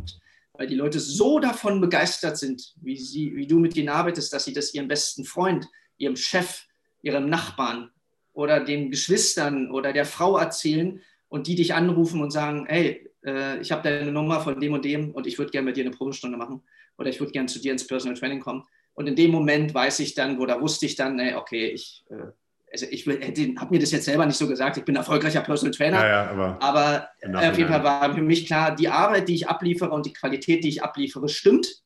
weil 0.53 0.67
die 0.67 0.75
Leute 0.75 0.99
so 0.99 1.39
davon 1.39 1.81
begeistert 1.81 2.37
sind, 2.37 2.73
wie, 2.77 2.97
sie, 2.97 3.35
wie 3.35 3.47
du 3.47 3.59
mit 3.59 3.75
ihnen 3.75 3.89
arbeitest, 3.89 4.33
dass 4.33 4.45
sie 4.45 4.53
das 4.53 4.73
ihrem 4.73 4.87
besten 4.87 5.25
Freund 5.25 5.67
ihrem 5.99 6.15
Chef, 6.15 6.65
ihrem 7.03 7.29
Nachbarn 7.29 7.91
oder 8.33 8.59
den 8.59 8.89
Geschwistern 8.89 9.69
oder 9.69 9.93
der 9.93 10.05
Frau 10.05 10.37
erzählen 10.37 11.01
und 11.27 11.45
die 11.47 11.55
dich 11.55 11.73
anrufen 11.75 12.21
und 12.21 12.31
sagen, 12.31 12.65
hey, 12.67 13.07
äh, 13.23 13.59
ich 13.59 13.71
habe 13.71 13.83
deine 13.83 14.11
Nummer 14.11 14.41
von 14.41 14.59
dem 14.59 14.73
und 14.73 14.85
dem 14.85 15.11
und 15.11 15.27
ich 15.27 15.37
würde 15.37 15.51
gerne 15.51 15.65
mit 15.65 15.77
dir 15.77 15.85
eine 15.85 15.95
Probestunde 15.95 16.37
machen 16.37 16.63
oder 16.97 17.09
ich 17.09 17.19
würde 17.19 17.31
gerne 17.31 17.47
zu 17.47 17.59
dir 17.59 17.71
ins 17.71 17.85
Personal 17.85 18.17
Training 18.17 18.39
kommen. 18.39 18.63
Und 18.93 19.07
in 19.07 19.15
dem 19.15 19.31
Moment 19.31 19.73
weiß 19.73 19.99
ich 19.99 20.15
dann, 20.15 20.39
oder 20.39 20.59
wusste 20.59 20.85
ich 20.85 20.95
dann, 20.95 21.15
nee, 21.15 21.33
okay, 21.35 21.67
ich, 21.67 22.03
äh, 22.09 22.31
also 22.71 22.85
ich 22.89 23.07
habe 23.07 23.73
mir 23.73 23.79
das 23.79 23.91
jetzt 23.91 24.05
selber 24.05 24.25
nicht 24.25 24.37
so 24.37 24.47
gesagt, 24.47 24.77
ich 24.77 24.83
bin 24.83 24.95
erfolgreicher 24.95 25.41
Personal 25.41 25.73
Trainer, 25.73 26.03
ja, 26.03 26.07
ja, 26.07 26.29
aber, 26.29 26.61
aber 26.61 27.09
auf 27.49 27.57
jeden 27.57 27.69
Fall 27.69 27.83
war 27.83 28.13
für 28.13 28.21
mich 28.21 28.45
klar, 28.45 28.75
die 28.75 28.89
Arbeit, 28.89 29.27
die 29.27 29.35
ich 29.35 29.47
abliefere 29.47 29.91
und 29.91 30.05
die 30.05 30.13
Qualität, 30.13 30.63
die 30.63 30.69
ich 30.69 30.83
abliefere, 30.83 31.29
stimmt. 31.29 31.81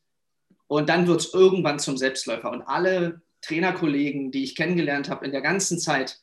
Und 0.67 0.89
dann 0.89 1.07
wird 1.07 1.21
es 1.21 1.33
irgendwann 1.33 1.79
zum 1.79 1.97
Selbstläufer. 1.97 2.51
Und 2.51 2.63
alle 2.63 3.21
Trainerkollegen, 3.43 4.31
die 4.31 4.43
ich 4.43 4.55
kennengelernt 4.55 5.09
habe 5.09 5.25
in 5.25 5.31
der 5.31 5.41
ganzen 5.41 5.77
Zeit, 5.77 6.19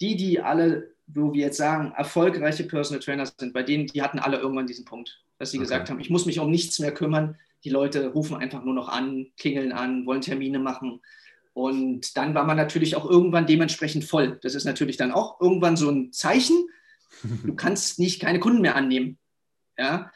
die, 0.00 0.16
die 0.16 0.40
alle, 0.40 0.94
wo 1.06 1.32
wir 1.32 1.46
jetzt 1.46 1.56
sagen, 1.56 1.92
erfolgreiche 1.96 2.64
Personal 2.64 3.02
Trainer 3.02 3.26
sind, 3.26 3.52
bei 3.52 3.62
denen, 3.62 3.86
die 3.86 4.02
hatten 4.02 4.18
alle 4.18 4.38
irgendwann 4.38 4.66
diesen 4.66 4.84
Punkt, 4.84 5.22
dass 5.38 5.50
sie 5.50 5.58
okay. 5.58 5.64
gesagt 5.64 5.90
haben, 5.90 6.00
ich 6.00 6.10
muss 6.10 6.26
mich 6.26 6.38
um 6.38 6.50
nichts 6.50 6.78
mehr 6.78 6.94
kümmern. 6.94 7.36
Die 7.64 7.70
Leute 7.70 8.08
rufen 8.08 8.36
einfach 8.36 8.64
nur 8.64 8.74
noch 8.74 8.88
an, 8.88 9.26
klingeln 9.38 9.72
an, 9.72 10.06
wollen 10.06 10.20
Termine 10.20 10.58
machen. 10.58 11.00
Und 11.52 12.16
dann 12.16 12.34
war 12.34 12.44
man 12.44 12.56
natürlich 12.56 12.96
auch 12.96 13.08
irgendwann 13.08 13.46
dementsprechend 13.46 14.04
voll. 14.04 14.38
Das 14.42 14.54
ist 14.54 14.64
natürlich 14.64 14.96
dann 14.96 15.12
auch 15.12 15.40
irgendwann 15.40 15.76
so 15.76 15.90
ein 15.90 16.12
Zeichen. 16.12 16.66
Du 17.44 17.54
kannst 17.54 18.00
nicht 18.00 18.20
keine 18.20 18.40
Kunden 18.40 18.62
mehr 18.62 18.74
annehmen. 18.74 19.16
Ja. 19.78 20.10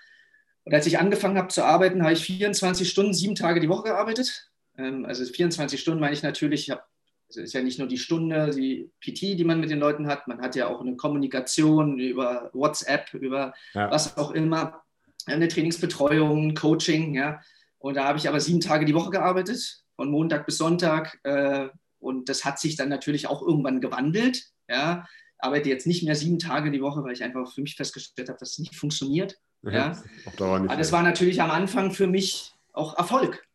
Und 0.65 0.75
als 0.75 0.87
ich 0.87 0.99
angefangen 0.99 1.39
habe 1.39 1.49
zu 1.49 1.63
arbeiten, 1.63 2.03
habe 2.03 2.15
ich 2.15 2.25
24 2.25 2.89
Stunden, 2.89 3.15
sieben 3.15 3.37
Tage 3.37 3.61
die 3.61 3.69
Woche 3.69 3.85
gearbeitet. 3.85 4.51
Ähm, 4.79 5.05
also 5.05 5.25
24 5.25 5.81
Stunden 5.81 6.01
meine 6.01 6.15
ich 6.15 6.23
natürlich, 6.23 6.69
ich 6.69 6.71
habe 6.71 6.83
es 7.29 7.37
ist 7.37 7.55
ja 7.55 7.63
nicht 7.63 7.79
nur 7.79 7.89
die 7.89 7.99
Stunde, 7.99 8.51
die 8.51 8.91
PT, 9.01 9.39
die 9.39 9.45
man 9.45 9.61
mit 9.61 9.71
den 9.71 9.81
Leuten 9.81 10.07
hat, 10.07 10.29
man 10.29 10.41
hat 10.41 10.55
ja 10.55 10.69
auch 10.69 10.81
eine 10.81 10.97
Kommunikation 10.97 11.99
über 11.99 12.51
WhatsApp, 12.53 13.15
über 13.15 13.53
ja. 13.75 13.91
was 13.91 14.17
auch 14.17 14.31
immer, 14.31 14.83
eine 15.27 15.49
Trainingsbetreuung, 15.49 16.55
Coaching, 16.55 17.15
ja. 17.15 17.41
Und 17.79 17.97
da 17.97 18.05
habe 18.05 18.19
ich 18.19 18.29
aber 18.29 18.41
sieben 18.41 18.61
Tage 18.61 18.85
die 18.85 18.95
Woche 18.95 19.11
gearbeitet, 19.11 19.83
von 19.97 20.11
Montag 20.11 20.47
bis 20.47 20.59
Sonntag. 20.59 21.19
Äh, 21.25 21.69
und 21.99 22.29
das 22.29 22.45
hat 22.45 22.61
sich 22.61 22.77
dann 22.77 22.89
natürlich 22.89 23.27
auch 23.27 23.43
irgendwann 23.43 23.81
gewandelt, 23.81 24.45
ja. 24.69 25.07
Arbeite 25.39 25.69
jetzt 25.69 25.87
nicht 25.87 26.03
mehr 26.03 26.15
sieben 26.15 26.39
Tage 26.39 26.71
die 26.71 26.81
Woche, 26.81 27.03
weil 27.05 27.13
ich 27.13 27.23
einfach 27.23 27.53
für 27.53 27.61
mich 27.61 27.75
festgestellt 27.75 28.29
habe, 28.29 28.39
dass 28.39 28.53
es 28.53 28.59
nicht 28.59 28.75
funktioniert. 28.75 29.37
Ja, 29.63 29.73
ja. 29.73 29.89
Nicht 29.91 30.41
aber 30.41 30.77
das 30.77 30.93
war 30.93 31.03
natürlich 31.03 31.43
am 31.43 31.51
Anfang 31.51 31.91
für 31.91 32.07
mich 32.07 32.55
auch 32.73 32.97
Erfolg. 32.97 33.46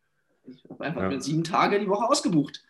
Ich 0.54 0.70
habe 0.70 0.84
einfach 0.84 1.10
ja. 1.10 1.20
sieben 1.20 1.44
Tage 1.44 1.78
die 1.78 1.88
Woche 1.88 2.08
ausgebucht. 2.08 2.62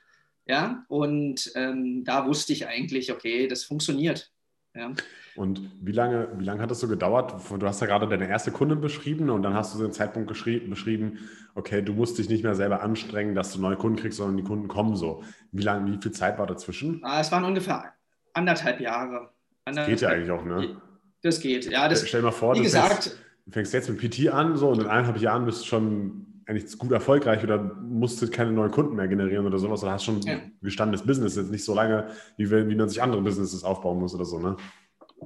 Ja, 0.47 0.85
und 0.89 1.53
ähm, 1.55 2.03
da 2.05 2.27
wusste 2.27 2.53
ich 2.53 2.67
eigentlich, 2.67 3.13
okay, 3.13 3.47
das 3.47 3.65
funktioniert. 3.65 4.33
Ja. 4.75 4.93
Und 5.37 5.71
wie 5.81 5.93
lange, 5.93 6.29
wie 6.37 6.45
lange 6.45 6.63
hat 6.63 6.71
das 6.71 6.81
so 6.81 6.89
gedauert? 6.89 7.35
Du 7.49 7.67
hast 7.67 7.81
ja 7.81 7.87
gerade 7.87 8.09
deine 8.09 8.29
erste 8.29 8.51
Kundin 8.51 8.81
beschrieben 8.81 9.31
und 9.31 9.43
dann 9.43 9.55
hast 9.55 9.73
du 9.73 9.79
so 9.79 9.85
einen 9.85 9.93
Zeitpunkt 9.93 10.29
beschrieben, 10.29 11.19
okay, 11.55 11.83
du 11.83 11.93
musst 11.93 12.19
dich 12.19 12.29
nicht 12.29 12.43
mehr 12.43 12.55
selber 12.55 12.83
anstrengen, 12.83 13.35
dass 13.35 13.53
du 13.53 13.61
neue 13.61 13.77
Kunden 13.77 13.99
kriegst, 13.99 14.19
sondern 14.19 14.37
die 14.37 14.43
Kunden 14.43 14.69
kommen 14.69 14.97
so. 14.97 15.23
Wie 15.53 15.63
lange, 15.63 15.91
wie 15.91 15.99
viel 16.03 16.13
Zeit 16.13 16.39
war 16.39 16.47
dazwischen? 16.47 17.01
Ah, 17.05 17.21
es 17.21 17.31
waren 17.31 17.45
ungefähr 17.45 17.93
anderthalb 18.35 18.81
Jahre. 18.81 19.31
Anderthalb, 19.65 19.93
das 19.93 20.01
geht 20.01 20.01
ja 20.01 20.09
eigentlich 20.09 20.31
auch, 20.31 20.45
ne? 20.45 20.77
Das 21.23 21.41
geht, 21.41 21.71
ja. 21.71 21.89
Das, 21.89 22.07
Stell 22.07 22.21
dir 22.21 22.27
mal 22.27 22.33
vor, 22.33 22.55
gesagt, 22.55 23.05
fängst, 23.05 23.19
du 23.47 23.53
fängst 23.53 23.75
jetzt 23.75 23.89
mit 23.89 23.99
PT 24.01 24.29
an 24.29 24.57
so 24.57 24.69
und 24.71 24.81
in 24.81 24.87
eineinhalb 24.87 25.19
Jahren 25.19 25.45
bist 25.45 25.63
du 25.63 25.67
schon 25.67 26.27
eigentlich 26.53 26.79
gut 26.79 26.93
erfolgreich 26.93 27.43
oder 27.43 27.59
musst 27.59 28.31
keine 28.33 28.53
neuen 28.53 28.71
Kunden 28.71 28.97
mehr 28.97 29.09
generieren 29.09 29.47
oder 29.47 29.59
sowas 29.59 29.83
oder 29.83 29.93
hast 29.93 30.05
schon 30.05 30.21
ja. 30.23 30.41
gestandenes 30.61 31.05
Business, 31.05 31.37
jetzt 31.37 31.51
nicht 31.51 31.65
so 31.65 31.75
lange, 31.75 32.09
wie, 32.37 32.51
wie 32.51 32.75
man 32.75 32.89
sich 32.89 33.03
andere 33.03 33.23
Businesses 33.23 33.65
aufbauen 33.65 33.99
muss 33.99 34.15
oder 34.15 34.25
so, 34.25 34.39
ne? 34.39 34.57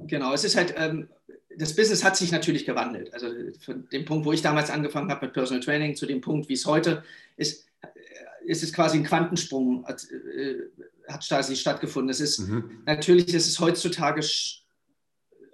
Genau, 0.05 0.33
es 0.33 0.43
ist 0.43 0.55
halt, 0.55 0.75
ähm, 0.77 1.09
das 1.57 1.75
Business 1.75 2.03
hat 2.03 2.15
sich 2.15 2.31
natürlich 2.31 2.65
gewandelt. 2.65 3.13
Also 3.13 3.27
von 3.59 3.87
dem 3.91 4.05
Punkt, 4.05 4.25
wo 4.25 4.31
ich 4.31 4.41
damals 4.41 4.69
angefangen 4.69 5.09
habe 5.09 5.25
mit 5.25 5.33
Personal 5.33 5.63
Training, 5.63 5.95
zu 5.95 6.05
dem 6.05 6.21
Punkt, 6.21 6.49
wie 6.49 6.53
es 6.53 6.65
heute 6.65 7.03
ist, 7.35 7.67
ist 8.45 8.63
es 8.63 8.73
quasi 8.73 8.97
ein 8.97 9.03
Quantensprung, 9.03 9.85
hat, 9.85 10.05
äh, 10.11 10.55
hat 11.07 11.23
stattgefunden. 11.23 12.09
Es 12.09 12.19
ist, 12.19 12.39
mhm. 12.39 12.83
Natürlich 12.85 13.33
ist 13.33 13.47
es 13.47 13.59
heutzutage 13.59 14.21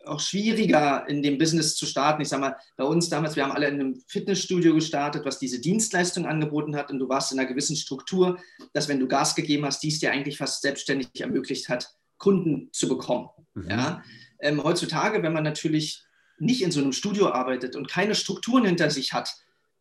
auch 0.05 0.19
schwieriger, 0.19 1.07
in 1.07 1.21
dem 1.21 1.37
Business 1.37 1.75
zu 1.75 1.85
starten. 1.85 2.21
Ich 2.21 2.29
sage 2.29 2.41
mal, 2.41 2.55
bei 2.77 2.83
uns 2.83 3.09
damals, 3.09 3.35
wir 3.35 3.43
haben 3.43 3.51
alle 3.51 3.67
in 3.67 3.75
einem 3.75 4.01
Fitnessstudio 4.07 4.73
gestartet, 4.73 5.25
was 5.25 5.39
diese 5.39 5.59
Dienstleistung 5.59 6.25
angeboten 6.25 6.75
hat 6.75 6.91
und 6.91 6.99
du 6.99 7.09
warst 7.09 7.31
in 7.31 7.39
einer 7.39 7.47
gewissen 7.47 7.75
Struktur, 7.75 8.39
dass 8.73 8.87
wenn 8.87 8.99
du 8.99 9.07
Gas 9.07 9.35
gegeben 9.35 9.65
hast, 9.65 9.81
dies 9.83 9.99
dir 9.99 10.11
eigentlich 10.11 10.37
fast 10.37 10.61
selbstständig 10.61 11.09
ermöglicht 11.19 11.69
hat, 11.69 11.89
Kunden 12.17 12.69
zu 12.71 12.87
bekommen. 12.87 13.29
Mhm. 13.53 13.69
Ja? 13.69 14.03
Ähm, 14.39 14.63
heutzutage, 14.63 15.23
wenn 15.23 15.33
man 15.33 15.43
natürlich 15.43 16.03
nicht 16.39 16.61
in 16.61 16.71
so 16.71 16.81
einem 16.81 16.91
Studio 16.91 17.29
arbeitet 17.29 17.75
und 17.75 17.89
keine 17.89 18.15
Strukturen 18.15 18.65
hinter 18.65 18.89
sich 18.89 19.13
hat, 19.13 19.33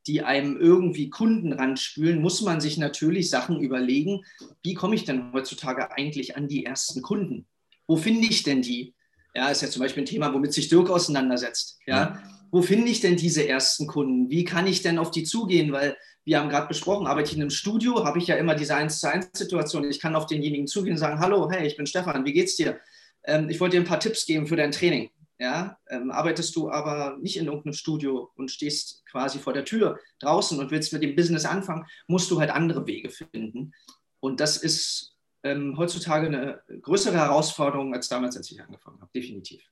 die 0.07 0.23
einem 0.23 0.57
irgendwie 0.57 1.11
Kunden 1.11 1.53
ranspülen, 1.53 2.21
muss 2.21 2.43
man 2.43 2.61
sich 2.61 2.77
natürlich 2.77 3.31
Sachen 3.31 3.61
überlegen, 3.61 4.25
wie 4.63 4.75
komme 4.75 4.95
ich 4.95 5.05
denn 5.05 5.33
heutzutage 5.33 5.93
eigentlich 5.93 6.37
an 6.37 6.49
die 6.49 6.65
ersten 6.65 7.03
Kunden? 7.03 7.47
Wo 7.87 7.97
finde 7.97 8.27
ich 8.27 8.43
denn 8.43 8.63
die? 8.63 8.95
Ja, 9.35 9.49
ist 9.49 9.63
ja 9.63 9.69
zum 9.69 9.81
Beispiel 9.81 10.03
ein 10.03 10.07
Thema, 10.07 10.33
womit 10.35 10.53
sich 10.53 10.69
Dirk 10.69 10.91
auseinandersetzt. 10.91 11.79
Ja, 11.87 11.97
ja. 11.97 12.23
wo 12.51 12.63
finde 12.63 12.91
ich 12.91 13.01
denn 13.01 13.17
diese 13.17 13.49
ersten 13.49 13.87
Kunden? 13.87 14.31
Wie 14.31 14.45
kann 14.45 14.67
ich 14.67 14.83
denn 14.83 14.99
auf 14.99 15.11
die 15.11 15.25
zugehen? 15.25 15.73
Weil 15.73 15.97
wir 16.25 16.39
haben 16.39 16.51
gerade 16.51 16.69
besprochen, 16.69 17.07
arbeite 17.07 17.31
ich 17.31 17.37
in 17.37 17.43
einem 17.43 17.51
Studio, 17.51 18.05
habe 18.05 18.19
ich 18.19 18.27
ja 18.27 18.37
immer 18.37 18.55
diese 18.55 18.75
1 18.75 19.01
zu 19.01 19.11
1 19.11 19.31
Situation. 19.33 19.89
Ich 19.89 20.01
kann 20.01 20.15
auf 20.15 20.27
denjenigen 20.27 20.67
zugehen 20.67 20.93
und 20.93 20.99
sagen, 20.99 21.19
hallo, 21.19 21.51
hey, 21.51 21.67
ich 21.67 21.77
bin 21.77 21.87
Stefan, 21.87 22.25
wie 22.25 22.33
geht's 22.33 22.57
dir? 22.57 22.79
Ähm, 23.25 23.49
ich 23.49 23.59
wollte 23.61 23.77
dir 23.77 23.83
ein 23.83 23.89
paar 23.89 24.01
Tipps 24.01 24.27
geben 24.27 24.47
für 24.47 24.57
dein 24.57 24.73
Training. 24.73 25.11
Ja, 25.39 25.77
ähm, 25.91 26.13
arbeitest 26.13 26.55
du 26.55 26.71
aber 26.71 27.19
nicht 27.21 27.37
in 27.37 27.47
irgendeinem 27.47 27.73
Studio 27.73 28.31
und 28.37 28.53
stehst 28.53 29.05
quasi 29.07 29.41
vor 29.41 29.53
der 29.53 29.65
Tür 29.65 29.99
draußen 30.21 30.57
und 30.61 30.71
willst 30.71 30.93
mit 30.93 31.03
dem 31.03 31.17
Business 31.17 31.45
anfangen, 31.45 31.85
musst 32.07 32.31
du 32.31 32.39
halt 32.39 32.51
andere 32.51 32.87
Wege 32.87 33.11
finden. 33.11 33.73
Und 34.21 34.39
das 34.39 34.57
ist 34.57 35.12
ähm, 35.43 35.77
heutzutage 35.77 36.27
eine 36.27 36.61
größere 36.83 37.17
Herausforderung 37.17 37.95
als 37.95 38.09
damals, 38.09 38.37
als 38.37 38.51
ich 38.51 38.63
angefangen 38.63 39.01
habe, 39.01 39.11
definitiv. 39.15 39.63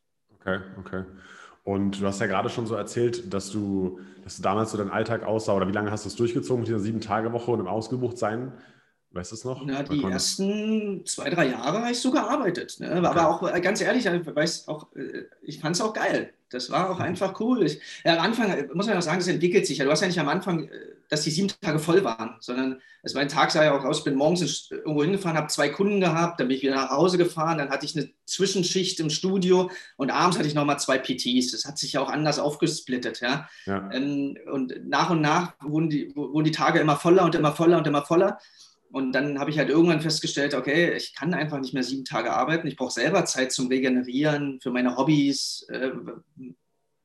Okay, 0.41 0.61
okay. 0.79 1.05
Und 1.65 2.01
du 2.01 2.07
hast 2.07 2.21
ja 2.21 2.27
gerade 2.27 2.49
schon 2.49 2.67
so 2.67 2.75
erzählt, 2.75 3.33
dass 3.33 3.51
du, 3.51 4.01
dass 4.25 4.37
du 4.37 4.43
damals 4.43 4.71
so 4.71 4.79
dein 4.79 4.91
Alltag 4.91 5.25
aussah, 5.25 5.55
oder 5.55 5.69
wie 5.69 5.73
lange 5.73 5.91
hast 5.91 6.05
du 6.05 6.09
es 6.09 6.17
durchgezogen 6.17 6.61
mit 6.61 6.69
dieser 6.69 6.81
Sieben-Tage-Woche 6.81 7.51
und 7.51 7.61
im 7.61 7.67
Ausgebuchtsein? 7.67 8.53
Weißt 9.13 9.33
du 9.33 9.35
es 9.35 9.45
noch? 9.45 9.65
Na, 9.67 9.83
die 9.83 10.03
ersten 10.05 11.05
zwei, 11.05 11.31
drei 11.31 11.49
Jahre 11.49 11.81
habe 11.81 11.91
ich 11.91 12.01
so 12.01 12.13
gearbeitet. 12.13 12.79
Ne? 12.79 12.93
Aber 12.93 13.11
okay. 13.11 13.21
auch 13.21 13.55
äh, 13.55 13.61
ganz 13.61 13.81
ehrlich, 13.81 14.07
ich, 14.07 14.69
auch, 14.69 14.95
äh, 14.95 15.25
ich 15.43 15.61
fand 15.61 15.75
es 15.75 15.83
auch 15.83 15.93
geil. 15.93 16.33
Das 16.51 16.71
war 16.71 16.91
auch 16.91 17.01
einfach 17.01 17.39
cool. 17.41 17.65
Ich, 17.65 17.81
ja, 18.05 18.17
am 18.17 18.25
Anfang 18.25 18.51
äh, 18.51 18.69
muss 18.75 18.87
man 18.87 18.99
auch 18.99 19.03
sagen, 19.03 19.21
es 19.21 19.29
entwickelt 19.29 19.67
sich 19.67 19.79
ja. 19.79 19.85
Du 19.85 19.91
hast 19.91 20.01
ja 20.01 20.09
nicht 20.09 20.21
am 20.21 20.29
Anfang, 20.29 20.69
dass 21.09 21.23
die 21.23 21.31
sieben 21.31 21.49
Tage 21.61 21.79
voll 21.79 22.05
waren, 22.05 22.37
sondern 22.41 22.81
es 23.03 23.15
war 23.15 23.23
ein 23.23 23.29
Tag, 23.29 23.51
sah 23.51 23.65
ja 23.65 23.77
auch 23.77 23.85
aus, 23.85 23.99
ich 23.99 24.05
bin 24.05 24.15
morgens 24.15 24.71
irgendwo 24.71 25.03
hingefahren, 25.03 25.37
habe 25.37 25.49
zwei 25.49 25.69
Kunden 25.69 26.01
gehabt, 26.01 26.39
dann 26.39 26.49
bin 26.49 26.57
ich 26.57 26.63
wieder 26.63 26.77
nach 26.77 26.91
Hause 26.91 27.19
gefahren, 27.19 27.59
dann 27.59 27.71
hatte 27.71 27.85
ich 27.85 27.97
eine 27.97 28.11
Zwischenschicht 28.27 29.01
im 29.01 29.11
Studio 29.11 29.71
und 29.97 30.11
abends 30.11 30.39
hatte 30.39 30.47
ich 30.47 30.55
nochmal 30.55 30.79
zwei 30.79 30.99
PTs. 30.99 31.51
Das 31.51 31.65
hat 31.65 31.79
sich 31.79 31.95
ja 31.95 32.01
auch 32.01 32.11
anders 32.11 32.39
aufgesplittet. 32.39 33.21
Ja? 33.21 33.49
ja. 33.67 33.91
Ähm, 33.93 34.37
und 34.53 34.89
nach 34.89 35.11
und 35.11 35.21
nach 35.21 35.55
wurden 35.61 35.91
die, 35.91 36.15
wurden 36.15 36.45
die 36.45 36.53
Tage 36.53 36.79
immer 36.79 36.97
voller 36.97 37.25
und 37.25 37.35
immer 37.35 37.53
voller 37.53 37.79
und 37.79 37.87
immer 37.87 38.05
voller. 38.05 38.39
Und 38.93 39.13
dann 39.13 39.39
habe 39.39 39.51
ich 39.51 39.59
halt 39.59 39.69
irgendwann 39.69 40.01
festgestellt, 40.01 40.55
okay, 40.55 40.95
ich 40.95 41.15
kann 41.15 41.33
einfach 41.33 41.61
nicht 41.61 41.75
mehr 41.75 41.85
sieben 41.85 42.05
Tage 42.05 42.33
arbeiten. 42.33 42.67
Ich 42.67 42.77
brauche 42.77 42.91
selber 42.91 43.25
Zeit 43.25 43.53
zum 43.53 43.69
Regenerieren, 43.69 44.61
für 44.61 44.71
meine 44.71 44.97
Hobbys, 44.97 45.67
äh, 45.69 45.91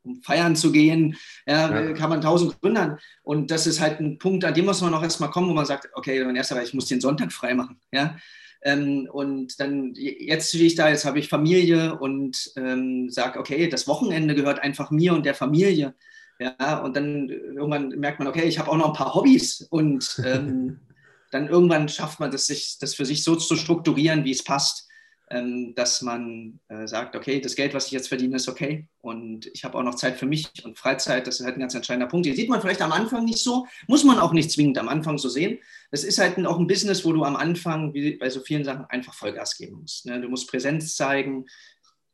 um 0.03 0.21
feiern 0.21 0.55
zu 0.55 0.71
gehen. 0.71 1.15
Ja, 1.45 1.69
ja. 1.69 1.93
Kann 1.93 2.09
man 2.09 2.21
tausend 2.21 2.59
Gründe 2.59 2.81
haben. 2.81 2.97
Und 3.23 3.51
das 3.51 3.67
ist 3.67 3.79
halt 3.79 3.99
ein 3.99 4.17
Punkt, 4.17 4.45
an 4.45 4.53
dem 4.53 4.65
muss 4.65 4.81
man 4.81 4.91
noch 4.91 5.03
erstmal 5.03 5.29
kommen, 5.29 5.49
wo 5.49 5.53
man 5.53 5.65
sagt, 5.65 5.89
okay, 5.93 6.23
mein 6.23 6.35
erster 6.35 6.61
ich 6.61 6.73
muss 6.73 6.87
den 6.87 7.01
Sonntag 7.01 7.31
frei 7.31 7.53
machen. 7.53 7.79
Ja? 7.91 8.17
Ähm, 8.63 9.07
und 9.11 9.59
dann, 9.59 9.93
jetzt 9.93 10.49
stehe 10.49 10.65
ich 10.65 10.75
da, 10.75 10.89
jetzt 10.89 11.05
habe 11.05 11.19
ich 11.19 11.29
Familie 11.29 11.99
und 11.99 12.51
ähm, 12.55 13.09
sage, 13.11 13.39
okay, 13.39 13.67
das 13.69 13.87
Wochenende 13.87 14.33
gehört 14.33 14.59
einfach 14.59 14.89
mir 14.89 15.13
und 15.13 15.25
der 15.25 15.35
Familie. 15.35 15.93
Ja, 16.39 16.79
und 16.79 16.97
dann 16.97 17.29
irgendwann 17.29 17.89
merkt 17.89 18.19
man, 18.19 18.27
okay, 18.27 18.43
ich 18.43 18.59
habe 18.59 18.69
auch 18.69 18.75
noch 18.75 18.87
ein 18.87 18.93
paar 18.93 19.13
Hobbys 19.13 19.61
und 19.69 20.21
ähm, 20.25 20.79
dann 21.31 21.47
irgendwann 21.47 21.89
schafft 21.89 22.19
man 22.19 22.31
das, 22.31 22.47
sich, 22.47 22.77
das 22.79 22.95
für 22.95 23.05
sich 23.05 23.23
so 23.23 23.35
zu 23.35 23.55
strukturieren, 23.55 24.23
wie 24.25 24.31
es 24.31 24.43
passt, 24.43 24.87
ähm, 25.29 25.73
dass 25.75 26.01
man 26.01 26.59
äh, 26.67 26.87
sagt, 26.87 27.15
okay, 27.15 27.41
das 27.41 27.55
Geld, 27.55 27.73
was 27.73 27.87
ich 27.87 27.93
jetzt 27.93 28.09
verdiene, 28.09 28.35
ist 28.35 28.47
okay 28.47 28.87
und 29.01 29.47
ich 29.47 29.63
habe 29.63 29.77
auch 29.77 29.83
noch 29.83 29.95
Zeit 29.95 30.17
für 30.17 30.27
mich 30.27 30.47
und 30.63 30.77
Freizeit, 30.77 31.25
das 31.25 31.39
ist 31.39 31.45
halt 31.45 31.57
ein 31.57 31.61
ganz 31.61 31.73
entscheidender 31.73 32.07
Punkt. 32.07 32.27
Den 32.27 32.35
sieht 32.35 32.49
man 32.49 32.61
vielleicht 32.61 32.81
am 32.83 32.91
Anfang 32.91 33.25
nicht 33.25 33.39
so, 33.39 33.65
muss 33.87 34.03
man 34.03 34.19
auch 34.19 34.33
nicht 34.33 34.51
zwingend 34.51 34.77
am 34.77 34.87
Anfang 34.87 35.17
so 35.17 35.27
sehen. 35.27 35.57
Das 35.89 36.03
ist 36.03 36.19
halt 36.19 36.37
auch 36.45 36.59
ein 36.59 36.67
Business, 36.67 37.03
wo 37.05 37.11
du 37.11 37.23
am 37.23 37.35
Anfang, 37.35 37.93
wie 37.93 38.17
bei 38.17 38.29
so 38.29 38.39
vielen 38.41 38.63
Sachen, 38.63 38.85
einfach 38.85 39.15
Vollgas 39.15 39.57
geben 39.57 39.81
musst. 39.81 40.05
Ne? 40.05 40.21
Du 40.21 40.29
musst 40.29 40.49
Präsenz 40.49 40.95
zeigen, 40.95 41.45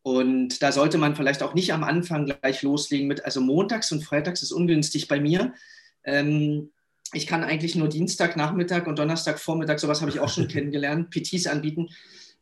und 0.03 0.63
da 0.63 0.71
sollte 0.71 0.97
man 0.97 1.15
vielleicht 1.15 1.43
auch 1.43 1.53
nicht 1.53 1.73
am 1.73 1.83
Anfang 1.83 2.25
gleich 2.25 2.63
loslegen 2.63 3.07
mit, 3.07 3.23
also 3.23 3.39
montags 3.39 3.91
und 3.91 4.03
freitags 4.03 4.41
ist 4.41 4.51
ungünstig 4.51 5.07
bei 5.07 5.19
mir. 5.19 5.53
Ähm, 6.03 6.71
ich 7.13 7.27
kann 7.27 7.43
eigentlich 7.43 7.75
nur 7.75 7.87
Dienstag, 7.87 8.37
Nachmittag 8.37 8.87
und 8.87 8.97
Donnerstag, 8.97 9.39
Vormittag, 9.39 9.79
sowas 9.79 10.01
habe 10.01 10.11
ich 10.11 10.19
auch 10.19 10.29
schon 10.29 10.47
kennengelernt, 10.49 11.09
PTs 11.09 11.47
anbieten, 11.47 11.89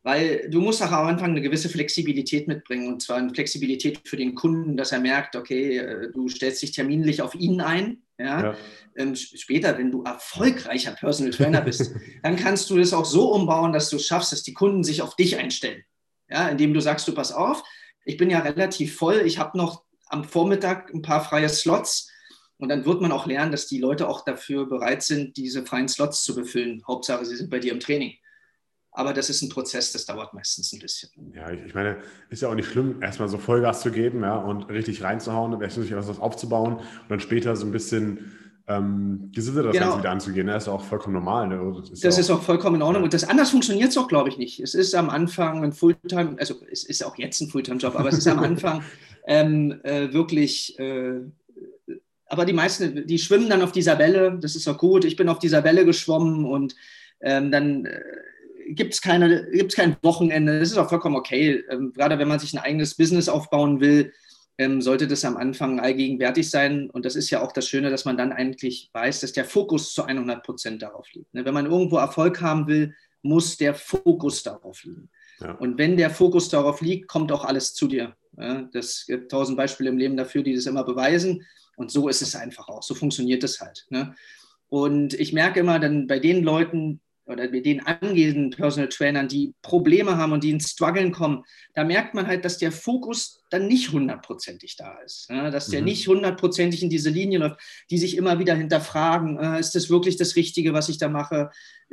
weil 0.02 0.48
du 0.50 0.60
musst 0.60 0.82
auch 0.82 0.92
am 0.92 1.06
Anfang 1.06 1.30
eine 1.30 1.42
gewisse 1.42 1.68
Flexibilität 1.68 2.48
mitbringen 2.48 2.92
und 2.92 3.02
zwar 3.02 3.18
eine 3.18 3.34
Flexibilität 3.34 4.00
für 4.08 4.16
den 4.16 4.34
Kunden, 4.34 4.76
dass 4.76 4.92
er 4.92 5.00
merkt, 5.00 5.36
okay, 5.36 5.78
äh, 5.78 6.12
du 6.12 6.28
stellst 6.28 6.62
dich 6.62 6.72
terminlich 6.72 7.20
auf 7.20 7.34
ihn 7.34 7.60
ein. 7.60 7.98
Ja? 8.18 8.42
ja. 8.42 8.56
Ähm, 8.96 9.14
später, 9.14 9.76
wenn 9.76 9.90
du 9.90 10.02
erfolgreicher 10.02 10.92
Personal 10.92 11.32
Trainer 11.32 11.60
bist, 11.60 11.92
dann 12.22 12.36
kannst 12.36 12.70
du 12.70 12.78
das 12.78 12.92
auch 12.92 13.04
so 13.04 13.32
umbauen, 13.32 13.72
dass 13.72 13.90
du 13.90 13.98
schaffst, 13.98 14.32
dass 14.32 14.42
die 14.42 14.54
Kunden 14.54 14.84
sich 14.84 15.02
auf 15.02 15.16
dich 15.16 15.36
einstellen. 15.36 15.82
Ja? 16.30 16.48
Indem 16.48 16.72
du 16.72 16.80
sagst, 16.80 17.06
du 17.06 17.14
pass 17.14 17.32
auf, 17.32 17.62
ich 18.04 18.16
bin 18.16 18.30
ja 18.30 18.40
relativ 18.40 18.96
voll, 18.96 19.22
ich 19.26 19.38
habe 19.38 19.58
noch 19.58 19.84
am 20.06 20.24
Vormittag 20.24 20.92
ein 20.92 21.02
paar 21.02 21.22
freie 21.24 21.48
Slots 21.48 22.09
und 22.60 22.68
dann 22.68 22.84
wird 22.84 23.00
man 23.00 23.10
auch 23.10 23.26
lernen, 23.26 23.52
dass 23.52 23.66
die 23.66 23.80
Leute 23.80 24.08
auch 24.08 24.24
dafür 24.24 24.68
bereit 24.68 25.02
sind, 25.02 25.36
diese 25.36 25.64
freien 25.64 25.88
Slots 25.88 26.22
zu 26.22 26.34
befüllen. 26.34 26.82
Hauptsache, 26.86 27.24
sie 27.24 27.36
sind 27.36 27.50
bei 27.50 27.58
dir 27.58 27.72
im 27.72 27.80
Training. 27.80 28.12
Aber 28.92 29.12
das 29.12 29.30
ist 29.30 29.40
ein 29.42 29.48
Prozess, 29.48 29.92
das 29.92 30.04
dauert 30.04 30.34
meistens 30.34 30.72
ein 30.72 30.80
bisschen. 30.80 31.10
Ja, 31.34 31.50
ich 31.50 31.74
meine, 31.74 31.98
ist 32.28 32.42
ja 32.42 32.48
auch 32.48 32.54
nicht 32.54 32.68
schlimm, 32.68 33.02
erstmal 33.02 33.28
so 33.28 33.38
Vollgas 33.38 33.82
zu 33.82 33.92
geben 33.92 34.22
ja, 34.22 34.36
und 34.36 34.68
richtig 34.68 35.02
reinzuhauen, 35.02 35.58
sich 35.70 35.94
was 35.94 36.18
aufzubauen 36.18 36.74
und 36.74 37.08
dann 37.08 37.20
später 37.20 37.54
so 37.56 37.66
ein 37.66 37.72
bisschen 37.72 38.32
ähm, 38.66 39.30
gesittet 39.32 39.66
das 39.66 39.72
genau. 39.72 39.86
Ganze 39.86 40.00
wieder 40.00 40.10
anzugehen. 40.10 40.46
Das 40.48 40.64
ist 40.64 40.68
auch 40.68 40.82
vollkommen 40.82 41.14
normal. 41.14 41.48
Ne? 41.48 41.76
Das, 41.80 41.90
ist, 41.90 42.04
das 42.04 42.14
auch, 42.14 42.18
ist, 42.18 42.30
auch, 42.30 42.42
vollkommen 42.42 42.76
in 42.76 42.82
Ordnung. 42.82 43.04
Und 43.04 43.14
das 43.14 43.24
anders 43.24 43.50
funktioniert 43.50 43.90
es 43.90 43.96
auch, 43.98 44.08
glaube 44.08 44.28
ich, 44.28 44.38
nicht. 44.38 44.60
Es 44.60 44.74
ist 44.74 44.94
am 44.94 45.08
Anfang 45.08 45.64
ein 45.64 45.72
Fulltime, 45.72 46.36
also 46.38 46.54
es 46.70 46.84
ist 46.84 47.04
auch 47.04 47.16
jetzt 47.16 47.40
ein 47.40 47.48
Fulltime-Job, 47.48 47.94
aber 47.96 48.08
es 48.08 48.18
ist 48.18 48.28
am 48.28 48.38
Anfang 48.40 48.82
ähm, 49.26 49.80
äh, 49.82 50.12
wirklich 50.12 50.78
äh, 50.78 51.20
aber 52.30 52.44
die 52.44 52.52
meisten, 52.52 53.06
die 53.06 53.18
schwimmen 53.18 53.48
dann 53.48 53.62
auf 53.62 53.72
dieser 53.72 53.98
Welle, 53.98 54.38
das 54.40 54.54
ist 54.54 54.68
auch 54.68 54.78
gut. 54.78 55.04
Ich 55.04 55.16
bin 55.16 55.28
auf 55.28 55.40
dieser 55.40 55.64
Welle 55.64 55.84
geschwommen 55.84 56.44
und 56.44 56.76
ähm, 57.20 57.50
dann 57.50 57.84
äh, 57.86 58.00
gibt 58.68 58.94
es 58.94 59.00
gibt's 59.02 59.76
kein 59.76 59.96
Wochenende. 60.02 60.60
Das 60.60 60.70
ist 60.70 60.78
auch 60.78 60.88
vollkommen 60.88 61.16
okay. 61.16 61.64
Ähm, 61.68 61.92
gerade 61.92 62.18
wenn 62.18 62.28
man 62.28 62.38
sich 62.38 62.54
ein 62.54 62.60
eigenes 62.60 62.94
Business 62.94 63.28
aufbauen 63.28 63.80
will, 63.80 64.12
ähm, 64.58 64.80
sollte 64.80 65.08
das 65.08 65.24
am 65.24 65.36
Anfang 65.36 65.80
allgegenwärtig 65.80 66.48
sein. 66.48 66.88
Und 66.90 67.04
das 67.04 67.16
ist 67.16 67.30
ja 67.30 67.42
auch 67.42 67.52
das 67.52 67.66
Schöne, 67.66 67.90
dass 67.90 68.04
man 68.04 68.16
dann 68.16 68.32
eigentlich 68.32 68.90
weiß, 68.92 69.20
dass 69.20 69.32
der 69.32 69.44
Fokus 69.44 69.92
zu 69.92 70.04
100 70.04 70.44
Prozent 70.44 70.82
darauf 70.82 71.10
liegt. 71.12 71.34
Ne? 71.34 71.44
Wenn 71.44 71.54
man 71.54 71.66
irgendwo 71.66 71.96
Erfolg 71.96 72.40
haben 72.40 72.66
will, 72.68 72.94
muss 73.22 73.56
der 73.56 73.74
Fokus 73.74 74.42
darauf 74.42 74.84
liegen. 74.84 75.10
Ja. 75.40 75.52
Und 75.52 75.78
wenn 75.78 75.96
der 75.96 76.10
Fokus 76.10 76.48
darauf 76.48 76.80
liegt, 76.80 77.08
kommt 77.08 77.32
auch 77.32 77.44
alles 77.44 77.74
zu 77.74 77.88
dir. 77.88 78.14
Ja? 78.38 78.68
Das 78.72 79.04
gibt 79.06 79.30
tausend 79.30 79.56
Beispiele 79.56 79.90
im 79.90 79.98
Leben 79.98 80.16
dafür, 80.16 80.42
die 80.42 80.54
das 80.54 80.66
immer 80.66 80.84
beweisen. 80.84 81.44
Und 81.80 81.90
so 81.90 82.10
ist 82.10 82.20
es 82.20 82.36
einfach 82.36 82.68
auch. 82.68 82.82
So 82.82 82.94
funktioniert 82.94 83.42
es 83.42 83.58
halt. 83.58 83.86
Ne? 83.88 84.14
Und 84.68 85.14
ich 85.14 85.32
merke 85.32 85.60
immer 85.60 85.78
dann 85.78 86.06
bei 86.06 86.18
den 86.18 86.44
Leuten 86.44 87.00
oder 87.24 87.48
bei 87.48 87.60
den 87.60 87.80
angehenden 87.86 88.50
Personal 88.50 88.90
Trainern, 88.90 89.28
die 89.28 89.54
Probleme 89.62 90.18
haben 90.18 90.32
und 90.32 90.44
die 90.44 90.50
ins 90.50 90.72
Struggeln 90.72 91.10
kommen, 91.10 91.42
da 91.72 91.82
merkt 91.84 92.12
man 92.12 92.26
halt, 92.26 92.44
dass 92.44 92.58
der 92.58 92.70
Fokus 92.70 93.42
dann 93.48 93.66
nicht 93.66 93.92
hundertprozentig 93.92 94.76
da 94.76 94.98
ist. 94.98 95.30
Ne? 95.30 95.50
Dass 95.50 95.68
der 95.68 95.80
mhm. 95.80 95.86
nicht 95.86 96.06
hundertprozentig 96.06 96.82
in 96.82 96.90
diese 96.90 97.08
Linie 97.08 97.38
läuft, 97.38 97.60
die 97.88 97.96
sich 97.96 98.14
immer 98.14 98.38
wieder 98.38 98.54
hinterfragen, 98.54 99.38
äh, 99.38 99.58
ist 99.58 99.74
das 99.74 99.88
wirklich 99.88 100.18
das 100.18 100.36
Richtige, 100.36 100.74
was 100.74 100.90
ich 100.90 100.98
da 100.98 101.08
mache? 101.08 101.50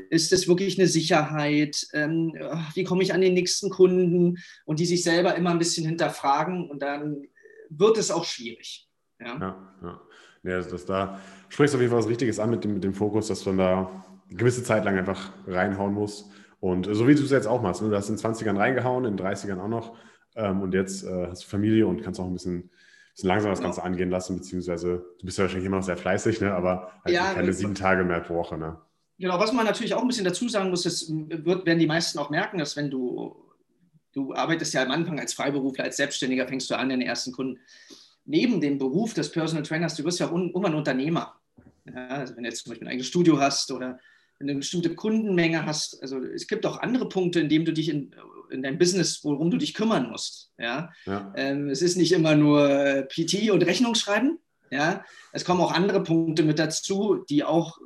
Ist 0.10 0.34
das 0.34 0.50
wirklich 0.50 0.78
eine 0.78 0.90
Sicherheit? 0.90 1.88
Ähm, 1.94 2.34
wie 2.74 2.84
komme 2.84 3.04
ich 3.04 3.14
an 3.14 3.22
den 3.22 3.36
nächsten 3.36 3.70
Kunden? 3.70 4.40
Und 4.66 4.82
die 4.82 4.86
sich 4.86 5.02
selber 5.04 5.36
immer 5.36 5.52
ein 5.52 5.60
bisschen 5.60 5.86
hinterfragen 5.86 6.70
und 6.70 6.82
dann 6.82 7.22
wird 7.70 7.98
es 7.98 8.12
auch 8.12 8.26
schwierig. 8.26 8.87
Ja, 9.20 9.38
ja. 9.40 9.74
ja. 9.82 10.02
ja 10.44 10.56
also 10.56 10.72
das, 10.72 10.86
da 10.86 11.20
sprichst 11.50 11.74
du 11.74 11.78
auf 11.78 11.82
jeden 11.82 11.92
Fall 11.92 12.00
was 12.00 12.10
Richtiges 12.10 12.40
an 12.40 12.50
mit 12.50 12.64
dem, 12.64 12.76
mit 12.76 12.84
dem 12.84 12.94
Fokus, 12.94 13.28
dass 13.28 13.46
man 13.46 13.58
da 13.58 14.04
eine 14.30 14.38
gewisse 14.38 14.64
Zeit 14.64 14.86
lang 14.86 14.98
einfach 14.98 15.32
reinhauen 15.48 15.94
muss. 15.94 16.30
Und 16.60 16.88
so 16.92 17.08
wie 17.08 17.16
du 17.16 17.24
es 17.24 17.32
jetzt 17.32 17.48
auch 17.48 17.62
machst, 17.62 17.82
ne? 17.82 17.90
du 17.90 17.96
hast 17.96 18.10
in 18.10 18.16
den 18.16 18.26
20ern 18.26 18.58
reingehauen, 18.58 19.06
in 19.06 19.16
den 19.16 19.26
30ern 19.26 19.60
auch 19.60 19.68
noch. 19.68 19.98
ähm, 20.36 20.62
und 20.62 20.74
jetzt 20.74 21.04
äh, 21.04 21.28
hast 21.28 21.44
du 21.44 21.48
Familie 21.48 21.88
und 21.88 22.02
kannst 22.02 22.20
auch 22.20 22.26
ein 22.26 22.34
bisschen, 22.34 22.70
bisschen 23.14 23.28
langsam 23.28 23.52
das. 23.52 23.62
Ganze 23.62 23.84
angehen 23.84 24.10
lassen, 24.10 24.38
beziehungsweise 24.38 25.06
du 25.20 25.26
bist 25.26 25.38
ja 25.38 25.44
wahrscheinlich 25.44 25.68
immer 25.68 25.78
noch 25.78 25.84
sehr 25.84 25.98
fleißig, 25.98 26.42
ne? 26.42 26.54
aber 26.54 26.92
halt 27.04 27.16
ja, 27.16 27.34
keine 27.34 27.54
sieben 27.54 27.76
Tage 27.76 28.04
mehr 28.04 28.22
pro 28.22 28.36
Woche. 28.36 28.58
Ne? 28.58 28.78
Genau, 29.20 29.40
was 29.40 29.52
man 29.52 29.66
natürlich 29.66 29.94
auch 29.96 30.02
ein 30.02 30.08
bisschen 30.08 30.26
dazu 30.26 30.48
sagen 30.48 30.70
muss, 30.70 30.84
das 30.84 31.10
wird, 31.10 31.66
werden 31.66 31.80
die 31.80 31.88
meisten 31.88 32.20
auch 32.20 32.30
merken, 32.30 32.60
dass 32.60 32.76
wenn 32.76 32.92
du, 32.92 33.36
du 34.14 34.34
arbeitest 34.34 34.74
ja 34.74 34.84
am 34.84 34.92
Anfang 34.92 35.20
als 35.20 35.34
Freiberufler, 35.34 35.86
als 35.86 35.98
Selbstständiger, 35.98 36.48
fängst 36.48 36.70
du 36.70 36.78
an, 36.78 36.90
den 36.90 37.02
ersten 37.02 37.32
Kunden. 37.32 37.60
Neben 38.28 38.62
dem 38.62 38.78
Beruf 38.78 39.14
des 39.14 39.32
Personal 39.32 39.64
Trainers, 39.64 39.96
du 39.96 40.04
wirst 40.04 40.20
ja 40.20 40.28
auch 40.28 40.34
irgendwann 40.34 40.76
Unternehmer. 40.76 41.34
Ja, 41.86 42.08
also 42.10 42.36
wenn 42.36 42.44
du 42.44 42.50
jetzt 42.50 42.64
zum 42.64 42.72
Beispiel 42.72 42.88
ein 42.88 42.92
eigenes 42.92 43.08
Studio 43.08 43.40
hast 43.40 43.72
oder 43.72 44.00
wenn 44.38 44.48
du 44.48 44.52
eine 44.52 44.60
bestimmte 44.60 44.94
Kundenmenge 44.94 45.66
hast, 45.66 46.02
also 46.02 46.22
es 46.22 46.46
gibt 46.48 46.66
auch 46.66 46.80
andere 46.80 47.10
Punkte, 47.10 47.40
in 47.40 47.50
denen 47.50 47.66
du 47.66 47.74
dich 47.74 47.90
in, 47.90 48.14
in 48.52 48.62
deinem 48.62 48.78
Business, 48.78 49.24
worum 49.24 49.50
du 49.50 49.58
dich 49.58 49.74
kümmern 49.74 50.10
musst. 50.10 50.52
Ja? 50.60 50.92
ja. 51.06 51.34
Ähm, 51.36 51.70
es 51.70 51.82
ist 51.82 51.96
nicht 51.96 52.12
immer 52.12 52.36
nur 52.36 53.08
PT 53.10 53.50
und 53.50 53.66
Rechnungsschreiben. 53.66 54.38
Ja? 54.70 55.04
Es 55.32 55.46
kommen 55.46 55.62
auch 55.62 55.72
andere 55.72 56.04
Punkte 56.04 56.44
mit 56.44 56.60
dazu, 56.60 57.24
die 57.30 57.44
auch 57.44 57.80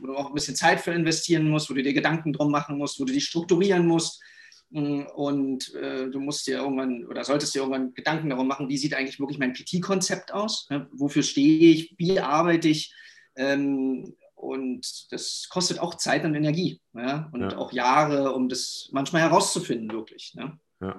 wo 0.00 0.06
du 0.06 0.16
auch 0.16 0.28
ein 0.28 0.34
bisschen 0.34 0.56
Zeit 0.56 0.80
für 0.80 0.92
investieren 0.92 1.48
musst, 1.48 1.70
wo 1.70 1.74
du 1.74 1.82
dir 1.82 1.92
Gedanken 1.92 2.32
drum 2.32 2.50
machen 2.50 2.78
musst, 2.78 3.00
wo 3.00 3.04
du 3.04 3.12
dich 3.12 3.24
strukturieren 3.24 3.86
musst. 3.86 4.22
Und 4.70 5.74
äh, 5.74 6.10
du 6.10 6.20
musst 6.20 6.46
dir 6.46 6.58
irgendwann 6.58 7.06
oder 7.06 7.24
solltest 7.24 7.54
dir 7.54 7.60
irgendwann 7.60 7.94
Gedanken 7.94 8.28
darum 8.28 8.46
machen, 8.46 8.68
wie 8.68 8.76
sieht 8.76 8.94
eigentlich 8.94 9.18
wirklich 9.18 9.38
mein 9.38 9.54
PT-Konzept 9.54 10.32
aus? 10.32 10.66
Ne? 10.68 10.88
Wofür 10.92 11.22
stehe 11.22 11.72
ich? 11.72 11.94
Wie 11.96 12.20
arbeite 12.20 12.68
ich? 12.68 12.94
Ähm, 13.36 14.14
und 14.34 15.10
das 15.10 15.48
kostet 15.48 15.78
auch 15.78 15.94
Zeit 15.94 16.24
und 16.24 16.34
Energie 16.34 16.80
ja? 16.94 17.28
und 17.32 17.40
ja. 17.40 17.56
auch 17.56 17.72
Jahre, 17.72 18.32
um 18.34 18.48
das 18.48 18.88
manchmal 18.92 19.22
herauszufinden, 19.22 19.90
wirklich. 19.90 20.34
Ne? 20.34 20.58
Ja. 20.80 20.94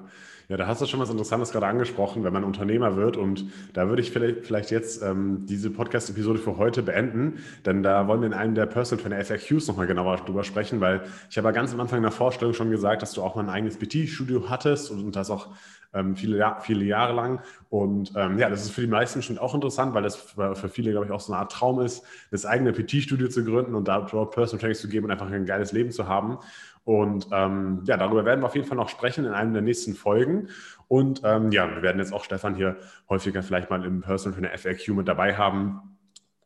ja, 0.50 0.58
da 0.58 0.68
hast 0.68 0.82
du 0.82 0.86
schon 0.88 1.00
was 1.00 1.10
Interessantes 1.10 1.52
gerade 1.52 1.66
angesprochen, 1.66 2.26
wenn 2.26 2.34
man 2.34 2.44
Unternehmer 2.44 2.98
wird. 2.98 3.16
Und 3.16 3.46
da 3.72 3.88
würde 3.88 4.02
ich 4.02 4.12
vielleicht, 4.12 4.46
vielleicht 4.46 4.72
jetzt 4.72 5.02
ähm, 5.02 5.46
diese 5.46 5.70
Podcast-Episode 5.70 6.38
für 6.38 6.58
heute 6.58 6.84
beenden, 6.84 7.40
denn 7.66 7.82
da 7.82 8.06
wollen 8.10 8.20
wir 8.20 8.28
in 8.28 8.34
einem 8.34 8.56
der 8.56 8.66
Personal 8.66 9.02
Trainer 9.02 9.24
FAQs 9.24 9.68
nochmal 9.68 9.88
genauer 9.88 10.18
drüber 10.18 10.44
sprechen, 10.44 10.82
weil 10.82 11.04
ich 11.30 11.38
habe 11.38 11.48
ja 11.48 11.54
ganz 11.54 11.74
am 11.74 11.80
Anfang 11.80 11.98
in 11.98 12.04
der 12.04 12.12
Vorstellung 12.12 12.54
schon 12.54 12.72
gesagt, 12.72 13.02
dass 13.02 13.14
du 13.14 13.24
auch 13.24 13.36
mal 13.36 13.44
ein 13.44 13.50
eigenes 13.50 13.78
PT-Studio 13.78 14.50
hattest 14.50 14.92
und, 14.92 15.02
und 15.02 15.16
das 15.16 15.30
auch 15.30 15.48
ähm, 15.94 16.18
viele, 16.18 16.58
viele 16.62 16.84
Jahre 16.84 17.14
lang. 17.14 17.42
Und 17.70 18.12
ähm, 18.16 18.38
ja, 18.38 18.50
das 18.50 18.64
ist 18.64 18.72
für 18.72 18.82
die 18.82 18.88
meisten 18.88 19.22
schon 19.22 19.38
auch 19.38 19.56
interessant, 19.56 19.94
weil 19.94 20.04
das 20.04 20.18
für, 20.18 20.56
für 20.56 20.70
viele, 20.70 20.92
glaube 20.92 21.06
ich, 21.06 21.12
auch 21.14 21.22
so 21.22 21.32
eine 21.32 21.40
Art 21.40 21.54
Traum 21.54 21.80
ist, 21.80 22.04
das 22.32 22.46
eigene 22.46 22.74
PT-Studio 22.74 23.30
zu 23.30 23.46
gründen 23.46 23.76
und 23.76 23.88
dort 23.88 24.12
Personal 24.32 24.60
Training 24.60 24.76
zu 24.76 24.90
geben 24.90 25.06
und 25.06 25.12
einfach 25.12 25.32
ein 25.32 25.46
geiles 25.46 25.72
Leben 25.72 25.92
zu 25.92 26.08
haben. 26.08 26.38
Und 26.84 27.28
ähm, 27.32 27.82
ja, 27.86 27.98
darüber 27.98 28.26
werden 28.26 28.42
wir 28.42 28.48
auf 28.48 28.56
jeden 28.56 28.68
Fall 28.68 28.78
noch 28.78 28.90
sprechen 28.90 29.26
in 29.26 29.34
einem 29.34 29.54
der 29.54 29.62
nächsten 29.62 29.94
Folgen. 29.94 30.50
Und 30.88 31.22
ähm, 31.24 31.52
ja, 31.52 31.70
wir 31.70 31.82
werden 31.82 32.00
jetzt 32.00 32.14
auch 32.14 32.24
Stefan 32.24 32.56
hier 32.56 32.78
häufiger 33.10 33.44
vielleicht 33.44 33.70
mal 33.70 33.86
im 33.86 34.02
Personal 34.02 34.40
Trainer 34.40 34.58
FAQ 34.58 34.96
mit 34.96 35.08
dabei 35.08 35.36
haben. 35.36 35.98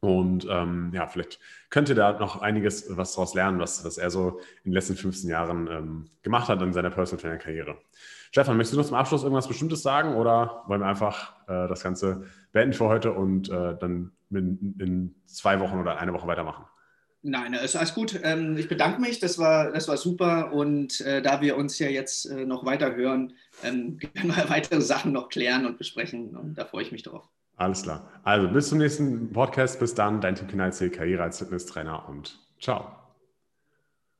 Und 0.04 0.46
ähm, 0.50 0.92
ja, 0.94 1.08
vielleicht 1.08 1.40
könnt 1.70 1.88
ihr 1.88 1.96
da 1.96 2.20
noch 2.20 2.42
einiges 2.42 2.86
was 2.90 3.14
daraus 3.14 3.36
lernen, 3.36 3.60
was, 3.62 3.86
was 3.86 3.98
er 3.98 4.10
so 4.10 4.42
in 4.66 4.72
den 4.72 4.74
letzten 4.74 4.98
15 4.98 5.30
Jahren 5.30 5.68
ähm, 5.68 6.06
gemacht 6.24 6.50
hat 6.50 6.62
in 6.62 6.74
seiner 6.74 6.90
Personal 6.90 7.22
Trainer 7.22 7.38
Karriere. 7.38 7.78
Stefan, 8.30 8.58
möchtest 8.58 8.74
du 8.74 8.80
noch 8.80 8.86
zum 8.86 8.98
Abschluss 8.98 9.24
irgendwas 9.24 9.48
Bestimmtes 9.48 9.82
sagen 9.82 10.16
oder 10.16 10.64
wollen 10.68 10.82
wir 10.82 10.88
einfach 10.88 11.36
äh, 11.48 11.70
das 11.70 11.84
Ganze 11.84 12.26
beenden 12.52 12.74
für 12.74 12.90
heute 12.90 13.14
und 13.14 13.48
äh, 13.48 13.78
dann 13.80 14.12
in, 14.30 14.76
in 14.78 15.16
zwei 15.26 15.62
Wochen 15.62 15.80
oder 15.80 15.98
eine 16.00 16.12
Woche 16.12 16.28
weitermachen? 16.28 16.66
Nein, 17.26 17.54
ist 17.54 17.78
alles 17.78 17.94
gut. 17.94 18.20
Ähm, 18.22 18.58
ich 18.58 18.68
bedanke 18.68 19.00
mich, 19.00 19.20
das 19.20 19.40
war, 19.40 19.72
das 19.72 19.88
war 19.88 19.96
super. 19.96 20.52
Und 20.52 21.00
äh, 21.02 21.22
da 21.22 21.40
wir 21.40 21.56
uns 21.56 21.80
ja 21.80 21.88
jetzt 21.88 22.26
äh, 22.26 22.46
noch 22.46 22.66
weiter 22.66 22.96
hören, 22.96 23.34
ähm, 23.64 23.98
können 24.16 24.36
wir 24.36 24.50
weitere 24.50 24.82
Sachen 24.82 25.14
noch 25.14 25.30
klären 25.30 25.66
und 25.66 25.78
besprechen. 25.78 26.36
Und 26.36 26.58
da 26.58 26.66
freue 26.66 26.84
ich 26.84 26.92
mich 26.92 27.04
drauf. 27.04 27.24
Alles 27.56 27.84
klar. 27.84 28.10
Also 28.24 28.50
bis 28.50 28.68
zum 28.68 28.80
nächsten 28.80 29.32
Podcast. 29.32 29.80
Bis 29.80 29.96
dann, 29.96 30.20
dein 30.20 30.36
Tim 30.36 30.48
Knalzee, 30.48 30.90
Karriere 30.90 31.24
als 31.24 31.40
Fitnesstrainer 31.40 32.10
und 32.10 32.38
ciao. 32.60 33.03